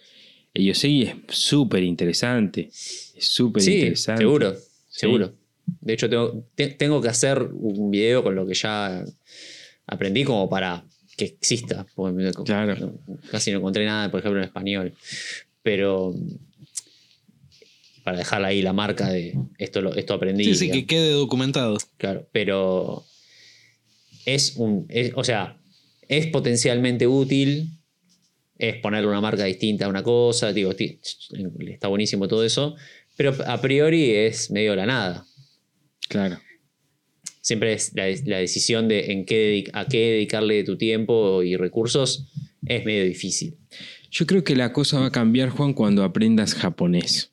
el 0.55 0.65
Yosegi 0.65 1.03
es 1.03 1.15
súper 1.29 1.83
interesante. 1.83 2.69
Es 2.69 3.13
súper 3.27 3.61
Sí, 3.63 3.73
interesante. 3.75 4.21
seguro. 4.23 4.55
seguro. 4.89 5.33
De 5.81 5.93
hecho, 5.93 6.09
tengo, 6.09 6.45
te- 6.55 6.67
tengo 6.69 7.01
que 7.01 7.09
hacer 7.09 7.41
un 7.53 7.89
video 7.91 8.23
con 8.23 8.35
lo 8.35 8.45
que 8.47 8.53
ya 8.55 9.03
aprendí 9.87 10.23
como 10.23 10.49
para 10.49 10.83
que 11.17 11.25
exista. 11.25 11.85
Claro. 12.43 12.99
casi 13.31 13.51
no 13.51 13.57
encontré 13.59 13.85
nada, 13.85 14.09
por 14.11 14.19
ejemplo, 14.19 14.39
en 14.39 14.45
español. 14.45 14.93
Pero 15.61 16.13
para 18.03 18.17
dejar 18.17 18.43
ahí 18.43 18.61
la 18.61 18.73
marca 18.73 19.09
de 19.09 19.33
esto, 19.57 19.81
lo- 19.81 19.95
esto 19.95 20.13
aprendí. 20.13 20.43
Sí, 20.45 20.55
sí, 20.55 20.65
digamos. 20.65 20.81
que 20.81 20.87
quede 20.87 21.09
documentado. 21.11 21.77
Claro, 21.97 22.27
pero 22.31 23.05
es 24.25 24.55
un. 24.57 24.85
es- 24.89 25.11
o 25.15 25.23
sea, 25.23 25.57
es 26.07 26.27
potencialmente 26.27 27.07
útil. 27.07 27.69
Es 28.57 28.75
ponerle 28.77 29.07
una 29.07 29.19
marca 29.21 29.45
distinta 29.45 29.85
a 29.85 29.89
una 29.89 30.03
cosa. 30.03 30.53
Digo, 30.53 30.71
está 30.71 31.87
buenísimo 31.87 32.27
todo 32.27 32.43
eso. 32.43 32.75
Pero 33.17 33.35
a 33.45 33.59
priori 33.61 34.11
es 34.11 34.51
medio 34.51 34.75
la 34.75 34.85
nada. 34.85 35.25
Claro. 36.07 36.39
Siempre 37.43 37.73
es 37.73 37.91
la, 37.93 38.05
la 38.23 38.37
decisión 38.37 38.87
de 38.87 39.11
en 39.11 39.25
qué, 39.25 39.65
a 39.73 39.85
qué 39.85 40.11
dedicarle 40.11 40.63
tu 40.63 40.77
tiempo 40.77 41.43
y 41.43 41.57
recursos 41.57 42.29
es 42.65 42.85
medio 42.85 43.03
difícil. 43.03 43.57
Yo 44.09 44.25
creo 44.25 44.45
que 44.45 44.55
la 44.55 44.71
cosa 44.71 45.01
va 45.01 45.07
a 45.07 45.11
cambiar, 45.11 45.49
Juan, 45.49 45.73
cuando 45.73 46.05
aprendas 46.05 46.55
japonés. 46.55 47.31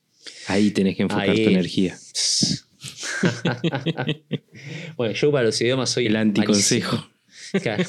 Ahí 0.49 0.73
tenés 0.73 0.97
que 0.97 1.03
enfocar 1.03 1.31
Ahí. 1.31 1.45
tu 1.45 1.51
energía. 1.51 1.97
bueno, 4.97 5.15
yo 5.15 5.31
para 5.31 5.45
los 5.45 5.61
idiomas 5.61 5.91
soy 5.91 6.07
El 6.07 6.17
anticonsejo. 6.17 7.09
Claro, 7.63 7.85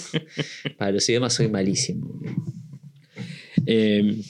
para 0.78 0.92
los 0.92 1.10
idiomas 1.10 1.34
soy 1.34 1.48
malísimo. 1.48 2.22
Eh, 3.66 4.22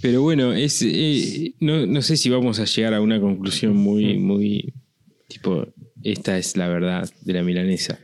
pero 0.00 0.22
bueno, 0.22 0.54
es, 0.54 0.80
eh, 0.82 1.52
no, 1.60 1.84
no 1.84 2.00
sé 2.00 2.16
si 2.16 2.30
vamos 2.30 2.60
a 2.60 2.64
llegar 2.64 2.94
a 2.94 3.02
una 3.02 3.20
conclusión 3.20 3.76
muy, 3.76 4.16
muy 4.16 4.72
tipo, 5.28 5.66
esta 6.04 6.38
es 6.38 6.56
la 6.56 6.68
verdad 6.68 7.10
de 7.22 7.32
la 7.32 7.42
milanesa. 7.42 7.98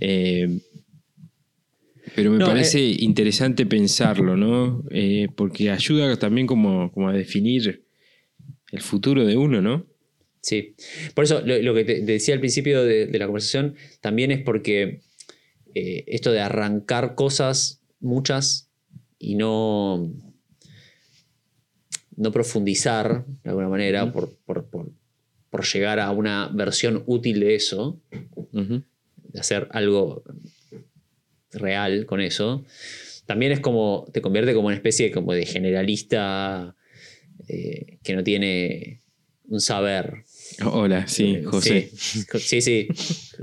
Eh, 0.00 0.60
pero 2.14 2.30
me 2.32 2.38
No, 2.38 2.46
parece 2.46 2.80
interesante 2.80 3.66
pensarlo, 3.66 4.36
¿no? 4.36 4.84
Eh, 4.90 5.28
porque 5.36 5.70
ayuda 5.70 6.16
también 6.18 6.46
como, 6.46 6.90
como 6.92 7.08
a 7.08 7.12
definir 7.12 7.84
el 8.72 8.80
futuro 8.80 9.24
de 9.24 9.36
uno, 9.36 9.60
¿no? 9.62 9.86
Sí. 10.42 10.74
Por 11.14 11.24
eso 11.24 11.40
lo, 11.44 11.58
lo 11.60 11.74
que 11.74 11.84
te, 11.84 11.94
te 11.96 12.12
decía 12.12 12.34
al 12.34 12.40
principio 12.40 12.82
de, 12.84 13.06
de 13.06 13.18
la 13.18 13.26
conversación 13.26 13.74
también 14.00 14.30
es 14.30 14.42
porque 14.42 15.00
eh, 15.74 16.04
esto 16.08 16.32
de 16.32 16.40
arrancar 16.40 17.14
cosas, 17.14 17.80
muchas, 18.00 18.70
y 19.18 19.34
no, 19.36 20.12
no 22.16 22.32
profundizar 22.32 23.24
de 23.44 23.50
alguna 23.50 23.68
manera 23.68 24.12
por, 24.12 24.34
por- 24.46 24.68
por- 24.68 24.90
por 25.50 25.64
llegar 25.66 25.98
a 26.00 26.10
una 26.12 26.48
versión 26.48 27.02
útil 27.06 27.40
de 27.40 27.54
eso, 27.56 28.00
de 28.52 29.40
hacer 29.40 29.68
algo 29.72 30.22
real 31.52 32.06
con 32.06 32.20
eso, 32.20 32.64
también 33.26 33.52
es 33.52 33.60
como, 33.60 34.06
te 34.12 34.20
convierte 34.20 34.54
como 34.54 34.68
una 34.68 34.76
especie 34.76 35.06
de, 35.06 35.12
como 35.12 35.32
de 35.32 35.46
generalista 35.46 36.74
eh, 37.48 37.98
que 38.02 38.14
no 38.14 38.22
tiene 38.24 39.00
un 39.48 39.60
saber. 39.60 40.24
Hola, 40.64 41.06
sí, 41.08 41.34
Eh, 41.38 41.42
José. 41.44 41.90
Sí, 41.92 42.24
sí, 42.40 42.60
sí. 42.60 42.88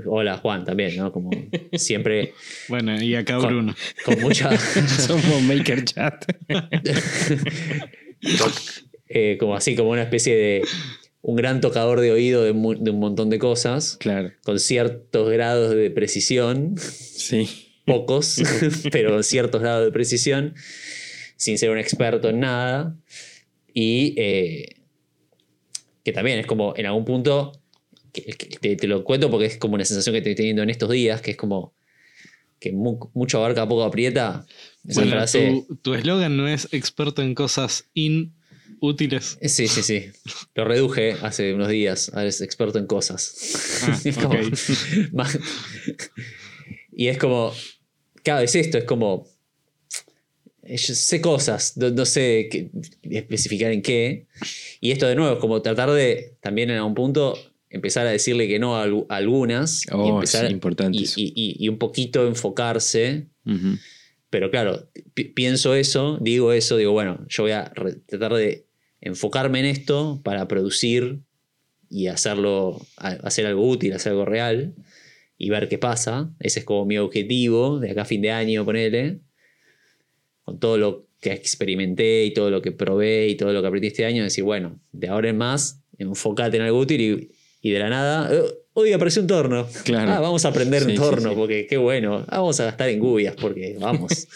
Hola, 0.06 0.38
Juan, 0.38 0.64
también, 0.64 0.96
¿no? 0.96 1.10
Como 1.12 1.30
siempre 1.72 2.32
Bueno, 2.68 3.02
y 3.02 3.14
acá 3.14 3.36
Con- 3.38 3.48
Bruno. 3.48 3.74
con 4.04 4.20
mucha. 4.20 4.56
Somos 4.88 5.42
Maker 5.42 5.84
Chat. 5.84 6.24
eh, 9.08 9.36
como 9.38 9.54
así, 9.56 9.74
como 9.76 9.90
una 9.90 10.02
especie 10.02 10.34
de. 10.36 10.62
Un 11.28 11.36
gran 11.36 11.60
tocador 11.60 12.00
de 12.00 12.10
oído 12.10 12.42
de, 12.42 12.54
mu- 12.54 12.74
de 12.82 12.90
un 12.90 13.00
montón 13.00 13.28
de 13.28 13.38
cosas, 13.38 13.98
claro, 14.00 14.32
con 14.44 14.58
ciertos 14.58 15.28
grados 15.30 15.74
de 15.74 15.90
precisión, 15.90 16.76
sí. 16.78 17.46
pocos, 17.84 18.36
pero 18.92 19.10
con 19.10 19.22
ciertos 19.22 19.60
grados 19.60 19.84
de 19.84 19.92
precisión, 19.92 20.54
sin 21.36 21.58
ser 21.58 21.68
un 21.68 21.78
experto 21.78 22.30
en 22.30 22.40
nada. 22.40 22.96
Y 23.74 24.14
eh, 24.16 24.76
que 26.02 26.12
también 26.12 26.38
es 26.38 26.46
como 26.46 26.72
en 26.76 26.86
algún 26.86 27.04
punto, 27.04 27.52
que- 28.12 28.22
que 28.22 28.46
te, 28.58 28.76
te 28.76 28.86
lo 28.86 29.04
cuento 29.04 29.30
porque 29.30 29.46
es 29.46 29.58
como 29.58 29.74
una 29.74 29.84
sensación 29.84 30.14
que 30.14 30.18
estoy 30.20 30.34
teniendo 30.34 30.62
en 30.62 30.70
estos 30.70 30.90
días, 30.90 31.20
que 31.20 31.32
es 31.32 31.36
como 31.36 31.74
que 32.58 32.72
mu- 32.72 33.10
mucho 33.12 33.36
abarca, 33.38 33.68
poco 33.68 33.84
aprieta. 33.84 34.46
Esa 34.86 35.00
Bueno, 35.02 35.16
frase. 35.16 35.66
tu- 35.82 35.92
eslogan 35.94 36.36
no 36.38 36.48
es 36.48 36.68
experto 36.72 37.20
en 37.22 37.34
cosas 37.34 37.84
inútiles. 38.80 39.38
Sí, 39.42 39.68
sí, 39.68 39.82
sí. 39.82 40.06
Lo 40.54 40.64
reduje 40.64 41.12
hace 41.22 41.52
unos 41.54 41.68
días. 41.68 42.10
Ahora 42.14 42.26
es 42.28 42.40
experto 42.40 42.78
en 42.78 42.86
cosas. 42.86 43.82
Ah, 43.84 44.00
Es 44.04 44.16
como- 44.16 44.34
más- 45.12 45.38
y 46.92 47.08
es 47.08 47.18
como. 47.18 47.52
Claro, 48.22 48.42
es 48.42 48.54
esto, 48.54 48.78
es 48.78 48.84
como. 48.84 49.26
eh, 50.62 50.76
yo 50.76 50.94
sé 50.94 51.20
cosas, 51.20 51.76
no, 51.76 51.90
no 51.90 52.04
sé 52.04 52.48
qué- 52.50 52.70
especificar 53.10 53.72
en 53.72 53.82
qué. 53.82 54.26
Y 54.80 54.90
esto 54.90 55.06
de 55.06 55.14
nuevo 55.16 55.34
es 55.34 55.38
como 55.40 55.62
tratar 55.62 55.90
de 55.90 56.36
también 56.40 56.70
en 56.70 56.76
algún 56.76 56.94
punto 56.94 57.36
empezar 57.70 58.06
a 58.06 58.10
decirle 58.10 58.48
que 58.48 58.58
no 58.58 58.76
a, 58.76 58.86
algu- 58.86 59.06
a 59.08 59.16
algunas. 59.16 59.82
y, 59.86 59.88
Oh, 59.92 60.14
empezar, 60.16 60.46
es 60.46 60.50
importante 60.52 60.98
y, 60.98 61.04
eso. 61.04 61.14
y- 61.20 61.32
y- 61.34 61.56
y 61.64 61.68
un 61.68 61.78
poquito 61.78 62.26
enfocarse 62.26 63.26
Ujú. 63.46 63.76
pero 64.30 64.50
claro, 64.50 64.88
pi- 65.14 65.24
pienso 65.24 65.74
eso, 65.74 66.18
digo 66.20 66.52
eso, 66.52 66.76
digo, 66.76 66.92
bueno, 66.92 67.24
yo 67.28 67.42
voy 67.44 67.52
a 67.52 67.72
tratar 68.06 68.34
de 68.34 68.66
enfocarme 69.00 69.60
en 69.60 69.66
esto 69.66 70.20
para 70.24 70.48
producir 70.48 71.20
y 71.90 72.08
hacerlo, 72.08 72.80
hacer 72.96 73.46
algo 73.46 73.68
útil, 73.68 73.92
hacer 73.92 74.12
algo 74.12 74.24
real 74.24 74.74
y 75.38 75.50
ver 75.50 75.68
qué 75.68 75.78
pasa. 75.78 76.30
Ese 76.40 76.60
es 76.60 76.64
como 76.64 76.84
mi 76.84 76.98
objetivo 76.98 77.78
de 77.78 77.90
acá 77.92 78.02
a 78.02 78.04
fin 78.04 78.20
de 78.22 78.32
año, 78.32 78.64
ponele. 78.64 79.20
Con 80.44 80.58
todo 80.58 80.78
lo 80.78 81.06
que 81.20 81.32
experimenté 81.32 82.24
y 82.24 82.32
todo 82.32 82.50
lo 82.50 82.62
que 82.62 82.72
probé 82.72 83.28
y 83.28 83.36
todo 83.36 83.52
lo 83.52 83.60
que 83.60 83.68
aprendí 83.68 83.88
este 83.88 84.04
año, 84.04 84.22
decir, 84.22 84.44
bueno, 84.44 84.80
de 84.92 85.08
ahora 85.08 85.28
en 85.28 85.36
más, 85.38 85.82
enfócate 85.98 86.56
en 86.56 86.62
algo 86.62 86.78
útil 86.78 87.30
y, 87.60 87.70
de 87.70 87.78
la 87.78 87.88
nada, 87.90 88.32
"Eh, 88.32 88.42
hoy 88.80 88.92
apareció 88.92 89.22
un 89.22 89.28
torno. 89.28 89.66
Claro. 89.84 90.12
Ah, 90.12 90.20
vamos 90.20 90.44
a 90.44 90.48
aprender 90.48 90.80
Sí, 90.82 90.86
un 90.86 90.90
sí, 90.92 90.96
torno 90.96 91.30
sí. 91.30 91.34
porque 91.36 91.66
qué 91.66 91.76
bueno. 91.76 92.24
Ah, 92.28 92.38
vamos 92.38 92.58
a 92.60 92.64
gastar 92.64 92.88
en 92.88 92.98
gubias 93.00 93.34
porque 93.40 93.76
vamos. 93.78 94.12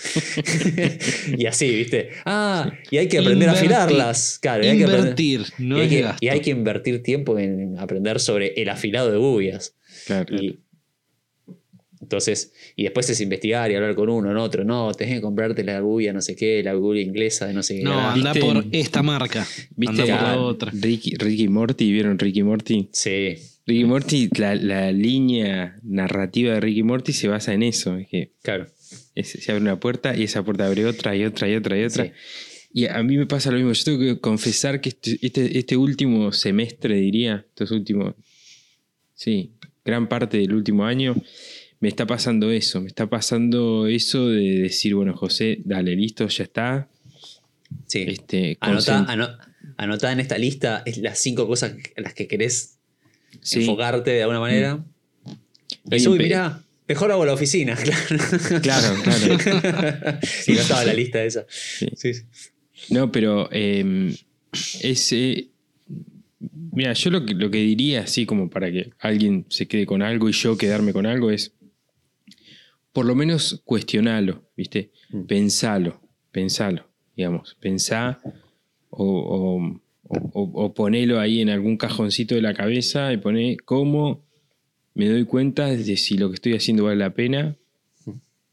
y 1.38 1.46
así, 1.46 1.68
¿viste? 1.74 2.10
Ah, 2.24 2.72
y 2.90 2.98
hay 2.98 3.08
que 3.08 3.18
aprender 3.18 3.48
a 3.48 3.52
Invertir. 3.52 3.74
afilarlas. 3.76 4.38
Claro, 4.40 4.64
y 4.64 4.68
hay 4.68 4.78
que 4.78 4.84
aprender- 4.84 5.00
Invertir, 5.20 5.42
no 5.58 5.78
y 5.78 5.80
hay, 5.80 5.86
es 5.86 5.90
que, 5.90 6.14
y 6.26 6.28
hay 6.28 6.40
que 6.40 6.50
invertir 6.50 7.02
tiempo 7.02 7.38
en 7.38 7.78
aprender 7.78 8.20
sobre 8.20 8.52
el 8.60 8.68
afilado 8.68 9.10
de 9.10 9.18
gubias. 9.18 9.74
Claro. 10.06 10.34
Y, 10.36 10.58
entonces, 12.00 12.52
y 12.74 12.82
después 12.82 13.08
es 13.10 13.20
investigar 13.20 13.70
y 13.70 13.76
hablar 13.76 13.94
con 13.94 14.08
uno, 14.10 14.30
en 14.30 14.36
otro. 14.36 14.64
No, 14.64 14.92
tenés 14.92 15.14
que 15.14 15.20
comprarte 15.20 15.62
la 15.62 15.78
gubia, 15.80 16.12
no 16.12 16.20
sé 16.20 16.34
qué, 16.34 16.60
la 16.62 16.74
gubia 16.74 17.00
inglesa 17.00 17.46
de 17.46 17.54
no 17.54 17.62
sé 17.62 17.76
qué. 17.76 17.82
No, 17.84 17.92
Ah, 17.98 18.12
anda 18.12 18.34
por 18.34 18.64
esta 18.72 19.02
marca. 19.02 19.46
¿Viste 19.76 20.02
anda 20.02 20.18
por 20.18 20.28
la 20.28 20.38
otra. 20.38 20.72
Ricky, 20.74 21.14
Ricky 21.16 21.46
Morty? 21.48 21.92
¿Vieron 21.92 22.18
Ricky 22.18 22.42
Morty? 22.42 22.88
Sí, 22.92 23.36
Ricky 23.66 23.84
Morty, 23.84 24.28
la, 24.38 24.54
la 24.56 24.90
línea 24.92 25.78
narrativa 25.82 26.54
de 26.54 26.60
Ricky 26.60 26.82
Morty 26.82 27.12
se 27.12 27.28
basa 27.28 27.52
en 27.54 27.62
eso. 27.62 27.96
Es 27.96 28.08
que 28.08 28.32
claro. 28.42 28.66
es- 29.14 29.28
se 29.30 29.52
abre 29.52 29.62
una 29.62 29.78
puerta 29.78 30.16
y 30.16 30.24
esa 30.24 30.42
puerta 30.44 30.66
abre 30.66 30.84
otra 30.86 31.14
y 31.16 31.24
otra 31.24 31.48
y 31.48 31.54
otra 31.54 31.78
y 31.78 31.84
otra. 31.84 32.04
Sí. 32.06 32.10
Y 32.74 32.86
a 32.86 33.02
mí 33.02 33.16
me 33.18 33.26
pasa 33.26 33.50
lo 33.50 33.58
mismo. 33.58 33.72
Yo 33.72 33.84
tengo 33.84 33.98
que 34.00 34.18
confesar 34.20 34.80
que 34.80 34.88
este, 34.88 35.18
este, 35.20 35.58
este 35.58 35.76
último 35.76 36.32
semestre, 36.32 36.96
diría, 36.96 37.44
estos 37.48 37.70
últimos, 37.70 38.14
sí, 39.14 39.52
gran 39.84 40.08
parte 40.08 40.38
del 40.38 40.54
último 40.54 40.84
año, 40.84 41.14
me 41.80 41.88
está 41.88 42.06
pasando 42.06 42.50
eso. 42.50 42.80
Me 42.80 42.88
está 42.88 43.08
pasando 43.10 43.86
eso 43.86 44.28
de 44.28 44.58
decir, 44.60 44.94
bueno, 44.94 45.14
José, 45.16 45.58
dale, 45.64 45.94
listo, 45.96 46.26
ya 46.28 46.44
está. 46.44 46.88
Sí. 47.86 48.04
Este, 48.08 48.56
Anotá, 48.60 49.00
concent- 49.00 49.08
ano- 49.08 49.36
anotá 49.76 50.12
en 50.12 50.20
esta 50.20 50.38
lista 50.38 50.82
las 51.00 51.18
cinco 51.18 51.46
cosas 51.46 51.74
las 51.96 52.14
que 52.14 52.26
querés 52.26 52.78
sí, 53.40 53.60
enfocarte 53.60 54.10
de 54.12 54.22
alguna 54.22 54.40
manera. 54.40 54.84
Uy, 55.84 56.18
pe- 56.18 56.24
mirá, 56.24 56.62
mejor 56.88 57.10
hago 57.12 57.24
la 57.24 57.32
oficina, 57.34 57.76
claro. 58.62 58.62
Claro, 58.62 59.02
claro. 59.02 60.18
si 60.22 60.52
no 60.52 60.60
estaba 60.60 60.84
la 60.84 60.94
lista 60.94 61.22
esa. 61.24 61.46
Sí, 61.48 61.88
sí. 61.94 62.22
No, 62.90 63.10
pero 63.12 63.48
eh, 63.52 64.14
es. 64.80 65.12
eh, 65.12 65.48
mira, 66.72 66.92
yo 66.92 67.10
lo 67.10 67.24
que, 67.24 67.34
lo 67.34 67.50
que 67.50 67.58
diría, 67.58 68.02
así 68.02 68.26
como 68.26 68.50
para 68.50 68.70
que 68.70 68.90
alguien 68.98 69.46
se 69.48 69.66
quede 69.66 69.86
con 69.86 70.02
algo 70.02 70.28
y 70.28 70.32
yo 70.32 70.56
quedarme 70.56 70.92
con 70.92 71.06
algo, 71.06 71.30
es. 71.30 71.52
Por 72.92 73.06
lo 73.06 73.14
menos 73.14 73.62
cuestionalo, 73.64 74.50
¿viste? 74.56 74.90
Mm. 75.10 75.22
Pensalo, 75.24 76.00
pensalo, 76.30 76.86
digamos. 77.16 77.56
Pensá 77.58 78.20
o, 78.90 79.04
o, 79.58 79.80
o- 80.32 80.50
o 80.54 80.74
ponelo 80.74 81.18
ahí 81.20 81.40
en 81.40 81.48
algún 81.50 81.76
cajoncito 81.76 82.34
de 82.34 82.42
la 82.42 82.54
cabeza 82.54 83.12
y 83.12 83.16
poné 83.18 83.56
cómo 83.58 84.24
me 84.94 85.08
doy 85.08 85.24
cuenta 85.24 85.66
de 85.68 85.96
si 85.96 86.16
lo 86.18 86.28
que 86.28 86.34
estoy 86.34 86.54
haciendo 86.54 86.84
vale 86.84 86.96
la 86.98 87.14
pena 87.14 87.56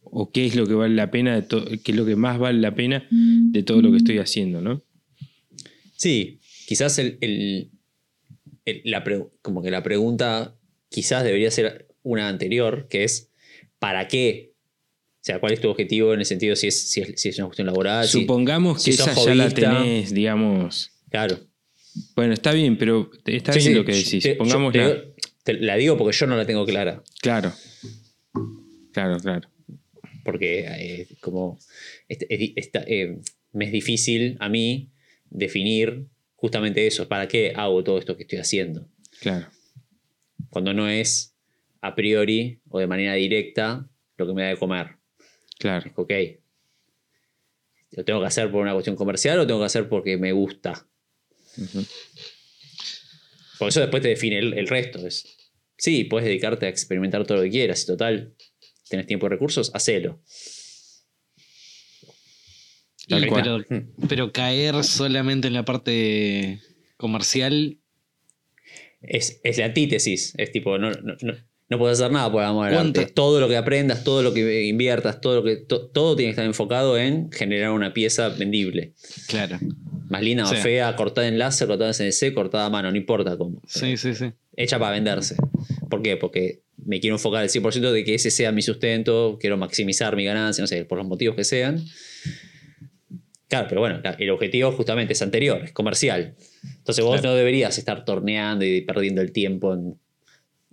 o 0.03 0.31
qué 0.31 0.45
es 0.45 0.55
lo 0.55 0.65
que 0.65 0.73
vale 0.73 0.95
la 0.95 1.11
pena, 1.11 1.39
de 1.41 1.79
qué 1.83 1.91
es 1.91 1.97
lo 1.97 2.05
que 2.05 2.15
más 2.15 2.39
vale 2.39 2.59
la 2.59 2.73
pena 2.75 3.07
de 3.11 3.63
todo 3.63 3.81
lo 3.81 3.91
que 3.91 3.97
estoy 3.97 4.17
haciendo, 4.19 4.61
¿no? 4.61 4.81
Sí, 5.95 6.39
quizás 6.67 6.97
el, 6.99 7.17
el- 7.21 7.71
el- 8.65 8.81
la 8.85 9.03
como 9.41 9.61
que 9.61 9.69
la 9.71 9.83
pregunta 9.83 10.55
quizás 10.89 11.23
debería 11.23 11.51
ser 11.51 11.87
una 12.03 12.29
anterior, 12.29 12.87
que 12.89 13.03
es 13.03 13.29
¿para 13.79 14.07
qué? 14.07 14.53
O 15.21 15.21
sea, 15.21 15.39
¿cuál 15.39 15.51
es 15.53 15.59
tu 15.61 15.69
objetivo 15.69 16.13
en 16.13 16.21
el 16.21 16.25
sentido 16.25 16.55
si 16.55 16.67
es, 16.67 16.89
si 16.89 17.01
es, 17.01 17.21
si 17.21 17.29
es 17.29 17.37
una 17.37 17.47
cuestión 17.47 17.67
laboral? 17.67 18.07
si- 18.07 18.21
Supongamos 18.21 18.81
si 18.81 18.91
que 18.91 18.97
sos 18.97 19.09
esa 19.09 19.25
ya 19.25 19.35
la 19.35 19.49
tenés, 19.49 20.13
digamos. 20.13 20.91
claro. 21.09 21.37
Bueno, 22.15 22.33
está 22.33 22.51
bien, 22.53 22.77
pero 22.77 23.09
está 23.25 23.53
Sí, 23.53 23.59
bien 23.59 23.71
sí, 23.71 23.77
lo 23.77 23.85
que 23.85 23.93
decís. 23.93 24.23
te- 24.23 24.35
Pongamos 24.35 24.73
la. 24.75 25.03
te 25.43 25.53
la 25.53 25.75
digo 25.75 25.97
porque 25.97 26.15
yo 26.17 26.27
no 26.27 26.35
la 26.37 26.45
tengo 26.45 26.65
clara. 26.65 27.03
Claro. 27.21 27.51
Claro, 28.91 29.17
claro. 29.19 29.49
Porque 30.23 30.65
eh, 30.67 31.07
como 31.21 31.57
es, 32.07 32.19
es- 32.29 32.51
está, 32.55 32.83
eh, 32.87 33.19
me 33.53 33.65
es 33.65 33.71
difícil 33.71 34.37
a 34.39 34.49
mí 34.49 34.89
definir 35.29 36.05
justamente 36.35 36.85
eso. 36.87 37.07
¿Para 37.07 37.27
qué 37.27 37.53
hago 37.55 37.83
todo 37.83 37.97
esto 37.99 38.15
que 38.17 38.23
estoy 38.23 38.39
haciendo? 38.39 38.87
Claro. 39.21 39.47
Cuando 40.49 40.73
no 40.73 40.87
es 40.89 41.35
a 41.81 41.95
priori 41.95 42.59
o 42.69 42.79
de 42.79 42.87
manera 42.87 43.13
directa 43.13 43.87
lo 44.17 44.27
que 44.27 44.33
me 44.33 44.43
da 44.43 44.49
de 44.49 44.57
comer. 44.57 44.87
Claro. 45.57 45.91
Ok. 45.95 46.11
¿Lo 47.91 48.03
tengo 48.05 48.19
que 48.19 48.27
hacer 48.27 48.51
por 48.51 48.61
una 48.61 48.73
cuestión 48.73 48.95
comercial 48.95 49.39
o 49.39 49.47
tengo 49.47 49.59
que 49.59 49.65
hacer 49.65 49.89
porque 49.89 50.17
me 50.17 50.31
gusta? 50.31 50.85
Por 53.57 53.69
eso 53.69 53.79
después 53.81 54.01
te 54.01 54.09
define 54.09 54.39
el, 54.39 54.53
el 54.57 54.67
resto. 54.67 55.05
Es, 55.05 55.25
sí, 55.77 56.05
puedes 56.05 56.25
dedicarte 56.27 56.65
a 56.65 56.69
experimentar 56.69 57.25
todo 57.25 57.37
lo 57.39 57.43
que 57.43 57.49
quieras. 57.49 57.83
Y 57.83 57.87
total, 57.87 58.35
tenés 58.89 59.05
tiempo 59.07 59.25
y 59.25 59.29
recursos, 59.29 59.71
hacelo. 59.73 60.21
Y- 63.07 63.25
cual. 63.27 63.65
pero, 63.67 63.85
pero 64.07 64.31
caer 64.31 64.83
solamente 64.83 65.47
en 65.47 65.53
la 65.53 65.65
parte 65.65 66.61
comercial. 66.97 67.79
Es, 69.01 69.39
es 69.43 69.57
la 69.57 69.65
antítesis. 69.65 70.33
Es 70.37 70.51
tipo, 70.51 70.77
no, 70.77 70.91
no, 70.91 71.15
no, 71.21 71.33
no 71.69 71.77
puedes 71.79 71.99
hacer 71.99 72.11
nada 72.11 72.31
por 72.31 72.43
amor 72.43 72.67
al 72.67 72.73
¿Cuánta- 72.73 73.01
arte. 73.01 73.13
Todo 73.13 73.39
lo 73.39 73.47
que 73.47 73.57
aprendas, 73.57 74.03
todo 74.03 74.21
lo 74.23 74.33
que 74.33 74.63
inviertas, 74.65 75.21
todo 75.21 75.35
lo 75.37 75.43
que. 75.43 75.55
to- 75.57 75.87
todo 75.89 76.15
tiene 76.15 76.29
que 76.29 76.33
estar 76.33 76.45
enfocado 76.45 76.97
en 76.97 77.31
generar 77.31 77.71
una 77.71 77.93
pieza 77.93 78.29
vendible. 78.29 78.93
Claro. 79.27 79.57
Más 80.09 80.21
linda, 80.21 80.45
Sí. 80.45 80.55
fea, 80.57 80.95
cortada 80.95 81.27
en 81.27 81.37
láser, 81.39 81.67
cortada 81.67 81.89
en 81.91 81.93
CNC, 81.93 82.33
cortada 82.33 82.65
a 82.65 82.69
mano, 82.69 82.89
no 82.91 82.97
importa 82.97 83.37
cómo. 83.37 83.61
Sí, 83.67 83.95
sí, 83.97 84.13
sí. 84.15 84.31
hecha 84.55 84.77
para 84.77 84.91
venderse. 84.91 85.37
¿Por 85.89 86.01
qué? 86.01 86.17
Porque 86.17 86.61
me 86.83 86.99
quiero 86.99 87.15
enfocar 87.15 87.43
al 87.43 87.49
100% 87.49 87.91
de 87.93 88.03
que 88.03 88.15
ese 88.15 88.29
sea 88.31 88.51
mi 88.51 88.61
sustento, 88.61 89.37
quiero 89.39 89.55
maximizar 89.55 90.15
mi 90.17 90.25
ganancia, 90.25 90.61
no 90.61 90.67
sé, 90.67 90.83
por 90.83 90.97
los 90.97 91.07
motivos 91.07 91.35
que 91.37 91.43
sean. 91.45 91.85
Claro, 93.47 93.67
pero 93.67 93.81
bueno, 93.81 93.99
el 94.19 94.29
objetivo 94.29 94.71
justamente 94.73 95.13
es 95.13 95.21
anterior, 95.21 95.61
es 95.63 95.71
comercial. 95.71 96.35
Entonces 96.77 97.03
vos 97.03 97.19
Claro. 97.21 97.29
no 97.31 97.35
deberías 97.35 97.77
estar 97.77 98.05
torneando 98.05 98.63
y 98.65 98.81
perdiendo 98.81 99.21
el 99.21 99.31
tiempo 99.31 99.73
en- 99.73 99.95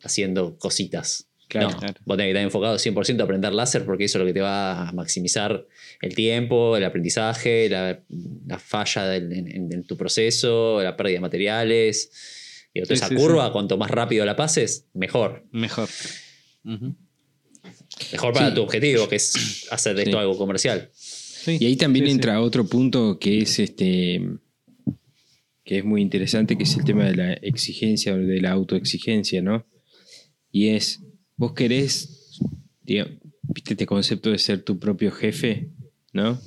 haciendo 0.03 0.59
cositas. 0.59 1.28
Claro, 1.49 1.71
no, 1.71 1.79
claro. 1.79 1.95
vos 2.05 2.17
tenés 2.17 2.27
que 2.27 2.31
estar 2.33 2.43
enfocado 2.45 2.77
100% 2.77 3.21
a 3.21 3.25
aprender 3.25 3.53
láser 3.53 3.85
porque 3.85 4.05
eso 4.05 4.19
es 4.19 4.21
lo 4.21 4.27
que 4.27 4.33
te 4.35 4.41
va 4.41 4.89
a 4.89 4.93
maximizar 4.93 5.65
el 6.03 6.15
tiempo, 6.15 6.77
el 6.77 6.85
aprendizaje, 6.85 7.69
la, 7.69 8.03
la 8.47 8.59
falla 8.59 9.07
del- 9.07 9.33
en, 9.33 9.51
en- 9.53 9.73
en 9.73 9.85
tu 9.85 9.97
proceso, 9.97 10.83
la 10.83 10.97
pérdida 10.97 11.15
de 11.17 11.21
materiales. 11.21 12.11
Y 12.75 12.81
toda 12.83 12.89
Sí, 12.89 12.95
esa 12.95 13.09
sí, 13.09 13.15
curva, 13.15 13.53
cuanto 13.53 13.79
más 13.79 13.91
rápido 13.91 14.25
la 14.27 14.35
pases, 14.37 14.87
mejor. 14.93 15.45
Mejor. 15.53 15.89
Mejor 18.13 18.33
para 18.35 18.49
Sí. 18.51 18.55
tu 18.55 18.63
objetivo, 18.63 19.09
que 19.09 19.17
es 19.17 19.67
hacer 19.71 19.97
de 19.97 20.03
esto 20.03 20.17
Sí. 20.17 20.19
algo 20.21 20.37
comercial. 20.37 20.91
Sí. 20.93 21.57
Y 21.61 21.67
ahí 21.67 21.77
también 21.77 22.05
Sí, 22.07 22.11
sí. 22.11 22.15
entra 22.17 22.41
otro 22.41 22.67
punto 22.67 23.19
que 23.19 23.41
es 23.43 23.59
este 23.59 24.21
que 25.65 25.79
es 25.79 25.85
muy 25.85 26.01
interesante, 26.01 26.57
que 26.57 26.63
es 26.63 26.77
el 26.77 26.85
tema 26.85 27.05
de 27.07 27.17
la 27.17 27.33
exigencia 27.33 28.15
o 28.15 28.19
de 28.19 28.41
la 28.41 28.53
autoexigencia, 28.53 29.43
¿no? 29.43 29.67
Y 30.53 30.69
es, 30.69 31.01
vos 31.37 31.53
querés, 31.53 32.39
diga- 32.82 33.09
viste 33.43 33.74
este 33.74 33.87
concepto 33.87 34.30
de 34.30 34.39
ser 34.39 34.62
tu 34.62 34.78
propio 34.78 35.11
jefe, 35.12 35.68
¿no? 36.12 36.41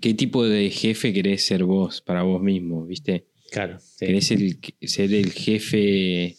¿Qué 0.00 0.14
tipo 0.14 0.44
de 0.46 0.70
jefe 0.70 1.12
querés 1.12 1.44
ser 1.44 1.64
vos 1.64 2.00
para 2.00 2.22
vos 2.22 2.42
mismo, 2.42 2.86
viste? 2.86 3.26
Claro. 3.50 3.78
sí. 3.80 4.06
¿Querés 4.06 4.30
el- 4.30 4.58
ser 4.82 5.12
el 5.12 5.32
jefe 5.32 6.36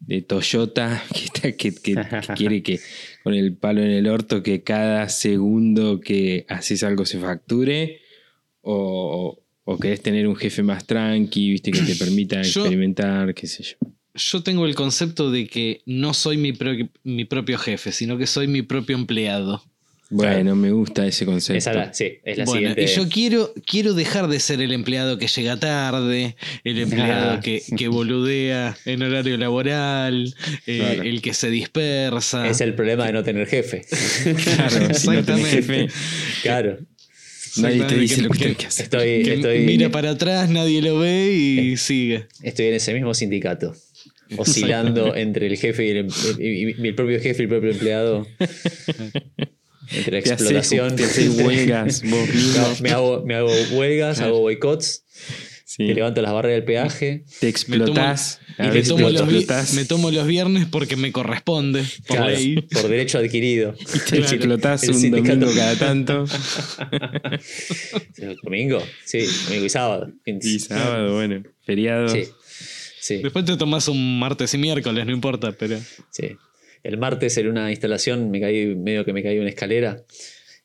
de 0.00 0.22
Toyota 0.22 1.02
que, 1.14 1.24
está- 1.24 1.52
que- 1.52 1.74
que- 1.74 1.94
que 1.94 2.34
quiere 2.36 2.62
que 2.62 2.80
con 3.22 3.34
el 3.34 3.54
palo 3.56 3.82
en 3.82 3.90
el 3.90 4.06
orto 4.08 4.42
que 4.42 4.62
cada 4.62 5.08
segundo 5.08 6.00
que 6.00 6.46
haces 6.48 6.82
algo 6.82 7.04
se 7.04 7.18
facture? 7.18 8.00
¿O, 8.60 9.38
o 9.64 9.78
querés 9.78 10.00
tener 10.02 10.26
un 10.26 10.36
jefe 10.36 10.62
más 10.62 10.86
tranqui, 10.86 11.50
viste, 11.50 11.70
que 11.70 11.80
te 11.80 11.94
permita 11.96 12.42
Yo- 12.42 12.60
experimentar, 12.62 13.34
qué 13.34 13.46
sé 13.46 13.62
yo? 13.62 13.76
Yo 14.18 14.42
tengo 14.42 14.66
el 14.66 14.74
concepto 14.74 15.30
de 15.30 15.46
que 15.46 15.80
no 15.86 16.12
soy 16.14 16.36
mi, 16.36 16.52
pro- 16.52 16.74
mi 17.04 17.24
propio 17.24 17.58
jefe, 17.58 17.92
sino 17.92 18.18
que 18.18 18.26
soy 18.26 18.46
mi 18.48 18.62
propio 18.62 18.96
empleado. 18.96 19.62
Bueno, 20.10 20.56
me 20.56 20.70
gusta 20.70 21.06
ese 21.06 21.26
concepto. 21.26 21.58
Esa 21.58 21.74
la- 21.74 21.92
sí, 21.92 22.12
es 22.24 22.38
la 22.38 22.44
Bueno, 22.46 22.70
siguiente. 22.70 22.82
y 22.84 22.96
yo 22.96 23.08
quiero, 23.10 23.52
quiero 23.66 23.92
dejar 23.92 24.26
de 24.28 24.40
ser 24.40 24.62
el 24.62 24.72
empleado 24.72 25.18
que 25.18 25.28
llega 25.28 25.58
tarde, 25.60 26.34
el 26.64 26.78
empleado 26.78 27.32
Ah. 27.32 27.40
que, 27.40 27.62
que 27.76 27.88
boludea 27.88 28.74
en 28.86 29.02
horario 29.02 29.36
laboral, 29.36 30.34
eh, 30.66 30.78
Claro. 30.78 31.02
el 31.02 31.20
que 31.20 31.34
se 31.34 31.50
dispersa. 31.50 32.48
Es 32.48 32.62
el 32.62 32.74
problema 32.74 33.04
de 33.06 33.12
no 33.12 33.22
tener 33.22 33.46
jefe. 33.48 33.82
Claro, 34.44 34.94
si 34.94 35.08
no 35.08 35.22
tenés 35.24 35.46
jefe, 35.46 35.88
claro. 36.42 36.78
nadie 37.58 37.84
te 37.84 37.94
Exactamente, 37.94 37.98
dice 38.00 38.14
que- 38.16 38.22
lo 38.22 38.28
que 38.30 38.38
que- 38.38 38.44
tenés 38.44 38.56
que 38.58 38.66
hacer. 38.66 38.84
Estoy, 38.84 39.22
que 39.24 39.34
estoy, 39.34 39.58
mira 39.66 39.90
para 39.90 40.10
atrás, 40.12 40.48
nadie 40.48 40.80
lo 40.80 40.98
ve 41.00 41.32
y 41.34 41.76
sigue. 41.76 42.28
estoy 42.42 42.66
en 42.68 42.74
ese 42.74 42.94
mismo 42.94 43.12
sindicato. 43.12 43.74
Oscilando 44.36 45.14
entre 45.16 45.46
el 45.46 45.56
jefe 45.56 45.86
y 45.86 45.90
el, 45.90 45.96
em- 45.98 46.08
y- 46.38 46.82
y 46.82 46.88
el 46.88 46.94
propio 46.94 47.20
jefe 47.20 47.42
y 47.42 47.44
el 47.44 47.48
propio 47.48 47.70
empleado. 47.70 48.26
Entre 49.90 50.18
la 50.18 50.22
Te 50.22 50.32
haces, 50.32 50.34
explotación. 50.42 50.96
te 50.96 51.04
haces 51.04 51.28
huelgas 51.30 52.02
vos 52.04 52.28
mismo. 52.34 52.60
No, 52.62 52.76
me, 52.80 52.90
hago, 52.90 53.22
me 53.24 53.34
hago 53.36 53.50
huelgas, 53.72 54.18
Claro. 54.18 54.32
hago 54.32 54.40
boicots, 54.40 55.04
Sí. 55.64 55.86
te 55.86 55.94
levanto 55.94 56.20
las 56.22 56.32
barreras 56.32 56.56
del 56.56 56.64
peaje. 56.64 57.24
Te 57.40 57.48
explotás. 57.48 58.40
Me 58.58 58.82
tomo, 58.82 59.08
los, 59.10 59.26
vi- 59.28 59.36
explotás. 59.36 59.74
me 59.74 59.84
tomo 59.84 60.10
los 60.10 60.26
viernes 60.26 60.66
porque 60.66 60.96
me 60.96 61.12
corresponde 61.12 61.84
por 62.06 62.16
Claro, 62.16 62.32
ley. 62.34 62.60
por 62.62 62.88
derecho 62.88 63.18
adquirido. 63.18 63.74
Y 63.94 63.98
te 64.10 64.18
explotás 64.18 64.82
El 64.82 64.90
un 64.90 65.00
sindicato. 65.00 65.36
domingo 65.40 65.52
cada 65.54 65.76
tanto. 65.76 66.26
¿Domingo? 68.42 68.82
Sí, 69.04 69.20
domingo 69.46 69.66
y 69.66 69.68
sábado. 69.68 70.12
Y 70.26 70.58
sábado, 70.58 71.14
bueno, 71.14 71.42
feriado. 71.64 72.08
Sí, 72.08 72.24
sí, 73.08 73.22
Después 73.22 73.44
te 73.44 73.56
tomas 73.56 73.88
un 73.88 74.18
martes 74.18 74.52
y 74.54 74.58
miércoles, 74.58 75.04
no 75.06 75.12
importa, 75.12 75.52
pero. 75.52 75.78
sí. 76.10 76.28
El 76.84 76.96
martes 76.96 77.36
en 77.38 77.48
una 77.48 77.70
instalación 77.70 78.30
me 78.30 78.40
caí, 78.40 78.74
medio 78.76 79.04
que 79.04 79.12
me 79.12 79.22
caí 79.22 79.38
una 79.38 79.48
escalera 79.48 80.04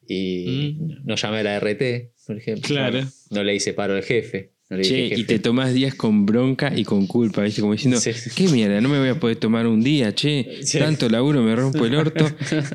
y 0.07 0.77
no 1.05 1.15
llamé 1.15 1.39
a 1.39 1.43
la 1.43 1.59
RT, 1.59 1.81
por 2.27 2.37
ejemplo. 2.37 2.63
Mm. 2.63 2.67
Claro. 2.67 2.99
No 3.31 3.43
le 3.43 3.55
hice 3.55 3.73
paro 3.73 3.95
al 3.95 4.03
jefe. 4.03 4.51
No 4.69 4.77
le 4.77 4.83
Che, 4.83 4.95
dije 4.95 5.19
y 5.19 5.23
te 5.25 5.39
tomás 5.39 5.73
días 5.73 5.95
con 5.95 6.25
bronca 6.25 6.71
y 6.75 6.83
con 6.83 7.07
culpa, 7.07 7.41
¿viste? 7.41 7.61
Como 7.61 7.73
diciendo, 7.73 7.99
Sí. 7.99 8.11
¿qué 8.35 8.47
mierda? 8.47 8.79
No 8.79 8.89
me 8.89 8.99
voy 8.99 9.09
a 9.09 9.19
poder 9.19 9.37
tomar 9.37 9.65
un 9.67 9.81
día, 9.83 10.13
che. 10.13 10.59
Sí. 10.63 10.77
Tanto 10.79 11.09
laburo, 11.09 11.41
me 11.41 11.55
rompo 11.55 11.85
el 11.85 11.95
orto. 11.95 12.25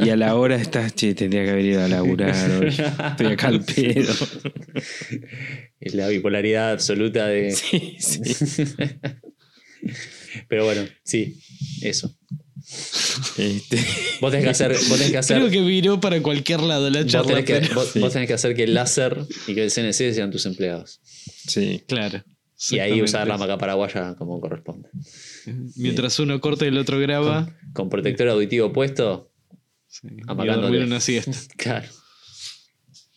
Y 0.05 0.11
a 0.11 0.17
la 0.17 0.35
hora 0.35 0.57
estás, 0.57 0.95
che, 0.95 1.15
tendría 1.15 1.45
que 1.45 1.51
haber 1.51 1.65
ido 1.65 1.83
a 1.85 1.89
laburar 1.89 2.35
hoy. 2.61 2.69
Estoy 2.69 3.27
acá 3.27 3.49
al 3.49 3.65
pedo. 3.65 4.13
Es 5.81 5.95
la 5.95 6.09
bipolaridad 6.09 6.73
absoluta 6.73 7.27
de. 7.29 7.53
Sí, 7.53 7.97
sí. 8.01 8.21
Pero 10.49 10.65
bueno, 10.65 10.87
sí, 11.05 11.41
eso. 11.83 12.15
Este, 13.39 13.77
Vos 14.21 14.31
tenés 14.31 14.45
que 14.45 14.51
hacer. 14.51 14.73
Vos 14.73 14.99
tenés 14.99 15.11
que 15.11 15.19
hacer 15.19 15.39
Creo 15.39 15.51
que 15.51 15.61
viró 15.63 16.01
para 16.01 16.21
cualquier 16.23 16.61
lado 16.61 16.91
la 16.91 17.03
vos, 17.03 17.11
charla. 17.13 17.29
tenés 17.29 17.45
que, 17.45 17.55
pero- 17.61 17.75
vos- 17.75 17.91
Sí. 17.93 17.99
vos 18.01 18.13
tenés 18.13 18.29
que 18.29 18.35
hacer 18.35 18.55
que 18.55 18.65
el 18.65 18.75
láser 18.75 19.17
y 19.47 19.55
que 19.55 19.65
el 19.65 19.71
CNC 19.71 20.13
sean 20.15 20.31
tus 20.31 20.45
empleados. 20.47 21.01
sí. 21.47 21.83
Claro. 21.87 22.23
Y 22.71 22.81
ahí 22.81 23.01
usar 23.01 23.29
la 23.29 23.39
maca 23.39 23.57
paraguaya 23.57 24.17
como 24.17 24.41
corresponde. 24.41 24.89
Mientras 25.77 26.19
uno 26.19 26.41
corta 26.41 26.65
y 26.65 26.69
el 26.69 26.79
otro 26.79 26.99
graba. 26.99 27.57
Con 27.73 27.89
protector 27.89 28.29
auditivo 28.29 28.73
puesto, 28.73 29.31
Sí, 29.87 30.09
una 30.27 31.01
siesta. 31.01 31.33
claro. 31.57 31.89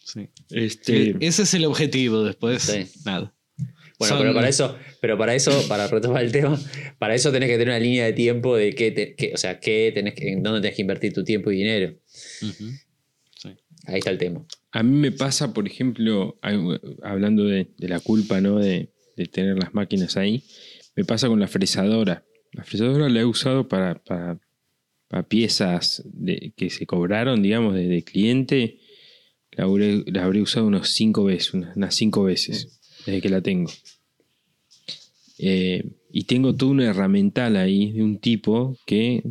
Sí. 0.06 0.30
Este, 0.52 1.10
E- 1.10 1.18
Ese 1.22 1.42
es 1.44 1.54
el 1.56 1.66
objetivo 1.66 2.24
después. 2.24 2.62
Sí. 2.62 2.86
Nada. 3.04 3.34
Bueno, 3.98 4.16
Son- 4.16 4.20
pero 4.20 4.34
para 4.36 4.48
eso, 4.48 4.78
pero 5.02 5.18
para 5.18 5.36
eso, 5.36 5.52
para 5.68 5.88
retomar 5.88 6.24
el 6.24 6.32
tema, 6.32 6.58
para 7.00 7.14
eso 7.16 7.32
tenés 7.34 7.50
que 7.50 7.58
tener 7.58 7.70
una 7.70 7.80
línea 7.80 8.06
de 8.06 8.14
tiempo 8.14 8.56
de 8.56 8.74
qué, 8.74 8.92
te- 8.92 9.16
qué- 9.16 9.32
o 9.34 9.38
sea, 9.38 9.60
qué 9.60 9.92
tenés 9.94 10.14
que, 10.14 10.30
en 10.32 10.42
dónde 10.44 10.62
tenés 10.62 10.76
que 10.78 10.82
invertir 10.84 11.12
tu 11.12 11.24
tiempo 11.26 11.52
y 11.52 11.58
dinero. 11.58 11.96
Sí. 13.36 13.50
Ahí 13.88 13.98
está 13.98 14.12
el 14.12 14.18
tema. 14.18 14.46
A 14.72 14.84
mí 14.84 14.96
me 14.98 15.12
pasa, 15.12 15.54
por 15.54 15.68
ejemplo, 15.68 16.40
hablando 17.02 17.44
de, 17.46 17.68
de 17.78 17.88
la 17.90 18.00
culpa, 18.00 18.40
¿no? 18.40 18.60
De, 18.60 18.90
de 19.18 19.26
tener 19.26 19.58
las 19.58 19.74
máquinas 19.74 20.16
ahí, 20.18 20.44
me 20.96 21.04
pasa 21.04 21.28
con 21.28 21.40
la 21.40 21.48
fresadora. 21.48 22.24
La 22.54 22.64
fresadora 22.64 23.10
la 23.10 23.22
he 23.22 23.26
usado 23.26 23.68
para, 23.68 23.96
para, 24.04 24.40
para 25.08 25.24
piezas 25.28 26.04
de- 26.06 26.54
que 26.56 26.70
se 26.70 26.86
cobraron, 26.86 27.42
digamos, 27.42 27.74
de, 27.74 27.88
de 27.88 28.04
cliente. 28.04 28.78
La 29.52 29.64
habré, 29.66 30.04
la 30.06 30.24
habré 30.26 30.42
usado 30.42 30.68
unos 30.68 30.90
cinco 30.92 31.24
veces, 31.26 31.54
unas, 31.56 31.76
unas 31.76 31.96
cinco 31.96 32.24
veces, 32.24 32.80
desde 33.06 33.20
que 33.20 33.30
la 33.30 33.42
tengo. 33.42 33.72
Eh, 35.42 35.84
Y 36.14 36.26
tengo 36.26 36.56
toda 36.56 36.72
una 36.72 36.90
herramental 36.90 37.56
ahí 37.56 37.94
de 37.94 38.04
un 38.04 38.20
tipo 38.20 38.78
que 38.86 39.24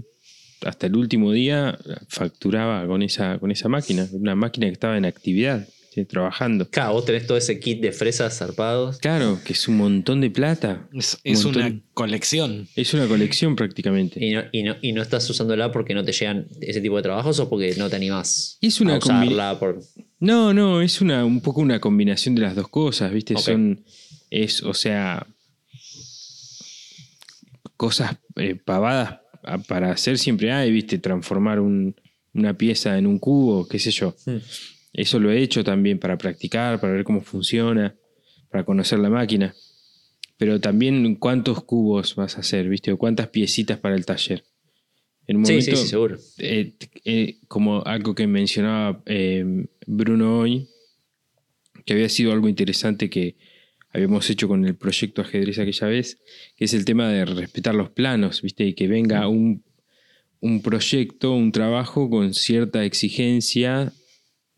hasta 0.62 0.86
el 0.86 0.96
último 0.96 1.32
día 1.32 1.78
facturaba 2.08 2.86
con 2.86 3.02
esa, 3.02 3.38
con 3.38 3.50
esa 3.50 3.68
máquina. 3.68 4.08
Una 4.12 4.34
máquina 4.34 4.66
que 4.66 4.72
estaba 4.72 4.96
en 4.96 5.04
actividad, 5.04 5.68
¿sí? 5.94 6.04
trabajando. 6.04 6.68
Claro, 6.68 6.94
vos 6.94 7.04
tenés 7.04 7.26
todo 7.26 7.36
ese 7.38 7.60
kit 7.60 7.80
de 7.80 7.92
fresas 7.92 8.38
zarpados. 8.38 8.98
Claro, 8.98 9.38
que 9.44 9.52
es 9.52 9.68
un 9.68 9.76
montón 9.76 10.20
de 10.20 10.30
plata. 10.30 10.88
Es, 10.92 11.44
una 11.44 11.80
colección. 11.94 12.68
Es 12.76 12.94
una 12.94 13.06
colección 13.06 13.56
prácticamente. 13.56 14.24
Y 14.24 14.32
no, 14.32 14.42
y, 14.52 14.62
no, 14.62 14.76
y 14.80 14.92
no 14.92 15.02
estás 15.02 15.28
usándola 15.30 15.72
porque 15.72 15.94
no 15.94 16.04
te 16.04 16.12
llegan 16.12 16.48
ese 16.60 16.80
tipo 16.80 16.96
de 16.96 17.02
trabajos 17.02 17.38
o 17.40 17.48
porque 17.48 17.74
no 17.76 17.88
te 17.88 17.96
animás 17.96 18.58
es 18.60 18.80
una 18.80 18.96
a 18.96 18.98
usarla 18.98 19.58
por. 19.58 19.80
No, 20.18 20.52
no, 20.52 20.82
es 20.82 21.00
una, 21.00 21.24
un 21.24 21.40
poco 21.40 21.60
una 21.60 21.80
combinación 21.80 22.34
de 22.34 22.42
las 22.42 22.54
dos 22.54 22.68
cosas, 22.68 23.12
¿viste? 23.12 23.36
Son, 23.38 23.84
es, 24.30 24.62
o 24.62 24.74
sea, 24.74 25.26
cosas 27.80 28.18
eh, 28.36 28.56
pavadas 28.56 29.20
para 29.66 29.90
hacer 29.90 30.18
siempre 30.18 30.52
hay, 30.52 30.70
¿viste? 30.70 30.98
Transformar 30.98 31.60
un- 31.60 31.94
una 32.34 32.52
pieza 32.52 32.98
en 32.98 33.06
un 33.06 33.18
cubo, 33.18 33.66
qué 33.66 33.78
sé 33.78 33.90
yo. 33.90 34.14
Eso 34.92 35.18
lo 35.18 35.30
he 35.30 35.40
hecho 35.40 35.64
también 35.64 35.98
para 35.98 36.18
practicar, 36.18 36.78
para 36.78 36.92
ver 36.92 37.04
cómo 37.04 37.22
funciona, 37.22 37.94
para 38.50 38.64
conocer 38.64 38.98
la 38.98 39.08
máquina. 39.08 39.54
Pero 40.36 40.60
también 40.60 41.14
cuántos 41.16 41.64
cubos 41.64 42.14
vas 42.16 42.36
a 42.36 42.40
hacer, 42.40 42.68
¿viste? 42.68 42.92
O 42.92 42.98
cuántas 42.98 43.28
piecitas 43.28 43.78
para 43.78 43.94
el 43.94 44.04
taller. 44.04 44.44
En 45.26 45.38
un 45.38 45.44
Sí, 45.46 45.52
momento, 45.52 45.76
sí, 45.76 45.82
sí, 45.84 45.88
seguro. 45.88 46.18
eh, 46.38 46.74
eh, 47.06 47.38
como 47.48 47.82
algo 47.86 48.14
que 48.14 48.26
mencionaba 48.26 49.02
eh, 49.06 49.44
Bruno 49.86 50.38
hoy, 50.40 50.68
que 51.86 51.94
había 51.94 52.08
sido 52.10 52.32
algo 52.32 52.46
interesante 52.48 53.08
que 53.08 53.36
habíamos 53.92 54.28
hecho 54.30 54.48
con 54.48 54.64
el 54.64 54.74
proyecto 54.76 55.22
ajedrez 55.22 55.58
aquella 55.58 55.86
vez, 55.88 56.18
que 56.56 56.64
es 56.64 56.74
el 56.74 56.84
tema 56.84 57.08
de 57.08 57.24
respetar 57.24 57.74
los 57.74 57.90
planos, 57.90 58.42
¿viste? 58.42 58.64
Y 58.64 58.74
que 58.74 58.88
venga 58.88 59.28
un, 59.28 59.64
un 60.40 60.62
proyecto, 60.62 61.32
un 61.32 61.52
trabajo 61.52 62.08
con 62.08 62.34
cierta 62.34 62.84
exigencia 62.84 63.92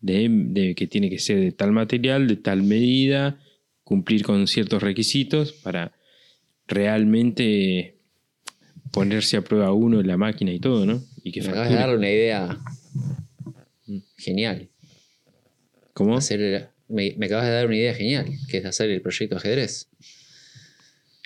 de, 0.01 0.27
de 0.29 0.75
que 0.75 0.87
tiene 0.87 1.09
que 1.09 1.19
ser 1.19 1.39
de 1.39 1.51
tal 1.51 1.71
material, 1.71 2.27
de 2.27 2.35
tal 2.35 2.63
medida, 2.63 3.39
cumplir 3.83 4.23
con 4.23 4.47
ciertos 4.47 4.83
requisitos 4.83 5.53
para 5.53 5.93
realmente 6.67 7.97
ponerse 8.91 9.37
a 9.37 9.41
prueba 9.41 9.73
uno 9.73 9.99
en 9.99 10.07
la 10.07 10.17
máquina 10.17 10.51
y 10.51 10.59
todo, 10.59 10.85
¿no? 10.85 11.03
Y 11.23 11.31
que 11.31 11.41
Me 11.41 11.49
acabas 11.49 11.69
de 11.69 11.75
dar 11.75 11.97
una 11.97 12.09
idea 12.09 12.59
genial. 14.17 14.69
¿Cómo? 15.93 16.17
Hacer 16.17 16.72
me, 16.93 17.13
me 17.17 17.25
acabas 17.25 17.45
de 17.45 17.51
dar 17.51 17.65
una 17.67 17.75
idea 17.75 17.93
genial, 17.93 18.25
que 18.47 18.57
es 18.57 18.65
hacer 18.65 18.89
el 18.89 19.01
proyecto 19.01 19.37
ajedrez. 19.37 19.87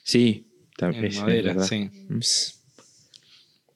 Sí, 0.03 0.47
tam- 0.77 0.95
En 0.95 1.05
es- 1.05 1.15
es 1.15 1.21
madera, 1.21 1.63
sí. 1.67 1.89
Pss, 2.19 2.53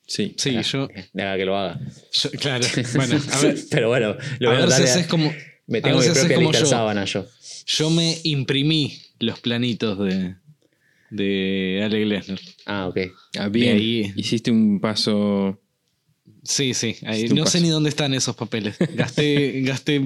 Sí. 0.08 0.34
Sí, 0.38 0.58
ah, 0.58 0.62
yo, 0.62 0.90
haga 1.16 1.38
que 1.38 1.46
lo 1.46 1.58
haga. 1.58 1.80
yo- 2.12 2.32
Claro. 2.32 2.66
Bueno, 2.96 3.18
a 3.32 3.40
ver. 3.42 3.58
Pero 3.70 3.88
bueno, 3.88 4.18
lo 4.40 4.50
A 4.52 4.54
voy 4.60 4.70
ya. 5.04 5.08
como. 5.08 5.34
Me 5.68 5.78
a 5.78 5.82
tengo 5.82 6.00
mi 6.00 6.08
propia 6.20 6.36
como 6.36 6.50
lista 6.52 6.66
yo. 6.66 6.70
sábana 6.70 7.06
yo. 7.06 7.26
Yo 7.66 7.90
me 7.92 8.18
imprimí 8.24 9.00
los 9.20 9.40
planitos 9.40 9.98
de, 10.00 10.36
de 11.12 11.82
Ale 11.86 12.02
Glesner. 12.02 12.42
Ah, 12.66 12.88
ok. 12.90 12.98
Ah, 13.40 13.48
bien. 13.48 13.78
ahí. 13.78 14.12
Hiciste 14.18 14.52
un 14.52 14.82
paso. 14.82 15.62
Sí, 16.44 16.74
sí. 16.74 16.96
ahí- 17.06 17.30
no 17.30 17.46
sé 17.46 17.62
ni 17.62 17.70
dónde 17.70 17.90
están 17.90 18.14
esos 18.14 18.36
papeles. 18.36 18.76
Gasté, 18.96 19.62
gasté 19.64 20.02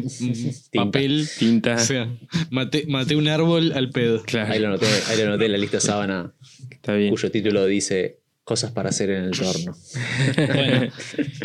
papel. 0.73 1.27
Tinta. 1.39 1.75
O 1.75 1.79
sea, 1.79 2.13
maté, 2.49 2.85
maté 2.87 3.15
un 3.15 3.27
árbol 3.27 3.71
al 3.73 3.89
pedo. 3.91 4.21
claro. 4.23 4.51
Ahí 4.51 4.59
lo 4.59 4.67
anoté, 4.67 4.87
ahí 5.07 5.17
lo 5.17 5.27
anoté 5.27 5.45
en 5.45 5.51
la 5.53 5.57
lista 5.57 5.79
sábana, 5.79 6.33
Está 6.71 6.93
bien. 6.95 7.09
cuyo 7.11 7.31
título 7.31 7.65
dice 7.65 8.19
Cosas 8.43 8.71
para 8.71 8.89
hacer 8.89 9.09
en 9.09 9.23
el 9.23 9.31
torno. 9.31 9.75
Bueno, 10.35 10.91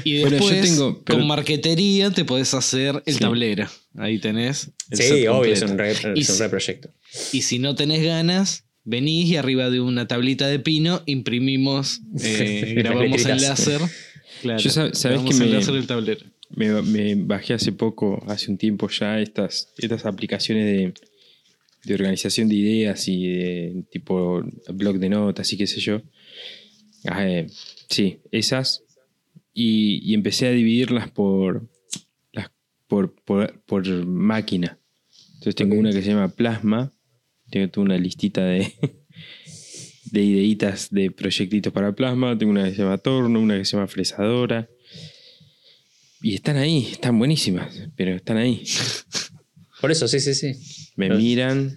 y 0.04 0.20
Bueno, 0.20 0.36
yo 0.36 0.44
después, 0.50 0.60
tengo- 0.60 1.02
pero- 1.02 1.18
con 1.18 1.26
marquetería 1.28 2.10
te 2.10 2.26
podés 2.26 2.52
hacer 2.52 3.02
el 3.06 3.14
Sí. 3.14 3.20
tablero. 3.20 3.66
Ahí 3.96 4.18
tenés. 4.18 4.70
el 4.90 4.98
Sí, 4.98 5.26
obvio, 5.26 5.52
es 5.54 5.62
un, 5.62 5.78
re, 5.78 5.92
Y 6.14 6.20
es 6.20 6.28
un 6.28 6.36
si-. 6.36 7.38
Y 7.54 7.58
no 7.58 7.74
tenés 7.74 8.02
ganas, 8.04 8.64
venís 8.84 9.28
y 9.30 9.36
arriba 9.36 9.70
de 9.70 9.80
una 9.80 10.08
tablita 10.08 10.46
de 10.48 10.58
pino 10.58 11.02
imprimimos, 11.06 12.00
eh, 12.22 12.74
grabamos 12.76 13.04
en 13.04 13.10
letritas. 13.12 13.40
láser. 13.40 13.80
Claro, 14.40 14.58
Yo 14.60 14.70
sab- 14.70 14.92
sabés 14.94 15.18
grabamos 15.18 15.38
que 15.38 15.44
me- 15.44 15.50
láser 15.52 15.74
el 15.74 15.86
tablero. 15.86 16.26
Me, 16.50 16.82
me 16.82 17.14
bajé 17.14 17.54
hace 17.54 17.72
poco, 17.72 18.22
hace 18.26 18.50
un 18.50 18.58
tiempo 18.58 18.88
ya, 18.88 19.20
estas, 19.20 19.72
estas 19.78 20.04
aplicaciones 20.04 20.64
de, 20.66 20.94
de 21.84 21.94
organización 21.94 22.48
de 22.48 22.56
ideas 22.56 23.06
y 23.06 23.26
de 23.28 23.84
tipo 23.92 24.42
blog 24.74 24.98
de 24.98 25.08
notas 25.08 25.52
y 25.52 25.56
qué 25.56 25.66
sé 25.66 25.78
yo. 25.80 26.02
Ah, 27.06 27.26
eh, 27.28 27.46
sí, 27.88 28.18
esas. 28.32 28.82
Y, 29.54 30.00
y 30.10 30.14
empecé 30.14 30.48
a 30.48 30.50
dividirlas 30.50 31.10
por, 31.10 31.68
las, 32.32 32.50
por, 32.88 33.14
por, 33.24 33.60
por 33.64 33.86
máquina. 34.06 34.78
Entonces 35.34 35.54
tengo 35.54 35.76
una 35.76 35.92
que 35.92 36.02
se 36.02 36.08
llama 36.08 36.28
Plasma. 36.34 36.92
Tengo 37.50 37.68
toda 37.68 37.84
una 37.86 37.98
listita 37.98 38.44
de, 38.44 38.72
de 40.10 40.22
ideitas 40.22 40.88
de 40.90 41.10
proyectitos 41.10 41.72
para 41.72 41.92
Plasma. 41.92 42.36
Tengo 42.36 42.52
una 42.52 42.64
que 42.64 42.74
se 42.74 42.82
llama 42.82 42.98
Torno, 42.98 43.40
una 43.40 43.58
que 43.58 43.64
se 43.64 43.76
llama 43.76 43.86
Fresadora. 43.86 44.68
Y 46.22 46.34
están 46.34 46.56
ahí, 46.56 46.88
están 46.92 47.18
buenísimas, 47.18 47.88
pero 47.96 48.14
están 48.14 48.36
ahí. 48.36 48.62
Por 49.80 49.90
eso, 49.90 50.06
sí, 50.08 50.20
sí, 50.20 50.34
sí. 50.34 50.52
Me 50.96 51.08
miran 51.10 51.76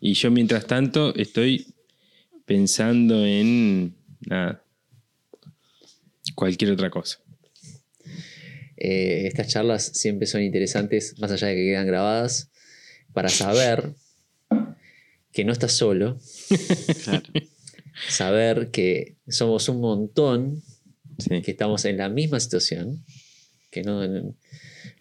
y 0.00 0.14
yo 0.14 0.30
mientras 0.30 0.66
tanto 0.66 1.14
estoy 1.16 1.66
pensando 2.44 3.24
en 3.24 3.96
nada, 4.20 4.64
cualquier 6.34 6.72
otra 6.72 6.90
cosa. 6.90 7.18
Eh, 8.76 9.26
estas 9.26 9.48
charlas 9.48 9.84
siempre 9.94 10.26
son 10.26 10.42
interesantes, 10.42 11.18
más 11.18 11.30
allá 11.30 11.48
de 11.48 11.54
que 11.54 11.64
quedan 11.66 11.86
grabadas, 11.86 12.50
para 13.12 13.28
saber 13.28 13.94
que 15.32 15.44
no 15.44 15.52
estás 15.52 15.72
solo, 15.72 16.18
Claro. 17.04 17.22
Saber 18.08 18.70
que 18.70 19.16
somos 19.28 19.68
un 19.68 19.80
montón 19.80 20.62
Sí. 21.18 21.42
que 21.42 21.50
estamos 21.52 21.84
en 21.84 21.98
la 21.98 22.08
misma 22.08 22.40
situación, 22.40 23.04
que 23.70 23.82
no, 23.82 24.06
no 24.08 24.34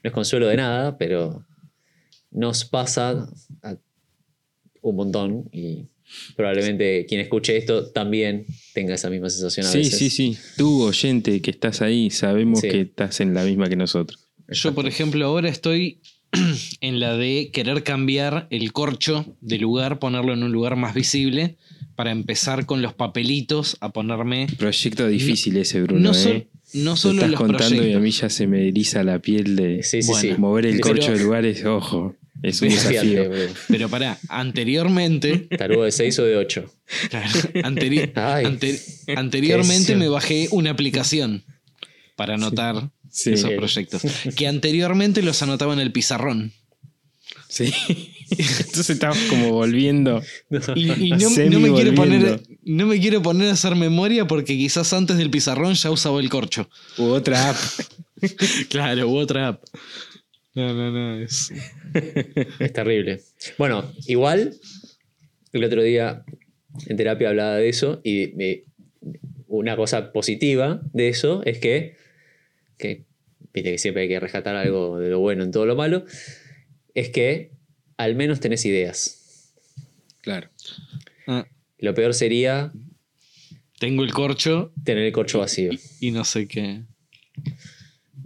es 0.03 0.11
consuelo 0.11 0.47
de 0.47 0.57
nada, 0.57 0.97
pero 0.97 1.45
nos 2.29 2.65
pasa 2.65 3.27
a 3.63 3.77
un 4.81 4.95
montón 4.95 5.49
y 5.51 5.87
probablemente 6.35 7.05
quien 7.07 7.21
escuche 7.21 7.55
esto 7.57 7.87
también 7.91 8.45
tenga 8.73 8.93
esa 8.95 9.09
misma 9.09 9.29
sensación 9.29 9.65
a 9.65 9.69
Sí, 9.71 9.77
veces. 9.79 9.97
sí, 9.97 10.09
sí. 10.09 10.37
Tú, 10.57 10.83
oyente 10.83 11.41
que 11.41 11.51
estás 11.51 11.81
ahí, 11.81 12.09
sabemos 12.09 12.59
Sí. 12.59 12.69
que 12.69 12.81
estás 12.81 13.19
en 13.21 13.33
la 13.33 13.43
misma 13.43 13.67
que 13.69 13.75
nosotros. 13.77 14.27
Yo, 14.49 14.75
por 14.75 14.85
ejemplo, 14.87 15.25
ahora 15.25 15.49
estoy 15.49 16.01
en 16.81 16.99
la 16.99 17.15
de 17.15 17.49
querer 17.51 17.83
cambiar 17.83 18.47
el 18.51 18.73
corcho 18.73 19.37
de 19.41 19.57
lugar, 19.57 19.99
ponerlo 19.99 20.33
en 20.33 20.43
un 20.43 20.51
lugar 20.51 20.75
más 20.75 20.93
visible, 20.93 21.57
para 22.01 22.09
empezar 22.13 22.65
con 22.65 22.81
los 22.81 22.95
papelitos 22.95 23.77
a 23.79 23.89
ponerme. 23.93 24.47
Proyecto 24.57 25.07
difícil 25.07 25.55
ese, 25.57 25.83
Bruno. 25.83 26.01
no, 26.01 26.13
sol- 26.15 26.31
¿eh? 26.31 26.47
no 26.73 26.91
Lo 26.91 26.95
solo 26.97 27.13
estás 27.17 27.29
los 27.29 27.39
contando 27.39 27.85
y 27.87 27.93
a 27.93 27.99
mí 27.99 28.09
ya 28.09 28.27
se 28.27 28.47
me 28.47 28.67
eriza 28.67 29.03
la 29.03 29.19
piel 29.19 29.55
de 29.55 29.83
Sí, 29.83 30.01
sí, 30.01 30.07
Bueno, 30.07 30.21
sí. 30.35 30.41
mover 30.41 30.65
el 30.65 30.79
Pero- 30.79 30.87
corcho 30.95 31.11
de 31.11 31.19
lugares. 31.19 31.63
Ojo, 31.63 32.15
es 32.41 32.59
un 32.63 32.69
desafío. 32.69 33.29
Pero 33.67 33.87
pará, 33.87 34.17
anteriormente. 34.29 35.47
Tarugo 35.59 35.83
de 35.83 35.91
6 35.91 36.17
o 36.17 36.23
de 36.23 36.37
8. 36.37 36.73
claro, 37.11 37.29
anteri- 37.69 38.11
Ay, 38.15 38.45
ante- 38.45 38.81
anteriormente 39.15 39.95
me 39.95 40.09
bajé 40.09 40.47
una 40.49 40.71
aplicación 40.71 41.43
para 42.15 42.33
anotar 42.33 42.89
Sí. 43.11 43.33
esos 43.33 43.51
proyectos. 43.51 44.01
Que 44.35 44.47
anteriormente 44.47 45.21
los 45.21 45.39
anotaba 45.43 45.73
en 45.73 45.79
el 45.81 45.91
pizarrón. 45.91 46.51
Sí. 47.47 47.71
Entonces 48.59 48.89
estamos 48.91 49.17
como 49.29 49.51
volviendo. 49.51 50.21
Y, 50.75 50.91
y 50.91 51.11
no, 51.11 51.29
no 51.49 51.59
me 51.59 51.73
quiero 51.73 51.93
poner, 51.95 52.41
no 52.63 52.85
me 52.87 52.99
quiero 52.99 53.21
poner 53.21 53.49
a 53.49 53.53
hacer 53.53 53.75
memoria 53.75 54.25
porque 54.27 54.57
quizás 54.57 54.93
antes 54.93 55.17
del 55.17 55.29
pizarrón 55.29 55.73
ya 55.73 55.91
usaba 55.91 56.19
el 56.19 56.29
corcho. 56.29 56.69
U 56.97 57.05
otra 57.05 57.49
app. 57.49 57.57
Claro, 58.69 59.09
u 59.09 59.17
otra 59.17 59.47
app. 59.49 59.63
No, 60.53 60.73
no, 60.73 60.91
no. 60.91 61.19
Es... 61.19 61.51
Es 62.59 62.73
terrible. 62.73 63.21
Bueno, 63.57 63.91
igual, 64.07 64.53
el 65.53 65.63
otro 65.63 65.81
día 65.81 66.23
en 66.87 66.97
terapia 66.97 67.29
hablaba 67.29 67.55
de 67.55 67.67
eso 67.69 67.99
y 68.03 68.27
me- 68.35 68.63
una 69.47 69.75
cosa 69.75 70.13
positiva 70.13 70.81
de 70.93 71.09
eso 71.09 71.41
es 71.45 71.57
que, 71.57 71.95
que, 72.77 73.05
viste 73.53 73.71
que 73.71 73.77
siempre 73.77 74.03
hay 74.03 74.07
que 74.09 74.19
rescatar 74.19 74.55
algo 74.55 74.99
de 74.99 75.09
lo 75.09 75.19
bueno 75.19 75.43
en 75.43 75.51
todo 75.51 75.65
lo 75.65 75.75
malo, 75.75 76.05
es 76.93 77.09
que 77.09 77.51
al 78.03 78.15
menos 78.15 78.39
tenés 78.39 78.65
ideas. 78.65 79.53
Claro. 80.21 80.49
Ah, 81.27 81.45
Lo 81.79 81.93
peor 81.93 82.13
sería 82.13 82.71
tengo 83.79 84.03
el 84.03 84.11
corcho 84.13 84.71
tener 84.83 85.03
el 85.05 85.11
corcho 85.11 85.39
vacío. 85.39 85.71
y 85.99 86.11
no 86.11 86.23
sé 86.23 86.47
qué. 86.47 86.83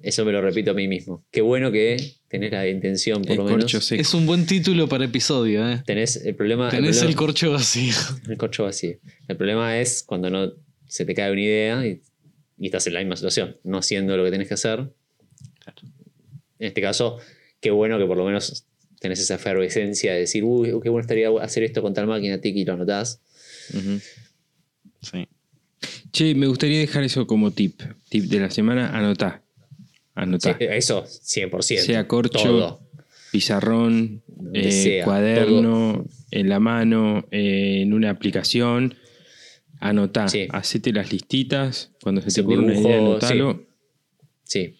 Eso 0.01 0.23
me 0.25 0.31
lo 0.31 0.41
repito 0.41 0.71
a 0.71 0.73
mí 0.73 0.87
mismo. 0.87 1.25
Qué 1.31 1.41
bueno 1.41 1.71
que 1.71 1.97
tenés 2.27 2.51
la 2.51 2.67
intención, 2.67 3.21
por 3.23 3.31
El 3.31 3.37
lo 3.37 3.43
menos. 3.45 3.61
corcho 3.63 3.81
seco. 3.81 4.01
Es 4.01 4.13
un 4.13 4.25
buen 4.27 4.45
título 4.45 4.87
para 4.87 5.05
episodio, 5.05 5.67
¿eh? 5.67 5.81
Tenés 5.85 6.17
el 6.17 6.35
problema. 6.35 6.69
Tenés 6.69 6.97
el 6.97 7.07
problema- 7.15 7.17
corcho 7.17 7.51
vacío. 7.51 7.93
el 8.29 8.37
corcho 8.37 8.63
vacío. 8.65 8.97
El 9.27 9.37
problema 9.37 9.79
es 9.79 10.03
cuando 10.03 10.29
no 10.29 10.51
se 10.87 11.05
te 11.05 11.15
cae 11.15 11.31
una 11.31 11.41
idea 11.41 11.87
y, 11.87 12.01
y 12.59 12.65
estás 12.67 12.85
en 12.87 12.93
la 12.93 12.99
misma 12.99 13.15
situación, 13.15 13.57
no 13.63 13.77
haciendo 13.79 14.15
lo 14.17 14.23
que 14.23 14.31
tenés 14.31 14.47
que 14.47 14.53
hacer. 14.53 14.91
En 16.59 16.67
este 16.67 16.81
caso, 16.81 17.17
qué 17.59 17.71
bueno 17.71 17.97
que 17.97 18.05
por 18.05 18.17
lo 18.17 18.25
menos 18.25 18.65
tenés 18.99 19.19
esa 19.19 19.35
efervescencia 19.35 20.13
de 20.13 20.19
decir, 20.19 20.43
uy, 20.43 20.69
qué 20.81 20.89
bueno 20.89 21.01
estaría 21.01 21.29
hacer 21.41 21.63
esto 21.63 21.81
con 21.81 21.93
tal 21.93 22.07
máquina, 22.07 22.39
tiki, 22.39 22.61
y 22.61 22.65
lo 22.65 22.73
anotás. 22.73 23.21
Sí. 25.01 25.27
Che, 26.11 26.35
me 26.35 26.47
gustaría 26.47 26.79
dejar 26.79 27.03
eso 27.03 27.27
como 27.27 27.51
tip. 27.51 27.81
Tip 28.09 28.25
de 28.25 28.39
la 28.39 28.49
semana, 28.49 28.89
anotá. 28.97 29.43
Anotá. 30.13 30.57
Sí, 30.57 30.65
eso, 30.69 31.03
100%. 31.03 31.77
Sea 31.79 32.07
corcho, 32.07 32.39
Todo. 32.39 32.81
Pizarrón, 33.31 34.23
eh, 34.53 34.71
sea, 34.71 35.03
cuaderno, 35.03 36.05
en 36.31 36.47
la 36.47 36.59
mano, 36.61 37.27
eh, 37.31 37.81
en 37.81 37.93
una 37.93 38.11
aplicación. 38.11 38.95
Anotá. 39.81 40.29
Sí. 40.29 40.47
Hacete 40.51 40.93
las 40.93 41.11
listitas. 41.11 41.91
Cuando 42.01 42.21
se 42.21 42.31
te 42.31 42.41
ocurra 42.41 42.61
una 42.61 42.79
idea, 42.79 42.97
anotalo. 42.97 43.65
Sí. 44.43 44.77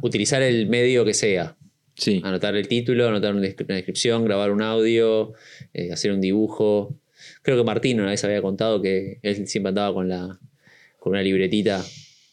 Utilizar 0.00 0.40
el 0.40 0.66
medio 0.68 1.04
que 1.04 1.12
sea. 1.12 1.56
Sí. 2.00 2.20
Anotar 2.24 2.56
el 2.56 2.66
título, 2.66 3.06
anotar 3.08 3.34
una 3.34 3.46
descri- 3.46 3.66
una 3.66 3.74
descripción, 3.74 4.24
grabar 4.24 4.50
un 4.52 4.62
audio, 4.62 5.34
eh, 5.74 5.92
hacer 5.92 6.12
un 6.12 6.20
dibujo. 6.20 6.96
Creo 7.42 7.58
que 7.58 7.64
Martín 7.64 8.00
una 8.00 8.10
vez 8.10 8.24
había 8.24 8.40
contado 8.40 8.80
que 8.80 9.18
él 9.22 9.46
siempre 9.46 9.68
andaba 9.68 9.92
con, 9.92 10.08
la, 10.08 10.38
con 10.98 11.12
una 11.12 11.22
libretita 11.22 11.84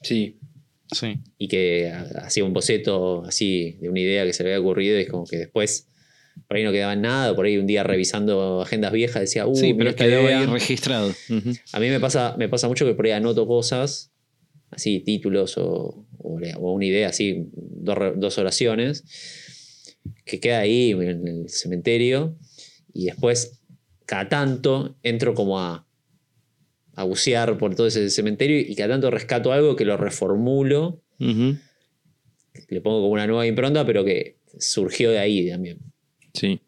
Sí. 0.01 0.37
Sí. 0.93 1.15
y 1.37 1.49
que 1.49 1.89
ha- 1.91 2.25
hacía 2.25 2.45
un 2.45 2.53
boceto 2.53 3.25
así 3.25 3.77
de 3.81 3.89
una 3.89 3.99
idea 3.99 4.25
que 4.25 4.31
se 4.31 4.43
le 4.43 4.53
había 4.53 4.61
ocurrido 4.61 4.97
y 4.97 5.01
es 5.01 5.09
como 5.09 5.25
que 5.25 5.35
después 5.37 5.89
por 6.47 6.55
ahí 6.55 6.63
no 6.63 6.71
quedaba 6.71 6.95
nada, 6.95 7.35
por 7.35 7.45
ahí 7.45 7.57
un 7.57 7.67
día 7.67 7.83
revisando 7.83 8.61
agendas 8.61 8.93
viejas 8.93 9.21
decía, 9.21 9.45
uh, 9.47 9.55
sí, 9.55 9.73
pero 9.73 9.93
quedó 9.95 10.21
idea". 10.21 10.39
ahí 10.41 10.45
registrado. 10.45 11.11
A 11.73 11.79
mí 11.81 11.89
me 11.89 11.99
pasa, 11.99 12.35
me 12.37 12.47
pasa 12.47 12.67
mucho 12.69 12.85
que 12.85 12.93
por 12.93 13.05
ahí 13.05 13.11
anoto 13.11 13.45
cosas, 13.47 14.11
así, 14.69 14.99
títulos 15.01 15.57
o, 15.57 16.05
o 16.19 16.39
o 16.59 16.71
una 16.73 16.85
idea, 16.85 17.09
así, 17.09 17.47
dos, 17.53 17.97
dos 18.17 18.37
oraciones, 18.37 19.03
que 20.25 20.39
queda 20.39 20.59
ahí 20.59 20.91
en 20.91 21.27
el 21.27 21.49
cementerio 21.49 22.37
y 22.93 23.05
después, 23.05 23.59
cada 24.05 24.27
tanto, 24.29 24.95
entro 25.03 25.33
como 25.33 25.59
a, 25.59 25.85
a 26.95 27.03
bucear 27.03 27.57
por 27.57 27.75
todo 27.75 27.87
ese 27.87 28.09
cementerio 28.09 28.59
y 28.59 28.73
cada 28.75 28.93
tanto 28.95 29.11
rescato 29.11 29.51
algo 29.51 29.75
que 29.75 29.85
lo 29.85 29.97
reformulo, 29.97 31.01
le 32.69 32.81
pongo 32.81 33.01
como 33.01 33.09
una 33.13 33.27
nueva 33.27 33.45
impronta, 33.47 33.85
pero 33.85 34.03
que 34.03 34.37
surgió 34.59 35.11
de 35.11 35.19
ahí 35.19 35.49
también. 35.49 35.77
Sí. 36.33 36.59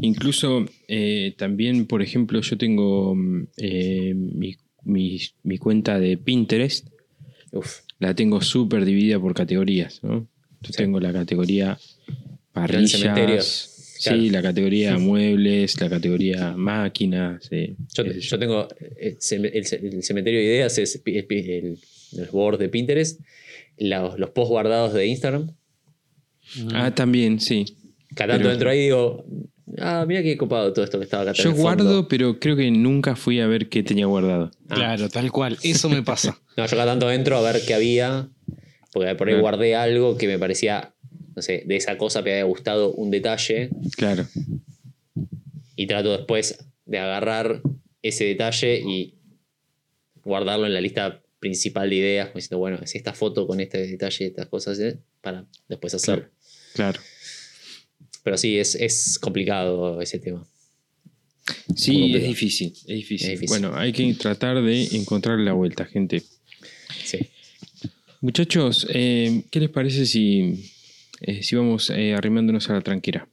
Incluso 0.00 0.64
eh, 0.88 1.34
también, 1.38 1.86
por 1.86 2.02
ejemplo, 2.02 2.40
yo 2.40 2.56
tengo 2.58 3.14
eh, 3.56 4.14
mi, 4.14 4.56
mi- 4.84 5.20
mi 5.42 5.58
cuenta 5.58 5.98
de 5.98 6.16
Pinterest, 6.18 6.88
Uf, 7.52 7.80
la 8.00 8.14
tengo 8.14 8.40
súper 8.42 8.84
dividida 8.84 9.20
por 9.20 9.32
categorías, 9.34 10.02
¿no? 10.02 10.26
Yo 10.60 10.68
Sí. 10.72 10.76
tengo 10.78 10.98
la 10.98 11.12
categoría. 11.12 11.78
Parrillas, 12.54 13.00
Claro. 14.02 14.22
sí, 14.22 14.30
la 14.30 14.40
categoría 14.42 14.96
muebles, 14.98 15.80
la 15.80 15.88
categoría 15.90 16.54
máquinas, 16.56 17.44
sí, 17.50 17.76
Yo, 18.20 18.38
tengo 18.38 18.68
el, 18.98 19.18
cem- 19.18 19.50
el 19.52 19.66
ce- 19.66 19.76
el 19.82 20.02
cementerio 20.02 20.40
de 20.40 20.46
ideas, 20.46 20.78
es 20.78 20.94
el, 20.94 21.02
pi- 21.26 21.38
el- 21.38 21.78
los 22.12 22.30
boards 22.30 22.58
de 22.58 22.68
Pinterest, 22.68 23.20
los, 23.78 24.18
los 24.18 24.30
posts 24.30 24.50
guardados 24.50 24.92
de 24.94 25.06
Instagram. 25.06 25.50
Ah, 26.72 26.94
también, 26.94 27.40
sí. 27.40 27.64
Cada 28.14 28.34
tanto 28.34 28.44
Pero- 28.44 28.52
entro 28.52 28.70
ahí 28.70 28.80
digo, 28.84 29.24
ah, 29.78 30.04
mira 30.06 30.22
qué 30.22 30.36
copado 30.36 30.72
todo 30.72 30.84
esto 30.84 30.98
que 30.98 31.04
estaba 31.04 31.22
acá. 31.24 31.32
Yo 31.32 31.42
en 31.44 31.48
el 31.56 31.62
fondo". 31.62 31.84
guardo, 31.84 32.08
pero 32.08 32.38
creo 32.38 32.54
que 32.56 32.70
nunca 32.70 33.16
fui 33.16 33.40
a 33.40 33.46
ver 33.46 33.68
qué 33.68 33.82
tenía 33.82 34.06
guardado. 34.06 34.50
Ah. 34.68 34.74
Claro, 34.74 35.08
tal 35.08 35.32
cual. 35.32 35.58
Eso 35.62 35.88
me 35.88 36.02
pasa. 36.02 36.38
No, 36.56 36.64
yo 36.66 36.76
cada 36.76 36.86
tanto 36.92 37.10
entro 37.10 37.36
a 37.36 37.52
ver 37.52 37.62
qué 37.66 37.74
había, 37.74 38.28
porque 38.92 39.16
por 39.16 39.26
ahí 39.26 39.32
Claro. 39.34 39.40
guardé 39.40 39.74
algo 39.74 40.16
que 40.16 40.28
me 40.28 40.38
parecía, 40.38 40.93
no 41.34 41.42
sé, 41.42 41.62
de 41.66 41.76
esa 41.76 41.96
cosa 41.98 42.22
me 42.22 42.32
había 42.32 42.44
gustado 42.44 42.92
un 42.92 43.10
detalle 43.10 43.70
Claro. 43.96 44.26
y 45.76 45.86
trato 45.86 46.16
después 46.16 46.58
de 46.86 46.98
agarrar 46.98 47.60
ese 48.02 48.24
detalle 48.24 48.80
y 48.80 49.14
guardarlo 50.22 50.66
en 50.66 50.74
la 50.74 50.80
lista 50.80 51.22
principal 51.40 51.90
de 51.90 51.96
ideas, 51.96 52.28
como 52.28 52.36
diciendo, 52.38 52.58
bueno, 52.58 52.78
es 52.82 52.94
esta 52.94 53.12
foto 53.12 53.46
con 53.46 53.60
este 53.60 53.86
detalle, 53.86 54.26
estas 54.26 54.46
cosas, 54.46 54.78
¿eh? 54.78 54.98
para 55.20 55.46
después 55.68 55.92
hacer. 55.94 56.30
Claro. 56.74 57.00
Pero 58.22 58.38
sí, 58.38 58.58
es, 58.58 58.74
es 58.76 59.18
complicado 59.18 60.00
ese 60.00 60.18
tema. 60.18 60.46
Sí, 61.76 61.92
complicado. 61.92 62.22
es 62.22 62.28
difícil, 62.28 62.72
es 62.72 62.86
difícil. 62.86 63.30
Es 63.30 63.40
difícil. 63.40 63.48
Bueno, 63.48 63.76
hay 63.76 63.92
que 63.92 64.14
tratar 64.14 64.62
de 64.62 64.84
encontrar 64.92 65.38
la 65.40 65.52
vuelta, 65.52 65.84
gente. 65.84 66.22
Sí. 67.04 67.18
Muchachos, 68.22 68.86
eh, 68.88 69.42
¿qué 69.50 69.60
les 69.60 69.68
parece 69.68 70.06
si, 70.06 70.72
eh, 71.26 71.42
si 71.42 71.56
vamos 71.56 71.90
eh, 71.90 72.14
arrimándonos 72.14 72.68
a 72.70 72.74
la 72.74 72.80
tranquera? 72.80 73.28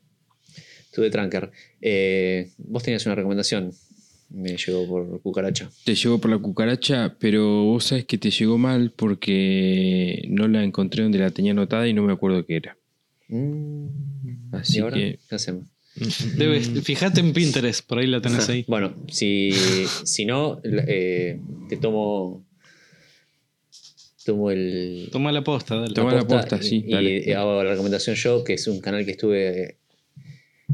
Tuve 0.94 1.10
Tranker. 1.10 1.52
Eh, 1.82 2.50
vos 2.58 2.84
tenías 2.84 3.06
una 3.06 3.16
recomendación. 3.16 3.72
Me 4.30 4.56
llegó 4.58 4.88
por 4.88 5.22
cucaracha. 5.22 5.70
Te 5.86 5.94
llegó 5.96 6.20
por 6.20 6.32
la 6.32 6.38
cucaracha, 6.38 7.16
pero 7.20 7.64
vos 7.66 7.84
sabes 7.86 8.06
que 8.06 8.18
te 8.18 8.30
llegó 8.32 8.58
mal 8.58 8.92
porque 8.96 10.24
no 10.30 10.48
la 10.48 10.64
encontré 10.64 11.04
donde 11.04 11.20
la 11.20 11.32
tenía 11.32 11.52
anotada 11.52 11.88
y 11.88 11.94
no 11.94 12.04
me 12.04 12.14
acuerdo 12.14 12.46
qué 12.46 12.56
era. 12.58 12.78
Mm, 13.28 13.88
Así 14.54 14.78
¿Y 14.78 14.82
ahora? 14.82 14.96
que- 14.98 15.20
¿Qué 15.30 15.36
hacemos? 15.36 15.66
Debes, 16.38 16.70
fíjate 16.84 17.20
en 17.20 17.34
Pinterest, 17.34 17.86
por 17.86 18.00
ahí 18.00 18.08
la 18.08 18.22
tenés 18.22 18.48
ahí. 18.48 18.64
Bueno, 18.68 18.96
si, 19.10 19.52
si 20.06 20.24
no, 20.26 20.62
eh, 20.64 21.40
te 21.68 21.76
tomo. 21.78 22.46
Tomo 24.26 24.52
el. 24.52 25.10
Toma 25.12 25.32
la 25.32 25.44
posta, 25.44 25.76
dale. 25.76 25.94
Toma 25.94 26.14
la 26.14 26.26
posta, 26.28 26.62
sí, 26.62 26.84
Y, 26.88 26.92
dale. 26.92 27.24
y 27.26 27.32
hago 27.32 27.64
la 27.64 27.72
recomendación 27.72 28.16
yo, 28.16 28.44
que 28.44 28.54
es 28.54 28.68
un 28.68 28.80
canal 28.80 29.06
que 29.06 29.12
estuve 29.12 29.78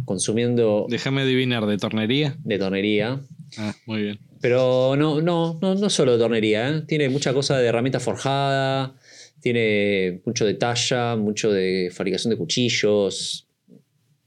consumiendo 0.06 0.86
Déjame 0.90 1.22
adivinar, 1.22 1.66
¿de 1.66 1.78
tornería? 1.78 2.36
de 2.44 2.60
tornería. 2.60 3.20
Ah, 3.58 3.76
muy 3.86 4.04
bien. 4.04 4.20
Pero 4.42 4.96
no, 4.98 5.22
no, 5.22 5.58
no, 5.62 5.76
no 5.76 5.90
solo 5.90 6.14
de 6.14 6.20
tornería, 6.20 6.70
¿eh? 6.70 6.82
tiene 6.88 7.10
mucha 7.10 7.34
cosa 7.34 7.58
de 7.58 7.68
herramienta 7.68 8.00
forjada, 8.00 8.96
tiene 9.42 10.22
mucho 10.26 10.46
de 10.46 10.54
talla, 10.54 11.16
mucho 11.16 11.52
de 11.52 11.90
fabricación 11.92 12.32
de 12.32 12.38
cuchillos, 12.38 13.48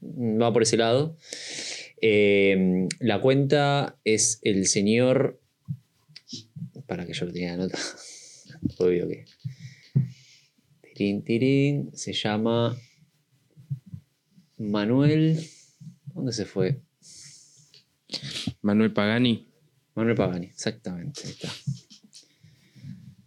va 0.01 0.51
por 0.51 0.63
ese 0.63 0.75
lado. 0.77 1.15
Eh, 2.01 2.87
la 2.99 3.21
cuenta 3.21 3.95
es 4.03 4.39
el 4.41 4.65
señor... 4.67 5.39
Para 6.87 7.05
que 7.05 7.13
yo 7.13 7.25
lo 7.25 7.31
tenga 7.31 7.55
nota. 7.55 7.77
Obvio 8.77 9.07
que... 9.07 9.25
Tirín, 10.81 11.23
tirín, 11.23 11.91
se 11.93 12.13
llama 12.13 12.77
Manuel... 14.57 15.39
¿Dónde 16.13 16.33
se 16.33 16.45
fue? 16.45 16.81
Manuel 18.61 18.93
Pagani. 18.93 19.47
Manuel 19.95 20.15
Pagani, 20.15 20.47
exactamente, 20.47 21.21
ahí 21.25 21.31
está. 21.31 21.49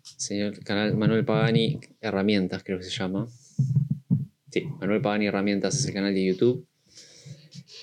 Señor 0.03 0.59
canal 0.64 0.97
Manuel 0.97 1.24
Pagani 1.24 1.80
Herramientas, 2.01 2.62
creo 2.64 2.78
que 2.78 2.85
se 2.85 2.91
llama. 2.91 3.28
Sí, 4.51 4.62
Manuel 4.80 5.03
Pagani 5.03 5.26
Herramientas 5.26 5.78
es 5.78 5.87
el 5.87 5.93
canal 5.93 6.14
de 6.14 6.24
YouTube. 6.24 6.66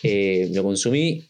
Eh, 0.04 0.50
lo 0.54 0.64
consumí. 0.64 1.28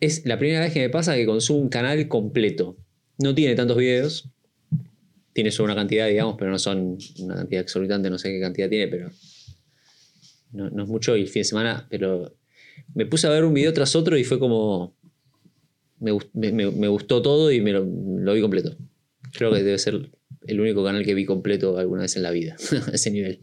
Es 0.00 0.26
la 0.26 0.38
primera 0.38 0.60
vez 0.60 0.72
que 0.72 0.80
me 0.80 0.90
pasa 0.90 1.14
que 1.14 1.24
consumo 1.24 1.60
un 1.60 1.68
canal 1.68 2.08
completo. 2.08 2.76
No 3.18 3.34
tiene 3.34 3.54
tantos 3.54 3.76
videos. 3.78 4.30
Tiene 5.32 5.50
solo 5.50 5.66
una 5.66 5.74
cantidad, 5.76 6.08
digamos, 6.08 6.36
pero 6.38 6.50
no 6.50 6.58
son 6.58 6.98
una 7.20 7.36
cantidad 7.36 7.62
exorbitante, 7.62 8.10
no 8.10 8.18
sé 8.18 8.30
qué 8.30 8.40
cantidad 8.40 8.68
tiene, 8.68 8.88
pero. 8.88 9.10
No, 10.52 10.70
no 10.70 10.82
es 10.84 10.88
mucho 10.88 11.16
y 11.16 11.20
el 11.22 11.28
fin 11.28 11.40
de 11.40 11.44
semana, 11.44 11.86
pero 11.90 12.34
me 12.94 13.04
puse 13.06 13.26
a 13.26 13.30
ver 13.30 13.44
un 13.44 13.52
video 13.54 13.72
tras 13.72 13.94
otro 13.94 14.16
y 14.16 14.24
fue 14.24 14.38
como 14.38 14.94
me, 16.00 16.12
me- 16.32 16.70
me- 16.70 16.88
gustó 16.88 17.20
todo 17.22 17.52
y 17.52 17.60
me 17.60 17.72
lo, 17.72 17.84
lo 17.84 18.32
vi 18.34 18.40
completo. 18.40 18.76
Creo 19.32 19.52
que 19.52 19.62
debe 19.62 19.78
ser 19.78 20.10
el 20.46 20.60
único 20.60 20.82
canal 20.84 21.04
que 21.04 21.12
vi 21.14 21.24
completo 21.26 21.76
alguna 21.76 22.02
vez 22.02 22.16
en 22.16 22.22
la 22.22 22.30
vida, 22.30 22.56
a 22.86 22.90
ese 22.92 23.10
nivel. 23.10 23.40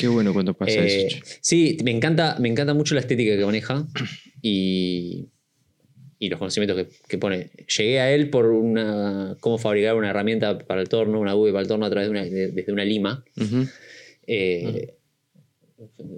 Qué 0.00 0.08
bueno 0.08 0.32
cuando 0.32 0.54
pasa 0.54 0.84
Eh, 0.84 1.06
eso. 1.06 1.18
sí, 1.40 1.76
me 1.84 1.92
encanta, 1.92 2.36
me 2.40 2.48
encanta 2.48 2.74
mucho 2.74 2.94
la 2.94 3.00
estética 3.02 3.36
que 3.36 3.44
maneja 3.46 3.86
y, 4.42 5.28
y 6.18 6.28
los 6.28 6.38
conocimientos 6.38 6.76
que, 6.76 6.88
que 7.08 7.18
pone. 7.18 7.50
Llegué 7.76 8.00
a 8.00 8.12
él 8.12 8.28
por 8.30 8.46
una 8.46 9.36
cómo 9.40 9.56
fabricar 9.58 9.94
una 9.94 10.10
herramienta 10.10 10.58
para 10.58 10.80
el 10.80 10.88
torno, 10.88 11.20
una 11.20 11.34
V 11.34 11.50
para 11.52 11.62
el 11.62 11.68
torno 11.68 11.86
a 11.86 11.90
través 11.90 12.08
de 12.08 12.10
una, 12.10 12.24
de- 12.24 12.50
desde 12.52 12.72
una 12.72 12.84
lima. 12.84 13.24
Eh, 14.26 14.94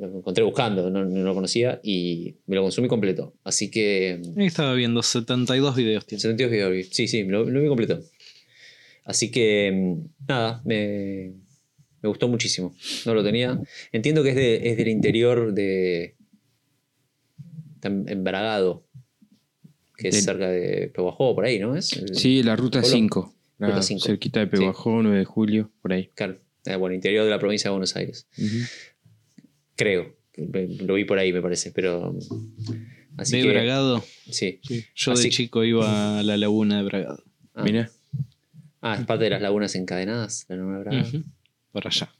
Lo 0.01 0.19
encontré 0.19 0.43
buscando, 0.43 0.89
no, 0.91 1.05
no 1.05 1.23
lo 1.23 1.35
conocía 1.35 1.81
y 1.83 2.37
me 2.47 2.57
lo 2.57 2.63
consumí 2.63 2.89
completo. 2.89 3.35
Así 3.45 3.71
que 3.71 4.21
Ahí 4.39 4.47
estaba 4.47 4.73
viendo 4.75 5.03
72 5.03 5.77
videos. 5.77 6.07
Tiene. 6.07 6.21
72 6.21 6.51
videos 6.51 6.73
vi. 6.73 6.85
Sí, 6.85 7.07
sí, 7.07 7.25
lo, 7.25 7.45
lo 7.49 7.61
vi 7.61 7.69
completo. 7.69 8.01
Así 9.05 9.31
que, 9.31 9.97
nada, 10.27 10.63
me, 10.65 11.33
Me 12.03 12.09
gustó 12.09 12.27
muchísimo. 12.29 12.75
No 13.05 13.13
lo 13.15 13.23
tenía. 13.23 13.61
Entiendo 13.93 14.23
que 14.23 14.31
es, 14.31 14.37
de- 14.37 14.71
es 14.71 14.77
del 14.79 14.89
interior 14.89 15.53
de. 15.53 16.17
está 17.75 17.89
en 17.89 18.09
en 18.09 18.25
Bragado. 18.25 18.87
Que 20.01 20.09
es 20.09 20.25
cerca 20.25 20.49
de 20.49 20.91
Pehuajó, 20.95 21.35
por 21.35 21.45
ahí, 21.45 21.59
¿no? 21.59 21.77
¿Es? 21.77 21.89
Sí, 22.13 22.43
la 22.43 22.57
ruta 22.57 22.81
Pueblo. 22.81 22.97
5. 22.97 23.35
la 23.59 23.69
Ruta 23.69 23.83
5. 23.83 24.05
Cerquita 24.07 24.41
de 24.41 24.47
Pehuajó, 24.47 25.03
9 25.03 25.19
de 25.19 25.25
julio, 25.25 25.71
por 25.83 25.93
ahí. 25.93 26.11
Claro. 26.15 26.39
Eh, 26.65 26.77
bueno, 26.77 26.95
interior 26.95 27.25
de 27.25 27.31
la 27.31 27.39
provincia 27.39 27.69
de 27.69 27.73
Buenos 27.73 27.95
Aires. 27.97 28.27
Creo. 29.77 30.15
Lo 30.37 30.95
vi 30.95 31.05
por 31.05 31.19
ahí, 31.19 31.33
me 31.33 31.43
parece. 31.43 31.71
Pero. 31.73 32.17
Así 33.17 33.37
de 33.37 33.43
que. 33.43 33.49
Bragado. 33.51 34.05
Sí. 34.31 34.61
Yo 34.95 35.13
Así- 35.13 35.25
de 35.25 35.31
chico 35.31 35.65
iba 35.65 36.19
a 36.19 36.23
la 36.23 36.37
laguna 36.37 36.79
de 36.79 36.83
Bragado. 36.85 37.23
Ah. 37.55 37.65
Mirá. 37.65 37.91
Ah, 38.83 38.97
es 38.99 39.05
parte 39.05 39.25
de 39.25 39.31
las 39.31 39.43
lagunas 39.43 39.75
encadenadas, 39.75 40.47
la 40.49 40.57
laguna 40.57 40.79
de 40.79 40.85
Bragado. 40.85 41.09
Ujú. 41.09 41.25
Por 41.73 41.87
allá. 41.87 42.11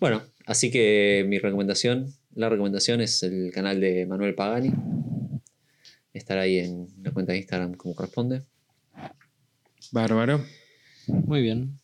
Bueno, 0.00 0.22
así 0.46 0.70
que 0.70 1.24
mi 1.28 1.38
recomendación, 1.38 2.12
la 2.34 2.48
recomendación 2.48 3.00
es 3.00 3.22
el 3.22 3.50
canal 3.52 3.80
de 3.80 4.06
Manuel 4.06 4.34
Pagani. 4.34 4.72
Estar 6.14 6.38
ahí 6.38 6.58
en 6.58 6.86
la 7.02 7.10
cuenta 7.10 7.32
de 7.32 7.38
Instagram 7.38 7.74
como 7.74 7.94
corresponde. 7.94 8.42
Bárbaro. 9.92 10.44
Muy 11.08 11.42
bien. 11.42 11.78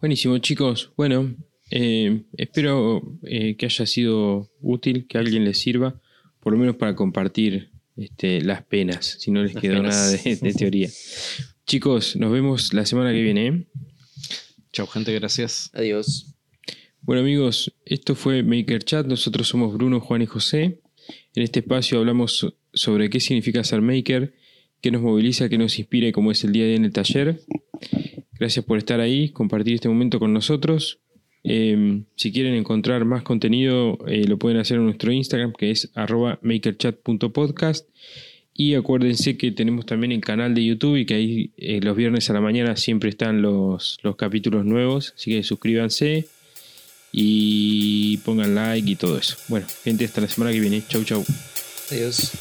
Buenísimo, 0.00 0.36
chicos. 0.38 0.92
Bueno, 0.96 1.34
eh, 1.70 2.22
espero 2.36 3.18
eh, 3.22 3.56
que 3.56 3.66
haya 3.66 3.86
sido 3.86 4.50
útil, 4.60 5.06
que 5.06 5.18
a 5.18 5.20
alguien 5.20 5.44
les 5.44 5.58
sirva, 5.58 6.00
por 6.40 6.52
lo 6.52 6.58
menos 6.58 6.76
para 6.76 6.94
compartir 6.94 7.70
este, 7.96 8.40
las 8.42 8.62
penas, 8.64 9.16
si 9.20 9.30
no 9.30 9.42
les 9.42 9.54
Las 9.54 9.62
quedó 9.62 9.74
penas. 9.76 9.94
nada 9.94 10.10
de, 10.22 10.36
de 10.36 10.52
teoría. 10.54 10.88
chicos, 11.66 12.16
nos 12.16 12.32
vemos 12.32 12.72
la 12.74 12.84
semana 12.86 13.12
que 13.12 13.22
viene. 13.22 13.46
¿eh? 13.46 13.66
Chau, 14.72 14.86
gente, 14.86 15.12
gracias. 15.14 15.70
Adiós. 15.74 16.34
Bueno 17.00 17.22
amigos, 17.22 17.72
esto 17.86 18.14
fue 18.14 18.42
Maker 18.42 18.82
Chat, 18.82 19.06
nosotros 19.06 19.48
somos 19.48 19.72
Bruno, 19.72 20.00
Juan 20.00 20.22
y 20.22 20.26
José. 20.26 20.80
En 21.34 21.42
este 21.42 21.60
espacio 21.60 21.98
hablamos 22.00 22.54
sobre 22.72 23.10
qué 23.10 23.20
significa 23.20 23.64
ser 23.64 23.80
maker, 23.80 24.34
qué 24.80 24.90
nos 24.90 25.02
moviliza, 25.02 25.48
qué 25.48 25.58
nos 25.58 25.78
inspira 25.78 26.08
y 26.08 26.12
cómo 26.12 26.30
es 26.30 26.44
el 26.44 26.52
día 26.52 26.64
a 26.64 26.66
día 26.68 26.76
en 26.76 26.84
el 26.84 26.92
taller. 26.92 27.40
Gracias 28.38 28.64
por 28.64 28.78
estar 28.78 29.00
ahí, 29.00 29.30
compartir 29.30 29.74
este 29.74 29.88
momento 29.88 30.18
con 30.18 30.32
nosotros. 30.32 31.00
Eh, 31.44 32.02
si 32.14 32.32
quieren 32.32 32.54
encontrar 32.54 33.04
más 33.04 33.22
contenido, 33.22 33.98
eh, 34.06 34.26
lo 34.26 34.38
pueden 34.38 34.58
hacer 34.58 34.76
en 34.76 34.84
nuestro 34.84 35.12
Instagram, 35.12 35.52
que 35.52 35.70
es 35.70 35.90
makerchat.podcast. 36.42 37.88
Y 38.54 38.74
acuérdense 38.74 39.36
que 39.36 39.52
tenemos 39.52 39.86
también 39.86 40.10
el 40.10 40.20
canal 40.20 40.52
de 40.52 40.64
YouTube 40.64 40.96
y 40.96 41.06
que 41.06 41.14
ahí 41.14 41.52
eh, 41.56 41.80
los 41.80 41.96
viernes 41.96 42.28
a 42.28 42.32
la 42.32 42.40
mañana 42.40 42.74
siempre 42.74 43.08
están 43.08 43.40
los, 43.40 43.98
los 44.02 44.16
capítulos 44.16 44.64
nuevos. 44.64 45.14
Así 45.16 45.30
que 45.30 45.44
suscríbanse 45.44 46.26
y 47.12 48.16
pongan 48.18 48.56
like 48.56 48.90
y 48.90 48.96
todo 48.96 49.16
eso. 49.16 49.36
Bueno, 49.48 49.66
gente, 49.84 50.04
hasta 50.04 50.20
la 50.20 50.28
semana 50.28 50.52
que 50.52 50.60
viene. 50.60 50.82
Chau, 50.88 51.04
chau. 51.04 51.24
Adios. 51.90 52.32